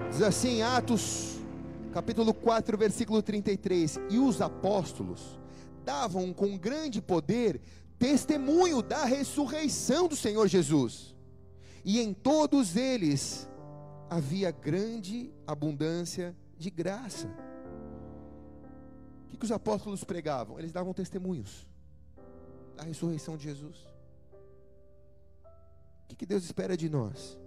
Diz 0.10 0.22
assim, 0.22 0.62
Atos, 0.62 1.40
capítulo 1.92 2.34
4, 2.34 2.78
versículo 2.78 3.22
33: 3.22 4.00
E 4.10 4.18
os 4.18 4.42
apóstolos 4.42 5.38
davam 5.84 6.32
com 6.32 6.58
grande 6.58 7.02
poder 7.02 7.62
testemunho 8.00 8.82
da 8.82 9.04
ressurreição 9.04 10.08
do 10.08 10.16
Senhor 10.16 10.48
Jesus, 10.48 11.14
e 11.84 12.00
em 12.00 12.14
todos 12.14 12.78
eles 12.78 13.50
havia 14.10 14.50
grande 14.50 15.30
abundância 15.46 16.34
de 16.58 16.70
graça. 16.70 17.28
O 19.26 19.30
que, 19.30 19.38
que 19.38 19.46
os 19.46 19.52
apóstolos 19.52 20.06
pregavam? 20.06 20.58
Eles 20.58 20.72
davam 20.72 20.94
testemunhos 20.94 21.68
da 22.78 22.84
ressurreição 22.84 23.36
de 23.36 23.44
Jesus 23.44 23.91
que, 26.12 26.16
que 26.16 26.26
Deus 26.26 26.44
espera 26.44 26.76
de 26.76 26.90
nós? 26.90 27.40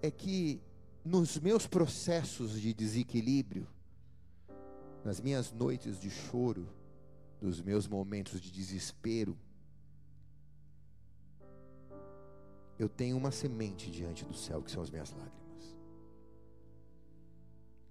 É 0.00 0.10
que 0.10 0.62
nos 1.04 1.38
meus 1.38 1.66
processos 1.66 2.60
de 2.60 2.72
desequilíbrio, 2.72 3.66
nas 5.04 5.20
minhas 5.20 5.52
noites 5.52 5.98
de 5.98 6.10
choro, 6.10 6.68
nos 7.40 7.60
meus 7.60 7.88
momentos 7.88 8.40
de 8.40 8.50
desespero, 8.52 9.36
eu 12.78 12.88
tenho 12.88 13.16
uma 13.16 13.30
semente 13.30 13.90
diante 13.90 14.24
do 14.24 14.34
céu, 14.34 14.62
que 14.62 14.70
são 14.70 14.82
as 14.82 14.90
minhas 14.90 15.10
lágrimas. 15.10 15.76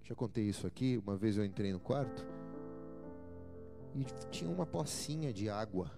Já 0.03 0.15
contei 0.15 0.45
isso 0.45 0.65
aqui, 0.65 0.97
uma 0.97 1.15
vez 1.15 1.37
eu 1.37 1.45
entrei 1.45 1.71
no 1.71 1.79
quarto 1.79 2.25
e 3.93 4.03
tinha 4.31 4.49
uma 4.49 4.65
pocinha 4.65 5.31
de 5.31 5.49
água. 5.49 5.91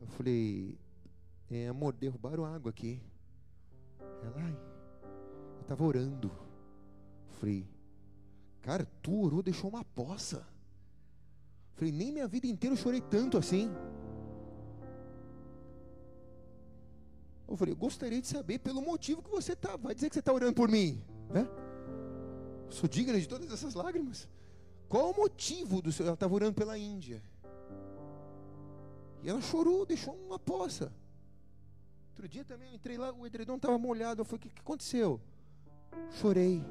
Eu 0.00 0.06
falei, 0.08 0.78
é, 1.54 1.68
amor, 1.68 1.92
derrubaram 1.92 2.44
água 2.44 2.70
aqui. 2.70 3.00
Ela, 4.00 4.34
ai, 4.38 4.58
eu 5.56 5.60
estava 5.62 5.84
orando. 5.84 6.32
Falei, 7.38 7.64
cara, 8.60 8.84
tu 9.00 9.22
orou, 9.22 9.40
deixou 9.40 9.70
uma 9.70 9.84
poça. 9.84 10.44
Falei, 11.74 11.92
nem 11.92 12.12
minha 12.12 12.26
vida 12.26 12.48
inteira 12.48 12.74
eu 12.74 12.78
chorei 12.78 13.00
tanto 13.00 13.38
assim. 13.38 13.70
Eu 17.46 17.56
falei, 17.56 17.72
eu 17.72 17.78
gostaria 17.78 18.20
de 18.20 18.26
saber 18.26 18.58
pelo 18.58 18.82
motivo 18.82 19.22
que 19.22 19.30
você 19.30 19.52
está. 19.52 19.76
Vai 19.76 19.94
dizer 19.94 20.08
que 20.08 20.14
você 20.14 20.20
está 20.20 20.32
orando 20.32 20.54
por 20.54 20.68
mim, 20.68 21.00
né? 21.30 21.46
Sou 22.68 22.88
digna 22.88 23.20
de 23.20 23.28
todas 23.28 23.52
essas 23.52 23.74
lágrimas. 23.74 24.28
Qual 24.88 25.12
o 25.12 25.16
motivo 25.16 25.80
do 25.80 25.92
seu? 25.92 26.04
Ela 26.04 26.14
estava 26.14 26.34
orando 26.34 26.54
pela 26.54 26.76
Índia. 26.76 27.22
E 29.22 29.28
ela 29.28 29.40
chorou, 29.40 29.86
deixou 29.86 30.14
uma 30.26 30.38
poça. 30.38 30.92
Outro 32.14 32.28
dia 32.28 32.44
também 32.44 32.68
eu 32.68 32.74
entrei 32.76 32.96
lá, 32.96 33.12
o 33.12 33.26
edredom 33.26 33.56
estava 33.56 33.76
molhado. 33.76 34.20
Eu 34.20 34.24
falei, 34.24 34.36
o 34.36 34.40
que, 34.42 34.48
que 34.48 34.60
aconteceu? 34.60 35.20
Chorei, 36.12 36.64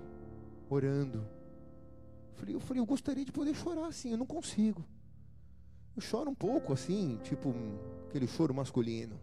orando. 0.69 1.17
Eu 1.17 2.35
falei, 2.37 2.55
eu 2.55 2.59
falei, 2.61 2.81
eu 2.81 2.85
gostaria 2.85 3.25
de 3.25 3.31
poder 3.33 3.53
chorar 3.53 3.87
assim, 3.87 4.11
eu 4.11 4.17
não 4.17 4.25
consigo. 4.25 4.85
Eu 5.97 6.01
choro 6.01 6.29
um 6.29 6.33
pouco 6.33 6.71
assim, 6.71 7.19
tipo 7.25 7.53
aquele 8.07 8.25
choro 8.25 8.53
masculino. 8.53 9.19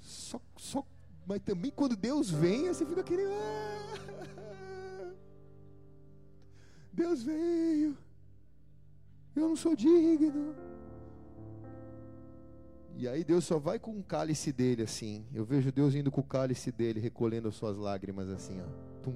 Só, 0.00 0.40
só, 0.56 0.86
mas 1.26 1.42
também 1.42 1.70
quando 1.70 1.96
Deus 1.96 2.30
vem, 2.30 2.68
você 2.68 2.86
fica 2.86 3.02
querendo. 3.02 3.30
Ah, 3.30 5.12
Deus 6.90 7.22
veio. 7.22 7.94
Eu 9.36 9.50
não 9.50 9.56
sou 9.56 9.76
digno. 9.76 10.69
E 13.00 13.08
aí 13.08 13.24
Deus 13.24 13.46
só 13.46 13.58
vai 13.58 13.78
com 13.78 13.98
o 13.98 14.02
cálice 14.02 14.52
dele 14.52 14.82
assim. 14.82 15.24
Eu 15.32 15.42
vejo 15.42 15.72
Deus 15.72 15.94
indo 15.94 16.10
com 16.10 16.20
o 16.20 16.24
cálice 16.24 16.70
dele, 16.70 17.00
recolhendo 17.00 17.48
as 17.48 17.54
suas 17.54 17.78
lágrimas 17.78 18.28
assim, 18.28 18.60
ó. 18.60 19.10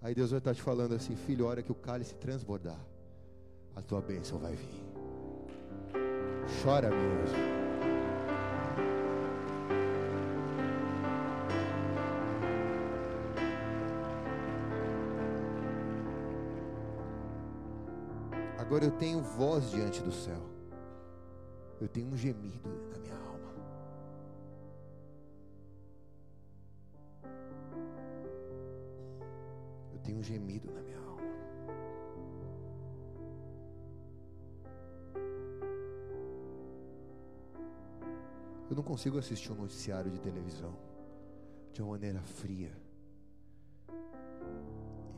Aí 0.00 0.12
Deus 0.12 0.32
vai 0.32 0.38
estar 0.38 0.52
te 0.56 0.60
falando 0.60 0.92
assim, 0.92 1.14
filho, 1.14 1.46
a 1.46 1.50
hora 1.50 1.62
que 1.62 1.70
o 1.70 1.74
cálice 1.76 2.16
transbordar, 2.16 2.80
a 3.76 3.80
tua 3.80 4.00
bênção 4.00 4.40
vai 4.40 4.56
vir. 4.56 4.84
Chora 6.64 6.90
mesmo. 6.90 7.36
Agora 18.58 18.84
eu 18.84 18.90
tenho 18.90 19.22
voz 19.22 19.70
diante 19.70 20.02
do 20.02 20.10
céu. 20.10 20.51
Eu 21.82 21.88
tenho 21.88 22.06
um 22.06 22.16
gemido 22.16 22.70
na 22.92 22.98
minha 23.00 23.16
alma. 23.16 23.52
Eu 29.92 29.98
tenho 29.98 30.18
um 30.18 30.22
gemido 30.22 30.70
na 30.70 30.80
minha 30.80 31.00
alma. 31.00 31.22
Eu 38.70 38.76
não 38.76 38.84
consigo 38.84 39.18
assistir 39.18 39.50
um 39.50 39.56
noticiário 39.56 40.08
de 40.08 40.20
televisão 40.20 40.78
de 41.72 41.82
uma 41.82 41.90
maneira 41.90 42.22
fria. 42.22 42.70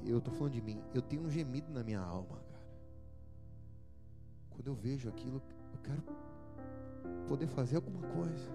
Eu 0.07 0.17
estou 0.17 0.33
falando 0.33 0.55
de 0.55 0.62
mim. 0.62 0.83
Eu 0.95 1.03
tenho 1.03 1.25
um 1.25 1.31
gemido 1.31 1.71
na 1.71 1.85
minha 1.85 2.01
alma, 2.01 2.39
cara. 2.39 2.67
Quando 4.49 4.67
eu 4.69 4.75
vejo 4.75 5.11
aquilo, 5.11 5.43
eu 5.75 5.79
quero 5.81 6.03
poder 7.25 7.47
fazer 7.47 7.77
alguma 7.77 8.01
coisa. 8.09 8.51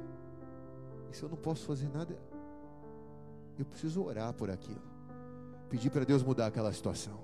E 1.12 1.16
se 1.16 1.24
eu 1.24 1.30
não 1.30 1.38
posso 1.38 1.66
fazer 1.66 1.90
nada, 1.90 2.18
eu 3.58 3.66
preciso 3.66 4.04
orar 4.04 4.34
por 4.34 4.50
aquilo. 4.50 4.82
Pedir 5.70 5.90
para 5.90 6.06
Deus 6.06 6.24
mudar 6.24 6.48
aquela 6.48 6.72
situação. 6.72 7.20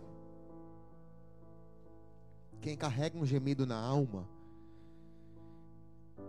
Quem 2.61 2.75
carrega 2.75 3.17
um 3.17 3.25
gemido 3.25 3.65
na 3.65 3.79
alma 3.79 4.27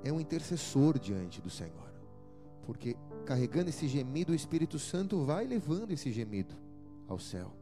é 0.04 0.12
um 0.12 0.20
intercessor 0.20 0.98
diante 0.98 1.40
do 1.40 1.50
Senhor. 1.50 1.90
Porque 2.64 2.96
carregando 3.24 3.70
esse 3.70 3.88
gemido, 3.88 4.32
o 4.32 4.34
Espírito 4.34 4.78
Santo 4.78 5.24
vai 5.24 5.46
levando 5.46 5.92
esse 5.92 6.12
gemido 6.12 6.54
ao 7.08 7.18
céu. 7.18 7.52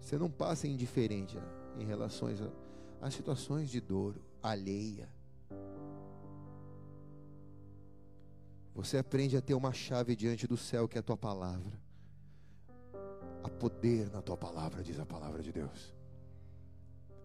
Você 0.00 0.18
não 0.18 0.30
passa 0.30 0.66
indiferente 0.66 1.38
em 1.78 1.84
relação 1.84 2.28
a, 3.00 3.10
situações 3.10 3.70
de 3.70 3.80
dor 3.80 4.16
alheia. 4.42 5.08
Você 8.74 8.98
aprende 8.98 9.36
a 9.36 9.40
ter 9.40 9.54
uma 9.54 9.72
chave 9.72 10.16
diante 10.16 10.46
do 10.46 10.56
céu 10.56 10.88
que 10.88 10.96
é 10.96 11.00
a 11.00 11.02
tua 11.02 11.16
palavra. 11.16 11.72
Há 13.42 13.48
poder 13.48 14.10
na 14.10 14.22
tua 14.22 14.36
palavra, 14.36 14.82
diz 14.82 14.98
a 14.98 15.06
palavra 15.06 15.42
de 15.42 15.52
Deus. 15.52 15.94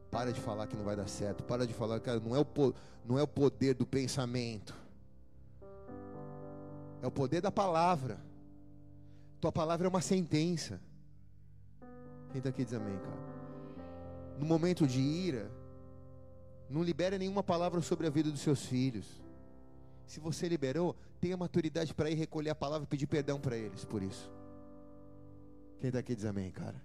Para 0.09 0.31
de 0.31 0.39
falar 0.39 0.67
que 0.67 0.75
não 0.75 0.83
vai 0.83 0.95
dar 0.95 1.07
certo. 1.07 1.43
Para 1.43 1.67
de 1.67 1.73
falar 1.73 1.99
que 1.99 2.09
não 2.19 2.35
é 2.35 2.39
o, 2.39 2.73
não 3.05 3.19
é 3.19 3.23
o 3.23 3.27
poder 3.27 3.73
do 3.73 3.85
pensamento. 3.85 4.75
É 7.01 7.07
o 7.07 7.11
poder 7.11 7.41
da 7.41 7.51
palavra. 7.51 8.19
Tua 9.39 9.51
palavra 9.51 9.87
é 9.87 9.89
uma 9.89 10.01
sentença. 10.01 10.81
Quem 12.31 12.39
está 12.39 12.49
aqui 12.49 12.63
diz 12.63 12.73
amém, 12.73 12.97
cara. 12.97 13.35
No 14.39 14.45
momento 14.45 14.87
de 14.87 14.99
ira, 14.99 15.51
não 16.69 16.83
libera 16.83 17.17
nenhuma 17.17 17.43
palavra 17.43 17.81
sobre 17.81 18.07
a 18.07 18.09
vida 18.09 18.31
dos 18.31 18.41
seus 18.41 18.65
filhos. 18.65 19.05
Se 20.05 20.19
você 20.19 20.47
liberou, 20.47 20.95
tenha 21.19 21.37
maturidade 21.37 21.93
para 21.93 22.09
ir 22.09 22.15
recolher 22.15 22.51
a 22.51 22.55
palavra 22.55 22.85
e 22.85 22.87
pedir 22.87 23.07
perdão 23.07 23.39
para 23.39 23.57
eles 23.57 23.83
por 23.85 24.01
isso. 24.03 24.31
Quem 25.79 25.87
está 25.87 25.99
aqui 25.99 26.15
diz 26.15 26.25
amém, 26.25 26.51
cara. 26.51 26.81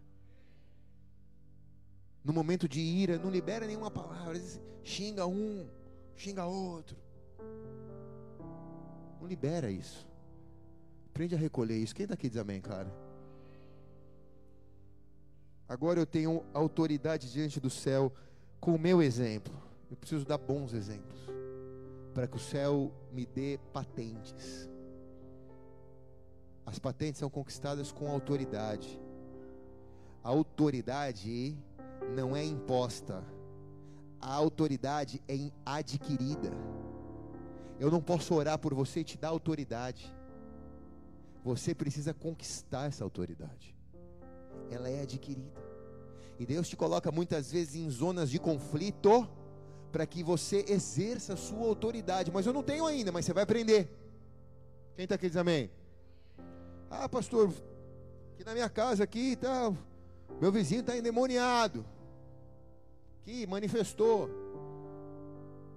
No 2.22 2.32
momento 2.32 2.68
de 2.68 2.80
ira, 2.80 3.18
não 3.18 3.30
libera 3.30 3.66
nenhuma 3.66 3.90
palavra. 3.90 4.40
Xinga 4.82 5.26
um, 5.26 5.68
xinga 6.16 6.44
outro. 6.44 6.96
Não 9.20 9.26
libera 9.26 9.70
isso. 9.70 10.06
Aprende 11.06 11.34
a 11.34 11.38
recolher 11.38 11.76
isso. 11.76 11.94
Quem 11.94 12.06
daqui 12.06 12.28
diz 12.28 12.38
amém, 12.38 12.60
cara? 12.60 12.90
Agora 15.68 16.00
eu 16.00 16.06
tenho 16.06 16.44
autoridade 16.52 17.30
diante 17.30 17.60
do 17.60 17.70
céu 17.70 18.12
com 18.58 18.74
o 18.74 18.78
meu 18.78 19.00
exemplo. 19.02 19.69
Eu 19.90 19.96
preciso 19.96 20.24
dar 20.24 20.38
bons 20.38 20.72
exemplos 20.72 21.18
para 22.14 22.26
que 22.26 22.36
o 22.36 22.40
céu 22.40 22.92
me 23.12 23.26
dê 23.26 23.58
patentes. 23.72 24.68
As 26.64 26.78
patentes 26.78 27.18
são 27.18 27.28
conquistadas 27.28 27.90
com 27.90 28.10
autoridade. 28.10 29.00
A 30.22 30.28
autoridade 30.28 31.56
não 32.14 32.36
é 32.36 32.44
imposta, 32.44 33.24
a 34.20 34.32
autoridade 34.32 35.22
é 35.26 35.50
adquirida. 35.64 36.52
Eu 37.78 37.90
não 37.90 38.02
posso 38.02 38.34
orar 38.34 38.58
por 38.58 38.74
você 38.74 39.00
e 39.00 39.04
te 39.04 39.16
dar 39.16 39.28
autoridade. 39.28 40.14
Você 41.42 41.74
precisa 41.74 42.12
conquistar 42.12 42.86
essa 42.86 43.02
autoridade. 43.02 43.74
Ela 44.70 44.90
é 44.90 45.02
adquirida. 45.02 45.60
E 46.38 46.44
Deus 46.44 46.68
te 46.68 46.76
coloca 46.76 47.10
muitas 47.10 47.50
vezes 47.50 47.76
em 47.76 47.88
zonas 47.90 48.30
de 48.30 48.38
conflito 48.38 49.26
para 49.90 50.06
que 50.06 50.22
você 50.22 50.64
exerça 50.68 51.34
a 51.34 51.36
sua 51.36 51.66
autoridade. 51.66 52.30
Mas 52.30 52.46
eu 52.46 52.52
não 52.52 52.62
tenho 52.62 52.86
ainda, 52.86 53.12
mas 53.12 53.24
você 53.24 53.32
vai 53.32 53.42
aprender. 53.42 53.88
Quem 54.96 55.04
está 55.04 55.14
aqui 55.14 55.28
diz 55.28 55.36
amém? 55.36 55.70
Ah, 56.90 57.08
pastor, 57.08 57.52
aqui 58.34 58.44
na 58.44 58.52
minha 58.52 58.68
casa 58.68 59.04
aqui 59.04 59.36
tá, 59.36 59.72
meu 60.40 60.50
vizinho 60.50 60.80
está 60.80 60.96
endemoniado 60.96 61.84
que 63.24 63.46
manifestou. 63.46 64.28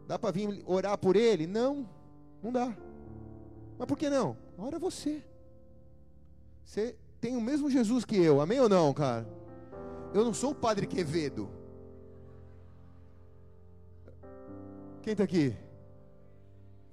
Dá 0.07 0.17
para 0.17 0.31
vir 0.31 0.63
orar 0.65 0.97
por 0.97 1.15
ele? 1.15 1.47
Não, 1.47 1.87
não 2.41 2.51
dá. 2.51 2.75
Mas 3.77 3.87
por 3.87 3.97
que 3.97 4.09
não? 4.09 4.37
Ora 4.57 4.79
você. 4.79 5.23
Você 6.63 6.95
tem 7.21 7.35
o 7.35 7.41
mesmo 7.41 7.69
Jesus 7.69 8.03
que 8.05 8.17
eu, 8.17 8.41
amém 8.41 8.59
ou 8.59 8.67
não, 8.67 8.93
cara? 8.93 9.27
Eu 10.13 10.23
não 10.25 10.33
sou 10.33 10.51
o 10.51 10.55
Padre 10.55 10.87
Quevedo. 10.87 11.49
Quem 15.03 15.11
está 15.11 15.25
aqui? 15.25 15.53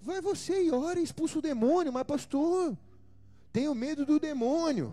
Vai 0.02 0.20
você 0.20 0.64
e 0.64 0.70
ora 0.72 0.98
expulsa 0.98 1.38
o 1.38 1.42
demônio, 1.42 1.92
mas 1.92 2.02
pastor, 2.02 2.76
tenho 3.52 3.72
medo 3.72 4.04
do 4.04 4.18
demônio. 4.18 4.92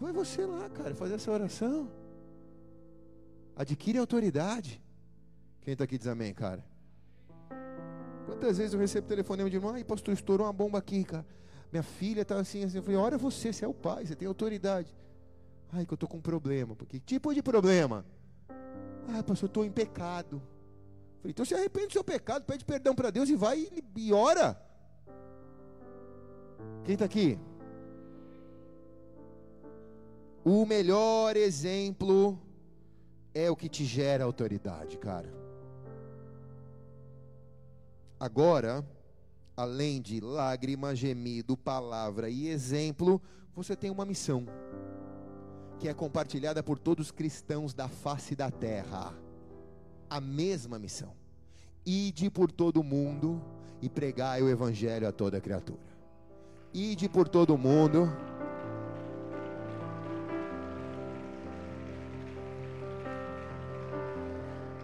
Vai 0.00 0.12
você 0.12 0.44
lá, 0.44 0.68
cara, 0.68 0.92
fazer 0.94 1.14
essa 1.14 1.30
oração. 1.30 1.88
Adquire 3.54 3.98
autoridade. 3.98 4.82
Quem 5.60 5.72
está 5.72 5.84
aqui 5.84 5.96
diz 5.96 6.08
amém, 6.08 6.34
cara? 6.34 6.64
Quantas 8.26 8.58
vezes 8.58 8.74
eu 8.74 8.80
recebo 8.80 9.06
telefonema 9.06 9.48
de 9.48 9.56
irmão, 9.56 9.74
ai 9.74 9.84
pastor, 9.84 10.12
estourou 10.12 10.48
uma 10.48 10.52
bomba 10.52 10.78
aqui, 10.78 11.04
cara. 11.04 11.24
Minha 11.70 11.84
filha 11.84 12.22
está 12.22 12.40
assim, 12.40 12.64
assim. 12.64 12.78
Eu 12.78 12.82
falei, 12.82 12.98
olha 12.98 13.16
você, 13.16 13.52
você 13.52 13.64
é 13.64 13.68
o 13.68 13.74
pai, 13.74 14.04
você 14.04 14.16
tem 14.16 14.26
autoridade. 14.26 14.92
Ai, 15.72 15.86
que 15.86 15.92
eu 15.92 15.96
estou 15.96 16.08
com 16.08 16.16
um 16.16 16.22
problema. 16.22 16.74
Que 16.88 16.98
tipo 16.98 17.32
de 17.32 17.40
problema? 17.40 18.04
Ah, 19.08 19.22
pastor, 19.22 19.44
eu 19.44 19.46
estou 19.46 19.64
em 19.64 19.70
pecado. 19.70 20.42
Falei, 21.26 21.32
então 21.32 21.44
se 21.44 21.54
arrepende 21.54 21.88
do 21.88 21.92
seu 21.92 22.04
pecado, 22.04 22.44
pede 22.44 22.64
perdão 22.64 22.94
para 22.94 23.10
Deus 23.10 23.28
e 23.28 23.34
vai 23.34 23.68
e 23.96 24.12
ora. 24.12 24.60
Quem 26.84 26.94
está 26.94 27.04
aqui? 27.04 27.38
O 30.44 30.64
melhor 30.64 31.36
exemplo 31.36 32.38
é 33.34 33.50
o 33.50 33.56
que 33.56 33.68
te 33.68 33.84
gera 33.84 34.22
autoridade, 34.22 34.96
cara. 34.98 35.28
Agora, 38.20 38.86
além 39.56 40.00
de 40.00 40.20
lágrima, 40.20 40.94
gemido, 40.94 41.56
palavra 41.56 42.30
e 42.30 42.46
exemplo, 42.46 43.20
você 43.52 43.74
tem 43.74 43.90
uma 43.90 44.04
missão 44.04 44.46
que 45.80 45.88
é 45.88 45.92
compartilhada 45.92 46.62
por 46.62 46.78
todos 46.78 47.06
os 47.06 47.10
cristãos 47.10 47.74
da 47.74 47.88
face 47.88 48.36
da 48.36 48.50
terra. 48.50 49.25
A 50.08 50.20
mesma 50.20 50.78
missão. 50.78 51.12
Ide 51.84 52.30
por 52.30 52.50
todo 52.50 52.80
o 52.80 52.84
mundo 52.84 53.42
e 53.80 53.88
pregai 53.88 54.42
o 54.42 54.48
evangelho 54.48 55.06
a 55.06 55.12
toda 55.12 55.40
criatura. 55.40 55.78
Ide 56.72 57.08
por 57.08 57.28
todo 57.28 57.54
o 57.54 57.58
mundo 57.58 58.10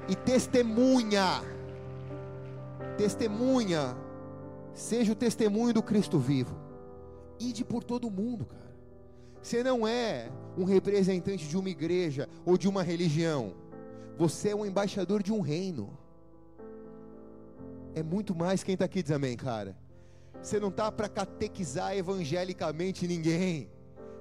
e 0.09 0.14
testemunha. 0.14 1.43
Testemunha. 2.97 3.97
Seja 4.75 5.12
o 5.12 5.16
testemunho 5.16 5.75
do 5.75 5.83
Cristo 5.83 6.18
vivo. 6.18 6.57
Ide 7.39 7.64
por 7.64 7.83
todo 7.83 8.11
mundo, 8.11 8.45
cara. 8.45 8.77
Você 9.43 9.62
não 9.64 9.87
é 9.87 10.31
um 10.57 10.64
representante 10.64 11.49
de 11.49 11.57
uma 11.57 11.68
igreja 11.68 12.29
ou 12.45 12.57
de 12.57 12.68
uma 12.68 12.83
religião. 12.83 13.55
Você 14.23 14.51
é 14.51 14.55
um 14.55 14.64
embaixador 14.64 15.20
de 15.20 15.33
um 15.33 15.41
reino. 15.41 15.99
É 17.93 18.05
muito 18.05 18.37
mais 18.37 18.62
quem 18.62 18.75
está 18.75 18.85
aqui 18.85 19.03
diz 19.03 19.11
amém, 19.11 19.37
cara. 19.37 19.77
Você 20.41 20.61
não 20.61 20.68
está 20.68 20.93
para 20.93 21.09
catequizar 21.09 21.97
evangelicamente 21.97 23.09
ninguém. 23.09 23.68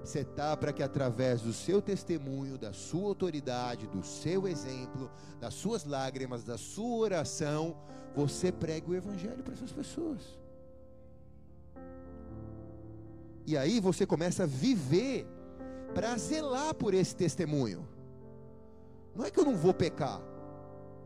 Você 0.03 0.21
está 0.21 0.57
para 0.57 0.73
que 0.73 0.81
através 0.81 1.41
do 1.41 1.53
seu 1.53 1.83
testemunho, 1.83 2.57
da 2.57 2.73
sua 2.73 3.09
autoridade, 3.09 3.85
do 3.85 4.01
seu 4.01 4.47
exemplo, 4.47 5.07
das 5.39 5.53
suas 5.53 5.85
lágrimas, 5.85 6.43
da 6.43 6.57
sua 6.57 6.97
oração, 6.97 7.77
você 8.15 8.51
pregue 8.51 8.89
o 8.89 8.95
evangelho 8.95 9.43
para 9.43 9.53
essas 9.53 9.71
pessoas. 9.71 10.23
E 13.45 13.55
aí 13.55 13.79
você 13.79 14.07
começa 14.07 14.45
a 14.45 14.47
viver 14.47 15.27
para 15.93 16.17
zelar 16.17 16.73
por 16.73 16.95
esse 16.95 17.15
testemunho. 17.15 17.90
Não 19.15 19.25
é 19.25 19.31
que 19.31 19.39
eu 19.39 19.45
não 19.45 19.55
vou 19.55 19.73
pecar. 19.73 20.21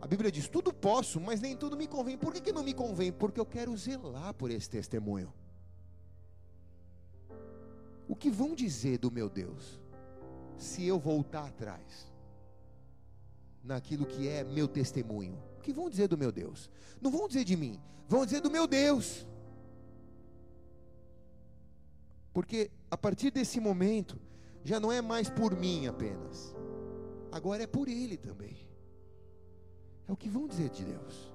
A 0.01 0.08
Bíblia 0.08 0.32
diz: 0.32 0.47
tudo 0.47 0.74
posso, 0.74 1.20
mas 1.20 1.41
nem 1.41 1.58
tudo 1.58 1.76
me 1.76 1.88
convém. 1.88 2.18
Por 2.18 2.34
que, 2.34 2.41
que 2.41 2.51
não 2.51 2.64
me 2.64 2.74
convém? 2.74 3.12
Porque 3.12 3.39
eu 3.39 3.45
quero 3.45 3.76
zelar 3.76 4.34
por 4.34 4.51
esse 4.51 4.70
testemunho. 4.70 5.34
O 8.08 8.16
que 8.16 8.30
vão 8.30 8.53
dizer 8.53 8.99
do 8.99 9.10
meu 9.10 9.30
Deus 9.30 9.82
se 10.58 10.86
eu 10.86 10.99
voltar 10.99 11.47
atrás 11.47 12.12
naquilo 13.64 14.06
que 14.06 14.28
é 14.28 14.43
meu 14.43 14.68
testemunho? 14.68 15.41
O 15.58 15.62
que 15.62 15.74
vão 15.74 15.89
dizer 15.89 16.08
do 16.08 16.18
meu 16.18 16.32
Deus? 16.32 16.70
Não 17.01 17.10
vão 17.10 17.28
dizer 17.28 17.43
de 17.43 17.58
mim, 17.58 17.82
vão 18.08 18.26
dizer 18.26 18.41
do 18.41 18.51
meu 18.51 18.68
Deus. 18.68 19.26
Porque 22.32 22.70
a 22.91 22.97
partir 22.97 23.32
desse 23.32 23.60
momento, 23.60 24.20
já 24.64 24.80
não 24.80 24.91
é 24.91 25.01
mais 25.01 25.30
por 25.30 25.56
mim 25.56 25.88
apenas, 25.88 26.56
agora 27.36 27.64
é 27.64 27.68
por 27.68 27.90
Ele 27.90 28.16
também. 28.16 28.56
É 30.08 30.12
o 30.12 30.16
que 30.16 30.30
vão 30.30 30.48
dizer 30.48 30.70
de 30.70 30.86
Deus. 30.86 31.34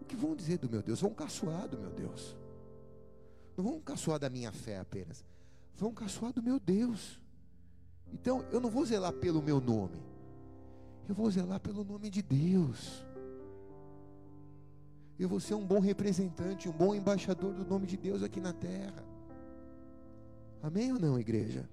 O 0.00 0.04
que 0.04 0.14
vão 0.14 0.36
dizer 0.36 0.58
do 0.58 0.68
meu 0.68 0.82
Deus? 0.82 1.00
Vão 1.00 1.14
caçoar 1.14 1.66
do 1.66 1.78
meu 1.78 1.90
Deus. 1.90 2.36
Não 3.56 3.64
vão 3.64 3.80
caçoar 3.80 4.18
da 4.18 4.28
minha 4.28 4.52
fé 4.52 4.78
apenas. 4.78 5.24
Vão 5.76 5.94
caçoar 5.94 6.32
do 6.32 6.42
meu 6.42 6.60
Deus. 6.60 7.18
Então 8.12 8.44
eu 8.52 8.60
não 8.60 8.68
vou 8.68 8.84
zelar 8.84 9.14
pelo 9.14 9.40
meu 9.40 9.60
nome. 9.60 10.02
Eu 11.08 11.14
vou 11.14 11.30
zelar 11.30 11.58
pelo 11.60 11.82
nome 11.82 12.10
de 12.10 12.20
Deus. 12.20 13.02
Eu 15.18 15.28
vou 15.28 15.40
ser 15.40 15.54
um 15.54 15.64
bom 15.64 15.80
representante, 15.80 16.68
um 16.68 16.72
bom 16.72 16.94
embaixador 16.94 17.54
do 17.54 17.64
nome 17.64 17.86
de 17.86 17.96
Deus 17.96 18.22
aqui 18.22 18.40
na 18.40 18.52
terra. 18.52 19.04
Amém 20.62 20.92
ou 20.92 20.98
não, 20.98 21.18
igreja? 21.18 21.68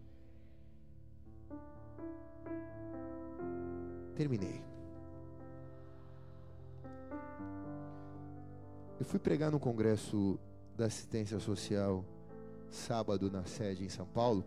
Terminei. 4.16 4.62
Eu 8.99 9.05
fui 9.05 9.20
pregar 9.20 9.51
no 9.51 9.59
congresso 9.59 10.39
da 10.78 10.86
assistência 10.86 11.39
social 11.39 12.05
sábado 12.70 13.30
na 13.30 13.43
sede 13.45 13.84
em 13.84 13.89
São 13.89 14.05
Paulo. 14.05 14.45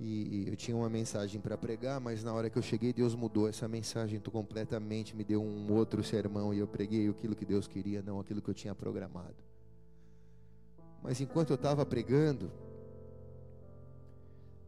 E 0.00 0.48
eu 0.48 0.56
tinha 0.56 0.76
uma 0.76 0.88
mensagem 0.88 1.40
para 1.40 1.56
pregar, 1.56 2.00
mas 2.00 2.24
na 2.24 2.32
hora 2.32 2.50
que 2.50 2.58
eu 2.58 2.62
cheguei, 2.62 2.92
Deus 2.92 3.14
mudou 3.14 3.48
essa 3.48 3.68
mensagem 3.68 4.18
completamente, 4.18 5.14
me 5.14 5.22
deu 5.22 5.40
um 5.40 5.72
outro 5.72 6.02
sermão 6.02 6.52
e 6.52 6.58
eu 6.58 6.66
preguei 6.66 7.08
aquilo 7.08 7.36
que 7.36 7.44
Deus 7.44 7.68
queria, 7.68 8.02
não 8.02 8.18
aquilo 8.18 8.42
que 8.42 8.50
eu 8.50 8.54
tinha 8.54 8.74
programado. 8.74 9.36
Mas 11.02 11.20
enquanto 11.20 11.50
eu 11.50 11.54
estava 11.54 11.86
pregando, 11.86 12.50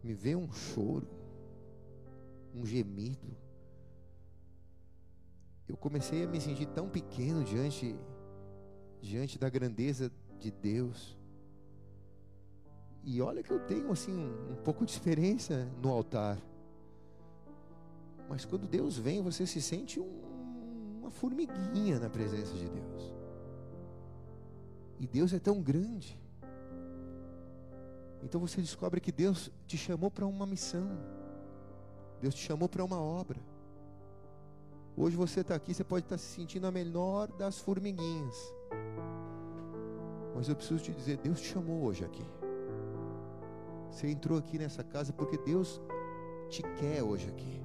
me 0.05 0.15
veio 0.15 0.39
um 0.39 0.53
choro, 0.53 1.09
um 2.55 2.65
gemido. 2.65 3.37
Eu 5.69 5.77
comecei 5.77 6.25
a 6.25 6.27
me 6.27 6.41
sentir 6.41 6.67
tão 6.67 6.89
pequeno 6.89 7.43
diante 7.43 7.97
diante 9.01 9.39
da 9.39 9.51
grandeza 9.51 10.11
de 10.39 10.51
Deus. 10.51 11.19
E 13.03 13.21
olha 13.21 13.43
que 13.43 13.51
eu 13.51 13.61
tenho 13.61 13.91
assim 13.93 14.13
um, 14.13 14.53
um 14.53 14.57
pouco 14.57 14.87
de 14.87 14.93
experiência 14.93 15.67
no 15.83 15.91
altar. 15.91 16.39
Mas 18.29 18.45
quando 18.45 18.67
Deus 18.67 18.97
vem, 18.97 19.21
você 19.21 19.47
se 19.47 19.61
sente 19.61 20.01
um, 20.01 21.01
uma 21.01 21.11
formiguinha 21.11 21.99
na 21.99 22.09
presença 22.09 22.55
de 22.55 22.69
Deus. 22.69 23.13
E 24.99 25.07
Deus 25.07 25.35
é 25.35 25.39
tão 25.39 25.61
grande 25.61 26.19
então 28.25 28.41
você 28.41 28.61
descobre 28.61 29.01
que 29.01 29.13
Deus 29.13 29.51
te 29.67 29.77
chamou 29.77 30.11
para 30.11 30.27
uma 30.27 30.47
missão. 30.47 30.89
Deus 32.25 32.35
te 32.35 32.41
chamou 32.41 32.71
para 32.71 32.83
uma 32.83 32.99
obra. 32.99 33.39
Hoje 34.97 35.15
você 35.15 35.41
está 35.41 35.55
aqui, 35.55 35.75
você 35.75 35.85
pode 35.85 36.07
estar 36.07 36.17
tá 36.17 36.19
se 36.19 36.25
sentindo 36.25 36.67
a 36.67 36.71
menor 36.71 37.31
das 37.33 37.59
formiguinhas. 37.59 38.35
Mas 40.35 40.49
eu 40.49 40.57
preciso 40.57 40.83
te 40.83 40.91
dizer, 40.91 41.19
Deus 41.19 41.39
te 41.39 41.49
chamou 41.49 41.85
hoje 41.85 42.03
aqui. 42.03 42.25
Você 43.91 44.09
entrou 44.09 44.39
aqui 44.39 44.57
nessa 44.57 44.83
casa 44.83 45.13
porque 45.13 45.37
Deus 45.37 45.83
te 46.49 46.63
quer 46.79 47.03
hoje 47.03 47.29
aqui. 47.29 47.61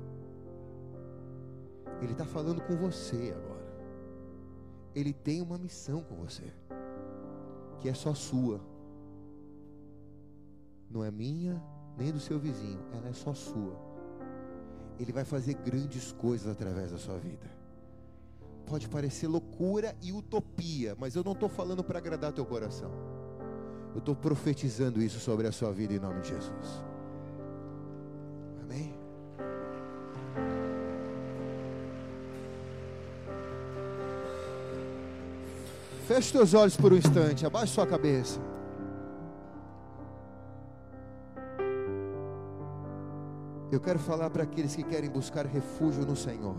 Ele 2.02 2.12
está 2.12 2.26
falando 2.26 2.60
com 2.60 2.76
você 2.76 3.34
agora. 3.34 3.84
Ele 4.94 5.14
tem 5.14 5.42
uma 5.42 5.58
missão 5.58 6.04
com 6.04 6.16
você, 6.16 6.52
que 7.80 7.88
é 7.88 7.94
só 7.94 8.14
sua 8.14 8.60
não 10.90 11.04
é 11.04 11.12
minha 11.12 11.62
nem 11.98 12.12
do 12.12 12.20
seu 12.20 12.38
vizinho, 12.40 12.80
ela 12.92 13.08
é 13.08 13.14
só 13.14 13.34
sua. 13.34 13.89
Ele 15.00 15.14
vai 15.14 15.24
fazer 15.24 15.54
grandes 15.54 16.12
coisas 16.12 16.52
através 16.52 16.92
da 16.92 16.98
sua 16.98 17.18
vida. 17.18 17.48
Pode 18.66 18.88
parecer 18.90 19.28
loucura 19.28 19.96
e 20.02 20.12
utopia, 20.12 20.96
mas 21.00 21.16
eu 21.16 21.24
não 21.24 21.32
estou 21.32 21.50
falando 21.50 21.84
para 21.84 21.98
agradar 21.98 22.34
teu 22.34 22.46
coração. 22.46 22.92
Eu 23.94 24.00
estou 24.00 24.16
profetizando 24.16 25.02
isso 25.02 25.20
sobre 25.20 25.48
a 25.48 25.52
sua 25.52 25.72
vida 25.72 25.94
em 25.94 26.00
nome 26.00 26.22
de 26.22 26.30
Jesus. 26.30 26.84
Amém? 28.62 28.94
Feche 36.06 36.32
teus 36.34 36.54
olhos 36.54 36.76
por 36.76 36.94
um 36.94 36.98
instante, 36.98 37.46
abaixe 37.46 37.74
sua 37.74 37.88
cabeça. 37.88 38.40
Eu 43.72 43.80
quero 43.80 44.00
falar 44.00 44.32
para 44.32 44.44
aqueles 44.44 44.76
que 44.76 44.84
querem 44.84 45.10
buscar 45.10 45.46
refúgio 45.46 46.04
no 46.04 46.16
Senhor. 46.16 46.56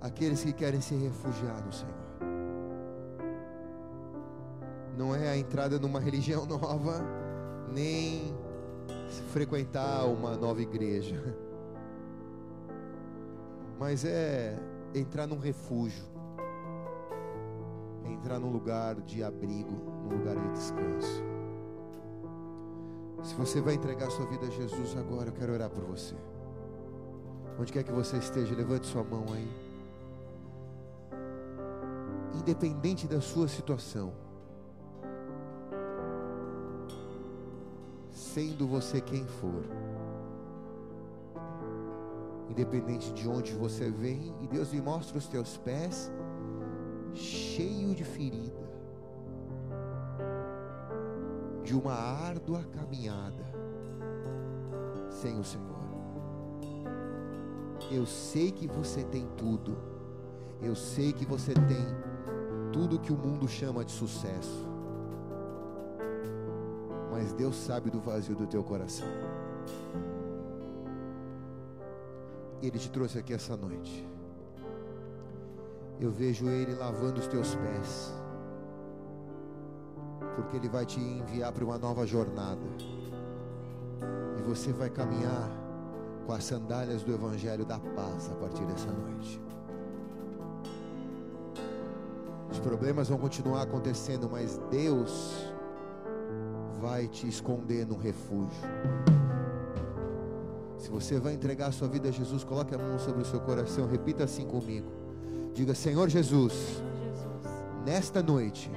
Aqueles 0.00 0.44
que 0.44 0.52
querem 0.52 0.80
se 0.80 0.94
refugiar 0.94 1.60
no 1.64 1.72
Senhor. 1.72 2.06
Não 4.96 5.12
é 5.12 5.28
a 5.28 5.36
entrada 5.36 5.76
numa 5.80 5.98
religião 5.98 6.46
nova, 6.46 7.00
nem 7.72 8.32
frequentar 9.32 10.06
uma 10.06 10.36
nova 10.36 10.62
igreja. 10.62 11.36
Mas 13.76 14.04
é 14.04 14.56
entrar 14.94 15.26
num 15.26 15.38
refúgio. 15.38 16.04
entrar 18.04 18.38
num 18.38 18.50
lugar 18.50 18.94
de 19.02 19.22
abrigo, 19.22 19.72
num 20.04 20.18
lugar 20.18 20.36
de 20.36 20.48
descanso. 20.52 21.35
Se 23.26 23.34
você 23.34 23.60
vai 23.60 23.74
entregar 23.74 24.08
sua 24.08 24.24
vida 24.24 24.46
a 24.46 24.50
Jesus 24.50 24.96
agora, 24.96 25.30
eu 25.30 25.32
quero 25.32 25.52
orar 25.52 25.68
por 25.68 25.82
você. 25.82 26.14
Onde 27.58 27.72
quer 27.72 27.82
que 27.82 27.90
você 27.90 28.18
esteja, 28.18 28.54
levante 28.54 28.86
sua 28.86 29.02
mão 29.02 29.24
aí. 29.34 29.50
Independente 32.38 33.08
da 33.08 33.20
sua 33.20 33.48
situação, 33.48 34.12
sendo 38.12 38.64
você 38.64 39.00
quem 39.00 39.26
for, 39.26 39.64
independente 42.48 43.12
de 43.12 43.28
onde 43.28 43.54
você 43.54 43.90
vem, 43.90 44.32
e 44.40 44.46
Deus 44.46 44.72
me 44.72 44.80
mostra 44.80 45.18
os 45.18 45.26
teus 45.26 45.56
pés 45.56 46.12
cheio 47.12 47.92
de 47.92 48.04
ferida 48.04 48.45
de 51.66 51.74
uma 51.74 51.94
árdua 51.94 52.62
caminhada 52.72 53.44
sem 55.10 55.36
o 55.36 55.42
Senhor. 55.42 55.66
Eu 57.90 58.06
sei 58.06 58.52
que 58.52 58.68
você 58.68 59.02
tem 59.02 59.26
tudo. 59.36 59.76
Eu 60.62 60.76
sei 60.76 61.12
que 61.12 61.26
você 61.26 61.52
tem 61.52 61.84
tudo 62.72 63.00
que 63.00 63.12
o 63.12 63.16
mundo 63.16 63.48
chama 63.48 63.84
de 63.84 63.90
sucesso. 63.90 64.64
Mas 67.10 67.32
Deus 67.32 67.56
sabe 67.56 67.90
do 67.90 68.00
vazio 68.00 68.36
do 68.36 68.46
teu 68.46 68.62
coração. 68.62 69.08
Ele 72.62 72.78
te 72.78 72.90
trouxe 72.90 73.18
aqui 73.18 73.34
essa 73.34 73.56
noite. 73.56 74.06
Eu 75.98 76.12
vejo 76.12 76.48
Ele 76.48 76.74
lavando 76.76 77.18
os 77.18 77.26
teus 77.26 77.56
pés 77.56 78.14
porque 80.36 80.56
Ele 80.56 80.68
vai 80.68 80.84
te 80.84 81.00
enviar 81.00 81.50
para 81.52 81.64
uma 81.64 81.78
nova 81.78 82.06
jornada. 82.06 82.60
E 84.38 84.42
você 84.42 84.72
vai 84.72 84.90
caminhar 84.90 85.50
com 86.26 86.32
as 86.32 86.44
sandálias 86.44 87.02
do 87.02 87.12
Evangelho 87.12 87.64
da 87.64 87.78
paz 87.78 88.30
a 88.30 88.34
partir 88.34 88.64
dessa 88.66 88.92
noite. 88.92 89.40
Os 92.50 92.60
problemas 92.60 93.08
vão 93.08 93.18
continuar 93.18 93.62
acontecendo, 93.62 94.28
mas 94.30 94.60
Deus 94.70 95.52
vai 96.80 97.08
te 97.08 97.26
esconder 97.26 97.86
num 97.86 97.96
refúgio. 97.96 98.62
Se 100.78 100.90
você 100.90 101.18
vai 101.18 101.34
entregar 101.34 101.68
a 101.68 101.72
sua 101.72 101.88
vida 101.88 102.08
a 102.08 102.12
Jesus, 102.12 102.44
coloque 102.44 102.74
a 102.74 102.78
mão 102.78 102.98
sobre 102.98 103.22
o 103.22 103.24
seu 103.24 103.40
coração, 103.40 103.88
repita 103.88 104.24
assim 104.24 104.46
comigo. 104.46 104.86
Diga: 105.52 105.74
Senhor 105.74 106.08
Jesus, 106.08 106.82
nesta 107.84 108.22
noite, 108.22 108.70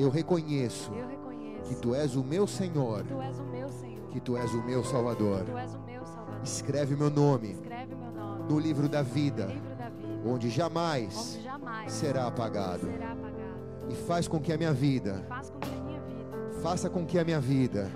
eu 0.00 0.10
reconheço, 0.10 0.92
eu 0.92 1.08
reconheço 1.08 1.68
que 1.68 1.74
tu 1.74 1.94
és 1.94 2.16
o 2.16 2.24
meu 2.24 2.46
Senhor, 2.46 3.04
tu 3.04 3.20
és 3.20 3.38
o 3.38 3.44
meu 3.44 3.68
Senhor 3.68 3.98
que 4.10 4.20
tu 4.20 4.36
és 4.36 4.52
o 4.54 4.62
meu 4.62 4.82
Salvador. 4.82 5.44
Tu 5.44 5.56
és 5.56 5.74
o 5.74 5.80
meu 5.80 6.04
Salvador. 6.04 6.40
Escreve 6.42 6.96
meu 6.96 7.10
nome 7.10 7.50
Escreve 7.50 7.94
meu 7.94 8.10
nome 8.10 8.44
no 8.48 8.58
livro 8.58 8.88
da 8.88 9.02
vida, 9.02 9.46
livro 9.46 9.74
da 9.76 9.88
vida, 9.90 10.28
onde 10.28 10.50
jamais 10.50 11.34
onde 11.34 11.44
jamais 11.44 11.92
será 11.92 12.26
apagado. 12.26 12.86
será 12.86 13.12
apagado. 13.12 13.88
E 13.90 13.94
faz 13.94 14.26
com 14.26 14.40
que 14.40 14.52
a 14.52 14.56
minha 14.56 14.72
vida, 14.72 15.22
a 15.28 15.28
faça 15.28 15.52
com 15.52 15.60
que 15.60 17.18
a 17.18 17.26
minha 17.26 17.40
vida 17.40 17.90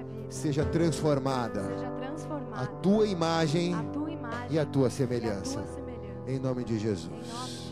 a 0.00 0.04
minha 0.04 0.30
seja 0.30 0.64
transformada 0.64 1.62
seja 1.62 1.90
transformada 1.90 2.66
tua 2.82 3.06
imagem 3.06 3.74
à 3.74 3.82
tua 3.84 4.10
imagem 4.10 4.48
e 4.50 4.58
à 4.58 4.66
tua 4.66 4.88
e 4.88 4.90
semelhança. 4.90 5.60
tua 5.60 5.66
semelhança. 5.66 6.26
Em 6.26 6.38
nome 6.38 6.64
de 6.64 6.78
Jesus. 6.78 7.65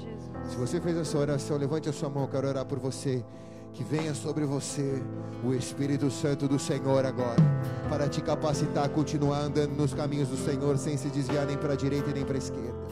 Se 0.48 0.56
você 0.56 0.80
fez 0.80 0.96
essa 0.96 1.18
oração, 1.18 1.56
levante 1.56 1.88
a 1.88 1.92
sua 1.92 2.08
mão, 2.08 2.24
eu 2.24 2.28
quero 2.28 2.48
orar 2.48 2.64
por 2.64 2.78
você. 2.78 3.24
Que 3.72 3.82
venha 3.82 4.14
sobre 4.14 4.44
você 4.44 5.02
o 5.42 5.52
Espírito 5.52 6.08
Santo 6.08 6.46
do 6.46 6.60
Senhor 6.60 7.04
agora, 7.04 7.42
para 7.88 8.08
te 8.08 8.20
capacitar 8.20 8.84
a 8.84 8.88
continuar 8.88 9.38
andando 9.40 9.72
nos 9.72 9.92
caminhos 9.92 10.28
do 10.28 10.36
Senhor, 10.36 10.78
sem 10.78 10.96
se 10.96 11.08
desviar 11.08 11.44
nem 11.44 11.56
para 11.56 11.72
a 11.72 11.76
direita 11.76 12.12
nem 12.12 12.24
para 12.24 12.36
a 12.36 12.38
esquerda. 12.38 12.84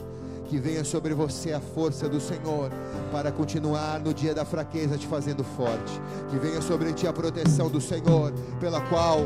Que 0.49 0.59
venha 0.59 0.83
sobre 0.83 1.13
você 1.13 1.53
a 1.53 1.61
força 1.61 2.09
do 2.09 2.19
Senhor, 2.19 2.69
para 3.13 3.31
continuar 3.31 4.01
no 4.01 4.13
dia 4.13 4.35
da 4.35 4.43
fraqueza 4.43 4.97
te 4.97 5.07
fazendo 5.07 5.41
forte. 5.41 6.01
Que 6.29 6.37
venha 6.37 6.61
sobre 6.61 6.91
ti 6.91 7.07
a 7.07 7.13
proteção 7.13 7.69
do 7.69 7.79
Senhor, 7.79 8.33
pela 8.59 8.81
qual 8.81 9.21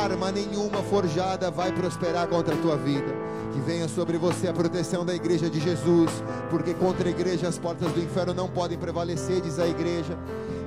arma 0.00 0.30
nenhuma 0.30 0.80
forjada 0.84 1.50
vai 1.50 1.72
prosperar 1.72 2.28
contra 2.28 2.54
a 2.54 2.58
tua 2.58 2.76
vida. 2.76 3.31
Que 3.52 3.60
venha 3.60 3.86
sobre 3.88 4.16
você 4.16 4.48
a 4.48 4.52
proteção 4.52 5.04
da 5.04 5.14
igreja 5.14 5.50
de 5.50 5.60
Jesus, 5.60 6.10
porque 6.50 6.72
contra 6.72 7.08
a 7.08 7.10
igreja 7.10 7.48
as 7.48 7.58
portas 7.58 7.92
do 7.92 8.00
inferno 8.00 8.32
não 8.32 8.48
podem 8.48 8.78
prevalecer, 8.78 9.40
diz 9.40 9.58
a 9.58 9.66
igreja. 9.66 10.16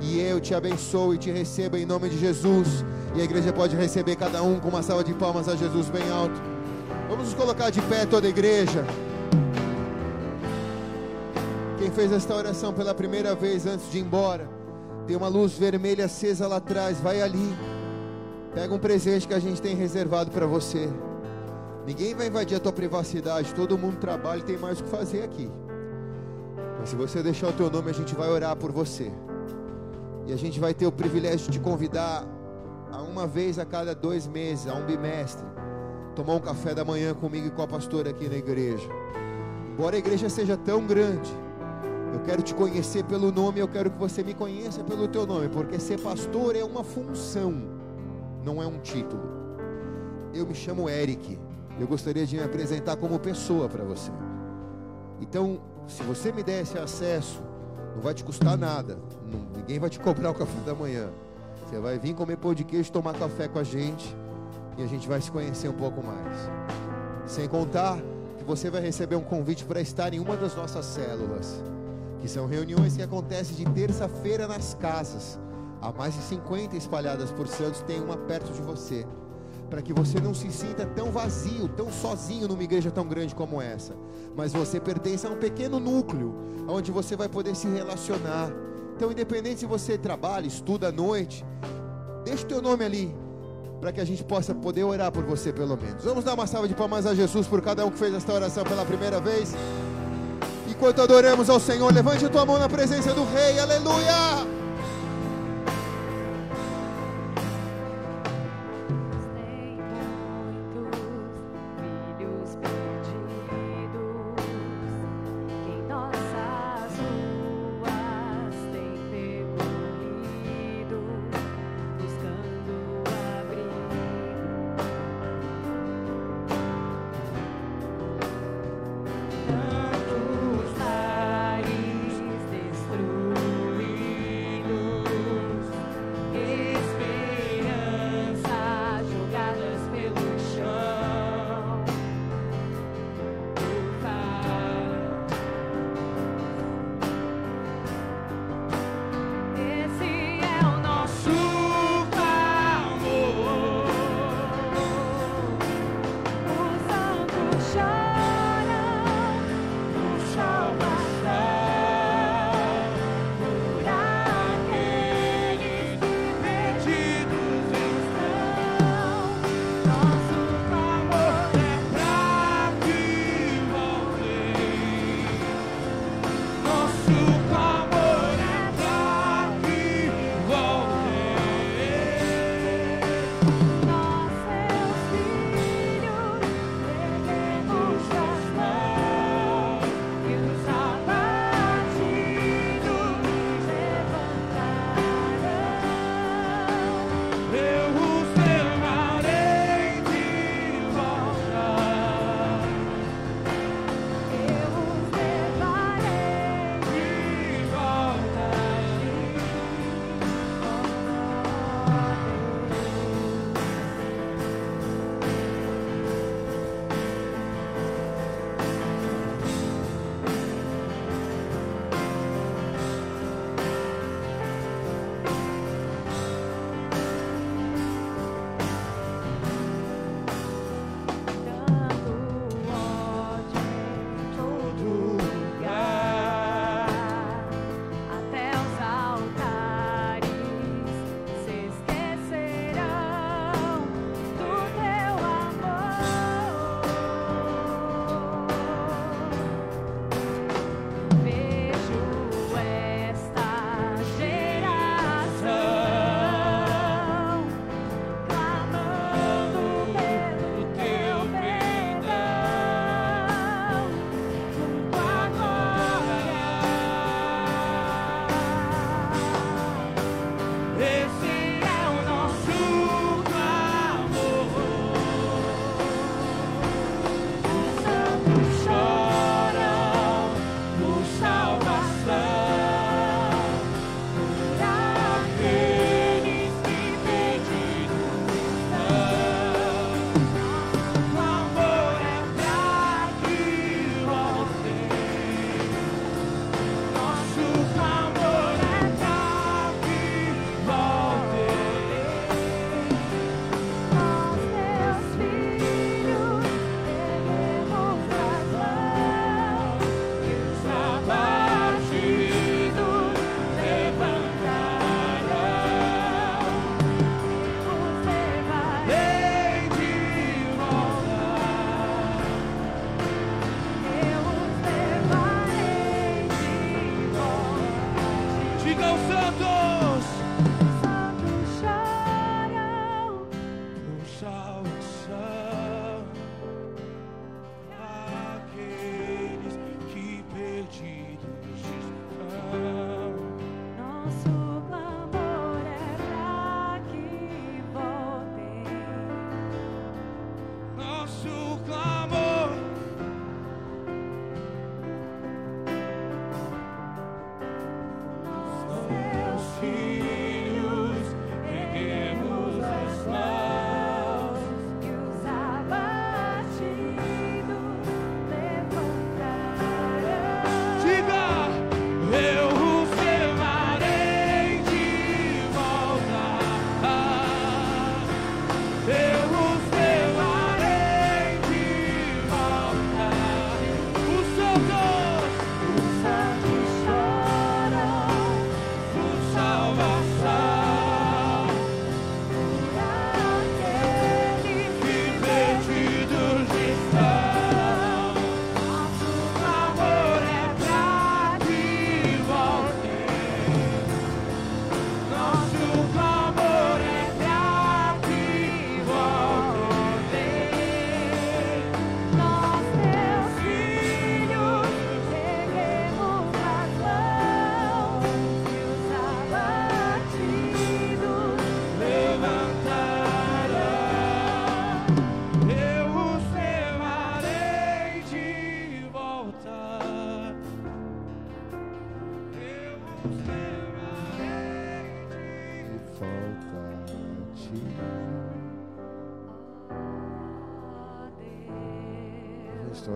E 0.01 0.19
eu 0.19 0.39
te 0.39 0.53
abençoo 0.53 1.13
e 1.13 1.17
te 1.17 1.31
recebo 1.31 1.77
em 1.77 1.86
nome 1.86 2.09
de 2.09 2.17
Jesus. 2.19 2.86
E 3.15 3.21
a 3.21 3.23
igreja 3.23 3.51
pode 3.51 3.75
receber 3.75 4.15
cada 4.15 4.43
um 4.43 4.59
com 4.59 4.69
uma 4.69 4.83
salva 4.83 5.03
de 5.03 5.13
palmas 5.13 5.49
a 5.49 5.55
Jesus 5.55 5.89
bem 5.89 6.09
alto. 6.11 6.39
Vamos 7.09 7.25
nos 7.25 7.33
colocar 7.33 7.69
de 7.69 7.81
pé 7.83 8.05
toda 8.05 8.27
a 8.27 8.29
igreja. 8.29 8.86
Quem 11.79 11.91
fez 11.91 12.11
esta 12.11 12.36
oração 12.36 12.73
pela 12.73 12.93
primeira 12.93 13.36
vez 13.36 13.65
antes 13.65 13.89
de 13.91 13.97
ir 13.97 14.01
embora, 14.01 14.49
tem 15.07 15.15
uma 15.15 15.27
luz 15.27 15.53
vermelha 15.53 16.05
acesa 16.05 16.47
lá 16.47 16.57
atrás, 16.57 16.99
vai 16.99 17.21
ali. 17.21 17.55
Pega 18.53 18.73
um 18.73 18.79
presente 18.79 19.27
que 19.27 19.33
a 19.33 19.39
gente 19.39 19.61
tem 19.61 19.75
reservado 19.75 20.31
para 20.31 20.45
você. 20.45 20.89
Ninguém 21.86 22.15
vai 22.15 22.27
invadir 22.27 22.57
a 22.57 22.59
tua 22.59 22.73
privacidade, 22.73 23.53
todo 23.53 23.77
mundo 23.77 23.97
trabalha 23.97 24.39
e 24.39 24.43
tem 24.43 24.57
mais 24.57 24.79
o 24.79 24.83
que 24.83 24.89
fazer 24.89 25.23
aqui. 25.23 25.49
Mas 26.79 26.89
se 26.89 26.95
você 26.95 27.21
deixar 27.21 27.49
o 27.49 27.53
teu 27.53 27.69
nome, 27.69 27.91
a 27.91 27.93
gente 27.93 28.15
vai 28.15 28.29
orar 28.29 28.55
por 28.55 28.71
você. 28.71 29.11
E 30.25 30.33
a 30.33 30.36
gente 30.36 30.59
vai 30.59 30.73
ter 30.73 30.88
o 30.88 30.91
privilégio 30.91 31.51
de 31.51 31.59
te 31.59 31.59
convidar 31.59 32.25
a 32.91 33.01
uma 33.01 33.27
vez 33.27 33.59
a 33.59 33.65
cada 33.65 33.93
dois 33.93 34.25
meses, 34.25 34.67
a 34.67 34.73
um 34.73 34.83
bimestre, 34.83 35.45
tomar 36.15 36.33
um 36.33 36.39
café 36.39 36.73
da 36.73 36.83
manhã 36.83 37.13
comigo 37.13 37.47
e 37.47 37.51
com 37.51 37.61
a 37.61 37.67
pastora 37.67 38.09
aqui 38.09 38.27
na 38.27 38.36
igreja. 38.36 38.89
Embora 39.71 39.95
a 39.95 39.99
igreja 39.99 40.27
seja 40.27 40.57
tão 40.57 40.88
grande, 40.88 41.31
eu 42.13 42.21
quero 42.21 42.41
te 42.41 42.55
conhecer 42.55 43.03
pelo 43.03 43.31
nome, 43.31 43.59
eu 43.59 43.67
quero 43.67 43.91
que 43.91 43.99
você 43.99 44.23
me 44.23 44.33
conheça 44.33 44.83
pelo 44.83 45.07
teu 45.07 45.27
nome, 45.27 45.49
porque 45.49 45.77
ser 45.77 45.99
pastor 45.99 46.55
é 46.55 46.63
uma 46.63 46.83
função, 46.83 47.53
não 48.43 48.63
é 48.63 48.65
um 48.65 48.79
título. 48.79 49.21
Eu 50.33 50.47
me 50.47 50.55
chamo 50.55 50.89
Eric. 50.89 51.44
Eu 51.80 51.88
gostaria 51.88 52.26
de 52.26 52.38
me 52.38 52.43
apresentar 52.43 52.95
como 52.95 53.19
pessoa 53.19 53.67
para 53.67 53.84
você. 53.84 54.11
Então, 55.19 55.59
se 55.88 56.03
você 56.03 56.32
me 56.32 56.43
der 56.43 56.61
esse 56.61 56.78
acesso, 56.78 57.41
não 57.95 58.01
vai 58.01 58.13
te 58.13 58.23
custar 58.23 58.57
nada. 58.57 58.97
Não- 59.26 59.45
ninguém 59.57 59.80
vai 59.80 59.89
te 59.89 59.99
cobrar 59.99 60.32
o 60.32 60.34
café 60.34 60.59
da 60.65 60.73
manhã. 60.73 61.09
Você 61.65 61.80
vai 61.80 61.97
vir 61.97 62.13
comer 62.13 62.38
pão 62.38 62.53
de 62.53 62.63
queijo, 62.63 62.91
tomar 62.91 63.13
café 63.13 63.47
com 63.47 63.59
a 63.59 63.63
gente 63.63 64.15
e 64.78 64.84
a 64.84 64.88
gente 64.88 65.07
vai 65.07 65.19
se 65.21 65.32
conhecer 65.32 65.67
um 65.67 65.73
pouco 65.73 66.01
mais. 66.05 66.38
Sem 67.26 67.47
contar 67.47 67.97
que 68.38 68.43
você 68.43 68.69
vai 68.69 68.82
receber 68.82 69.15
um 69.15 69.21
convite 69.23 69.65
para 69.65 69.82
estar 69.82 70.13
em 70.13 70.19
uma 70.19 70.38
das 70.38 70.55
nossas 70.55 70.86
células, 70.86 71.61
que 72.21 72.28
são 72.28 72.45
reuniões 72.45 72.95
que 72.95 73.01
acontecem 73.03 73.55
de 73.55 73.65
terça-feira 73.71 74.47
nas 74.47 74.73
casas. 74.76 75.39
Há 75.82 75.91
mais 75.91 76.13
de 76.13 76.21
50 76.21 76.76
espalhadas 76.78 77.32
por 77.32 77.47
Santos, 77.47 77.82
tem 77.82 78.01
uma 78.01 78.15
perto 78.17 78.51
de 78.53 78.61
você 78.61 79.05
para 79.76 79.82
que 79.82 79.91
você 79.91 80.21
não 80.21 80.34
se 80.34 80.49
sinta 80.53 80.86
tão 80.86 81.11
vazio, 81.11 81.67
tão 81.67 81.91
sozinho 81.91 82.47
numa 82.47 82.63
igreja 82.63 82.89
tão 82.89 83.05
grande 83.05 83.36
como 83.36 83.61
essa. 83.61 83.93
Mas 84.34 84.53
você 84.53 84.80
pertence 84.80 85.28
a 85.28 85.30
um 85.30 85.36
pequeno 85.36 85.82
núcleo, 85.82 86.34
onde 86.65 86.93
você 86.93 87.13
vai 87.13 87.28
poder 87.28 87.57
se 87.57 87.67
relacionar. 87.67 88.49
Então, 88.95 89.11
independente 89.11 89.59
se 89.59 89.65
você 89.65 89.97
trabalha, 89.97 90.47
estuda 90.47 90.88
à 90.88 90.91
noite, 90.93 91.45
deixa 92.23 92.45
o 92.45 92.47
teu 92.47 92.61
nome 92.61 92.86
ali, 92.86 93.13
para 93.82 93.91
que 93.91 93.99
a 93.99 94.05
gente 94.05 94.23
possa 94.23 94.55
poder 94.55 94.86
orar 94.86 95.11
por 95.11 95.26
você 95.26 95.51
pelo 95.51 95.76
menos. 95.76 96.05
Vamos 96.05 96.23
dar 96.23 96.36
uma 96.36 96.47
salva 96.47 96.69
de 96.69 96.73
palmas 96.73 97.05
a 97.05 97.13
Jesus 97.13 97.45
por 97.45 97.61
cada 97.61 97.86
um 97.86 97.91
que 97.91 97.99
fez 97.99 98.13
esta 98.13 98.32
oração 98.32 98.63
pela 98.63 98.86
primeira 98.86 99.19
vez. 99.19 99.53
Enquanto 100.69 101.01
adoramos 101.01 101.49
ao 101.49 101.59
Senhor, 101.59 101.93
levante 101.93 102.26
a 102.26 102.30
tua 102.30 102.45
mão 102.45 102.57
na 102.57 102.69
presença 102.69 103.13
do 103.13 103.26
Rei, 103.26 103.59
aleluia! 103.59 104.55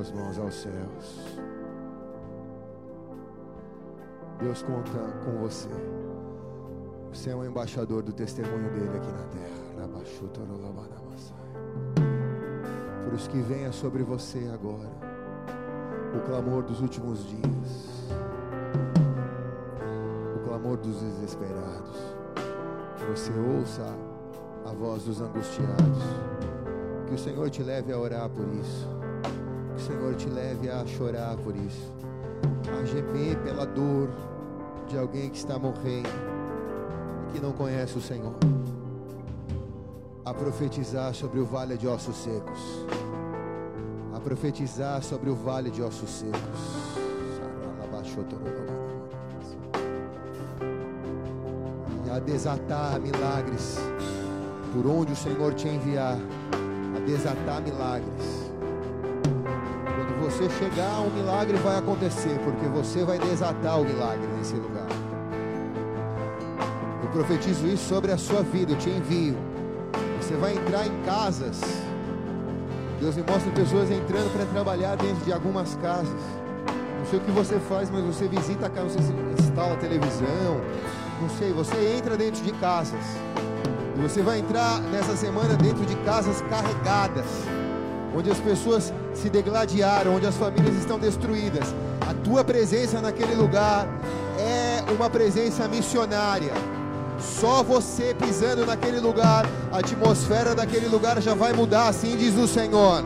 As 0.09 0.11
tuas 0.11 0.11
mãos 0.11 0.39
aos 0.39 0.55
céus. 0.55 1.39
Deus 4.39 4.61
conta 4.63 4.97
com 5.25 5.37
você. 5.39 5.69
Você 7.11 7.31
é 7.31 7.35
um 7.35 7.45
embaixador 7.45 8.01
do 8.01 8.13
testemunho 8.13 8.71
dele 8.71 8.97
aqui 8.97 9.11
na 9.11 9.23
terra. 9.23 9.59
Por 13.03 13.13
isso 13.13 13.29
que 13.29 13.41
venha 13.41 13.71
sobre 13.71 14.03
você 14.03 14.49
agora 14.53 14.89
o 16.15 16.19
clamor 16.25 16.63
dos 16.63 16.81
últimos 16.81 17.27
dias, 17.27 18.09
o 20.35 20.47
clamor 20.47 20.77
dos 20.77 21.01
desesperados. 21.01 21.97
Que 22.97 23.05
você 23.05 23.31
ouça 23.31 23.83
a 24.65 24.73
voz 24.73 25.03
dos 25.03 25.21
angustiados. 25.21 26.03
Que 27.07 27.15
o 27.15 27.17
Senhor 27.17 27.49
te 27.49 27.63
leve 27.63 27.91
a 27.91 27.97
orar 27.97 28.29
por 28.29 28.47
isso. 28.53 28.98
O 29.79 29.81
Senhor 29.81 30.13
te 30.15 30.29
leve 30.29 30.69
a 30.69 30.85
chorar 30.85 31.37
por 31.37 31.55
isso. 31.55 31.89
A 32.67 32.85
gemer 32.85 33.37
pela 33.37 33.65
dor 33.65 34.09
de 34.89 34.97
alguém 34.97 35.29
que 35.29 35.37
está 35.37 35.57
morrendo 35.57 36.09
e 37.29 37.31
que 37.31 37.39
não 37.39 37.53
conhece 37.53 37.97
o 37.97 38.01
Senhor. 38.01 38.35
A 40.25 40.33
profetizar 40.33 41.13
sobre 41.13 41.39
o 41.39 41.45
vale 41.45 41.77
de 41.77 41.87
ossos 41.87 42.17
secos. 42.17 42.85
A 44.13 44.19
profetizar 44.19 45.01
sobre 45.01 45.29
o 45.29 45.35
vale 45.35 45.71
de 45.71 45.81
ossos 45.81 46.09
secos. 46.09 46.59
E 52.05 52.09
a 52.09 52.19
desatar 52.19 52.99
milagres 52.99 53.77
por 54.73 54.85
onde 54.85 55.13
o 55.13 55.15
Senhor 55.15 55.53
te 55.53 55.69
enviar. 55.69 56.17
A 56.97 56.99
desatar 57.05 57.61
milagres. 57.61 58.38
Você 60.39 60.49
chegar, 60.51 61.01
um 61.01 61.09
milagre 61.09 61.57
vai 61.57 61.79
acontecer, 61.79 62.39
porque 62.45 62.65
você 62.67 63.03
vai 63.03 63.19
desatar 63.19 63.81
o 63.81 63.83
milagre 63.83 64.25
nesse 64.37 64.53
lugar. 64.53 64.87
Eu 67.03 67.09
profetizo 67.09 67.67
isso 67.67 67.89
sobre 67.89 68.13
a 68.13 68.17
sua 68.17 68.41
vida, 68.41 68.71
eu 68.71 68.77
te 68.77 68.89
envio. 68.89 69.35
Você 70.21 70.35
vai 70.35 70.55
entrar 70.55 70.87
em 70.87 71.03
casas. 71.03 71.59
Deus 73.01 73.17
me 73.17 73.23
mostra 73.29 73.51
pessoas 73.51 73.91
entrando 73.91 74.31
para 74.31 74.45
trabalhar 74.45 74.95
dentro 74.95 75.25
de 75.25 75.33
algumas 75.33 75.75
casas. 75.75 76.21
Não 76.99 77.05
sei 77.09 77.19
o 77.19 77.21
que 77.21 77.31
você 77.31 77.59
faz, 77.59 77.89
mas 77.89 78.01
você 78.05 78.25
visita 78.29 78.67
a 78.67 78.69
casa, 78.69 78.97
você 78.97 79.13
instala 79.43 79.73
a 79.73 79.77
televisão. 79.77 80.61
Não 81.21 81.29
sei, 81.37 81.51
você 81.51 81.97
entra 81.97 82.15
dentro 82.15 82.41
de 82.41 82.53
casas. 82.53 83.03
E 83.97 84.01
você 84.01 84.21
vai 84.21 84.39
entrar 84.39 84.79
nessa 84.83 85.17
semana 85.17 85.55
dentro 85.55 85.85
de 85.85 85.97
casas 85.97 86.41
carregadas, 86.43 87.25
onde 88.15 88.31
as 88.31 88.39
pessoas 88.39 88.93
se 89.19 89.29
degladiaram, 89.29 90.15
onde 90.15 90.25
as 90.25 90.35
famílias 90.35 90.75
estão 90.75 90.97
destruídas. 90.97 91.73
A 92.09 92.13
tua 92.13 92.43
presença 92.43 93.01
naquele 93.01 93.35
lugar 93.35 93.87
é 94.39 94.83
uma 94.91 95.09
presença 95.09 95.67
missionária. 95.67 96.53
Só 97.19 97.61
você 97.61 98.15
pisando 98.15 98.65
naquele 98.65 98.99
lugar, 98.99 99.45
a 99.71 99.79
atmosfera 99.79 100.55
daquele 100.55 100.87
lugar 100.87 101.21
já 101.21 101.35
vai 101.35 101.51
mudar, 101.51 101.89
assim 101.89 102.15
diz 102.15 102.35
o 102.35 102.47
Senhor. 102.47 103.03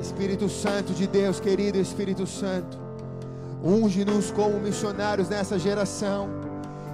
Espírito 0.00 0.48
Santo 0.48 0.94
de 0.94 1.06
Deus, 1.06 1.38
querido 1.38 1.78
Espírito 1.78 2.26
Santo, 2.26 2.78
unge-nos 3.62 4.30
como 4.30 4.58
missionários 4.58 5.28
nessa 5.28 5.58
geração 5.58 6.30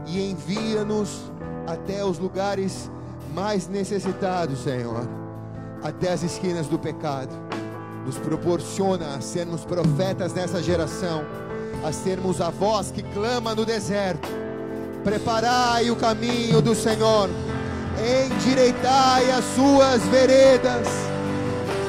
e 0.06 0.30
envia-nos 0.30 1.30
até 1.66 2.04
os 2.04 2.18
lugares 2.18 2.90
mais 3.34 3.66
necessitados, 3.66 4.62
Senhor, 4.62 5.08
até 5.82 6.12
as 6.12 6.22
esquinas 6.22 6.68
do 6.68 6.78
pecado. 6.78 7.30
Nos 8.06 8.16
proporciona 8.16 9.16
a 9.16 9.20
sermos 9.20 9.64
profetas 9.64 10.32
nessa 10.32 10.62
geração, 10.62 11.24
a 11.84 11.90
sermos 11.90 12.40
a 12.40 12.50
voz 12.50 12.92
que 12.92 13.02
clama 13.02 13.54
no 13.54 13.64
deserto. 13.64 14.28
Preparai 15.02 15.90
o 15.90 15.96
caminho 15.96 16.62
do 16.62 16.74
Senhor, 16.74 17.28
endireitai 17.98 19.30
as 19.30 19.44
suas 19.56 20.02
veredas, 20.04 20.86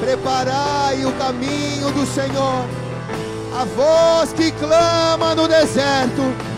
preparai 0.00 1.04
o 1.04 1.12
caminho 1.12 1.92
do 1.92 2.04
Senhor, 2.06 2.64
a 3.58 3.64
voz 3.64 4.32
que 4.32 4.50
clama 4.52 5.34
no 5.34 5.46
deserto. 5.46 6.55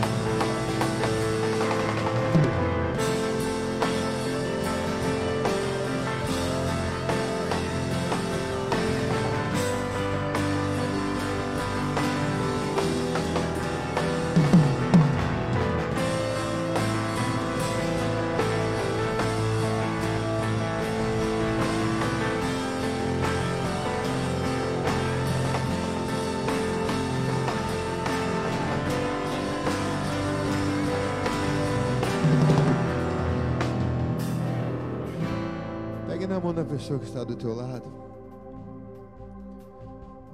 Na 36.39 36.45
mão 36.45 36.55
da 36.55 36.65
pessoa 36.65 37.01
que 37.01 37.05
está 37.05 37.25
do 37.25 37.35
teu 37.35 37.53
lado. 37.53 37.83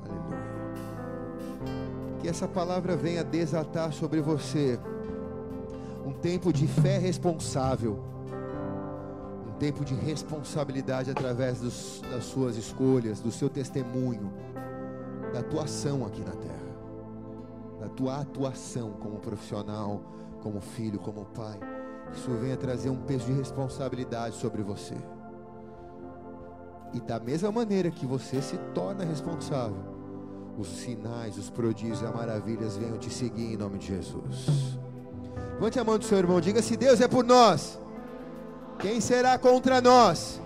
Aleluia. 0.05 0.44
Que 2.20 2.28
essa 2.28 2.46
palavra 2.46 2.94
venha 2.94 3.24
desatar 3.24 3.90
sobre 3.90 4.20
você 4.20 4.78
um 6.05 6.12
tempo 6.12 6.52
de 6.52 6.66
fé 6.66 6.98
responsável, 6.98 8.05
um 9.48 9.52
tempo 9.52 9.82
de 9.82 9.94
responsabilidade 9.94 11.11
através 11.11 11.61
dos, 11.61 12.02
das 12.11 12.24
suas 12.24 12.59
escolhas, 12.59 13.20
do 13.20 13.32
seu 13.32 13.48
testemunho, 13.48 14.30
da 15.32 15.42
tua 15.42 15.62
ação 15.62 16.05
aqui 16.05 16.20
na 16.20 16.32
terra, 16.32 16.76
da 17.80 17.88
tua 17.88 18.20
atuação 18.20 18.90
como 19.00 19.20
profissional, 19.20 20.02
como 20.42 20.61
filho, 20.61 20.98
como 20.98 21.24
pai. 21.24 21.59
Isso 22.12 22.30
venha 22.32 22.59
trazer 22.59 22.90
um 22.90 22.96
peso 22.96 23.24
de 23.24 23.32
responsabilidade 23.32 24.36
sobre 24.36 24.62
você. 24.62 24.96
E 26.95 27.01
da 27.01 27.18
mesma 27.18 27.51
maneira 27.51 27.90
que 27.90 28.07
você 28.07 28.40
se 28.40 28.57
torna 28.72 29.05
responsável, 29.05 29.76
os 30.57 30.68
sinais, 30.68 31.36
os 31.36 31.51
prodígios 31.51 32.01
e 32.01 32.07
as 32.07 32.14
maravilhas 32.14 32.76
venham 32.76 32.97
te 32.97 33.11
seguir 33.11 33.53
em 33.53 33.57
nome 33.57 33.78
de 33.78 33.88
Jesus. 33.88 34.78
Levante 35.55 35.78
a 35.78 35.84
mão 35.84 35.99
do 35.99 36.05
seu 36.05 36.18
irmão, 36.18 36.40
diga: 36.40 36.62
se 36.62 36.76
Deus 36.76 37.01
é 37.01 37.09
por 37.09 37.24
nós, 37.24 37.78
quem 38.78 39.01
será 39.01 39.36
contra 39.38 39.80
nós? 39.80 40.40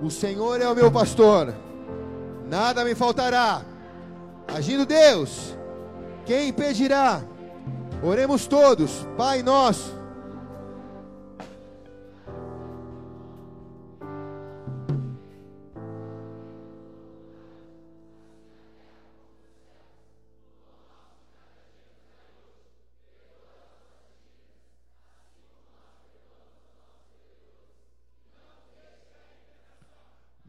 O 0.00 0.10
Senhor 0.10 0.60
é 0.60 0.68
o 0.68 0.74
meu 0.74 0.90
pastor, 0.90 1.54
nada 2.48 2.84
me 2.84 2.94
faltará. 2.94 3.62
Agindo 4.48 4.86
Deus, 4.86 5.56
quem 6.24 6.48
impedirá? 6.48 7.22
Oremos 8.02 8.46
todos, 8.46 9.06
Pai 9.16 9.42
nosso. 9.42 9.95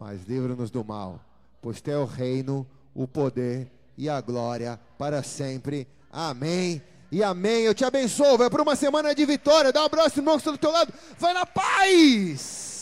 Mas 0.08 0.24
livra-nos 0.24 0.72
do 0.72 0.86
mal, 0.86 1.20
pois 1.62 1.82
teu 1.82 2.06
reino, 2.06 2.66
o 2.96 3.06
poder 3.06 3.70
e 3.98 4.08
a 4.08 4.22
glória 4.22 4.80
para 4.98 5.22
sempre. 5.22 5.86
Amém. 6.10 6.82
E 7.12 7.22
amém. 7.22 7.64
Eu 7.64 7.76
te 7.76 7.84
abençoo. 7.84 8.38
Vai 8.38 8.50
para 8.50 8.62
uma 8.62 8.78
semana 8.78 9.14
de 9.14 9.26
vitória. 9.26 9.74
Dá 9.74 9.82
um 9.82 9.86
abraço, 9.88 10.18
irmão, 10.18 10.36
que 10.36 10.40
está 10.40 10.52
do 10.52 10.58
teu 10.58 10.72
lado. 10.72 10.94
Vai 11.20 11.34
na 11.34 11.46
paz. 11.46 12.77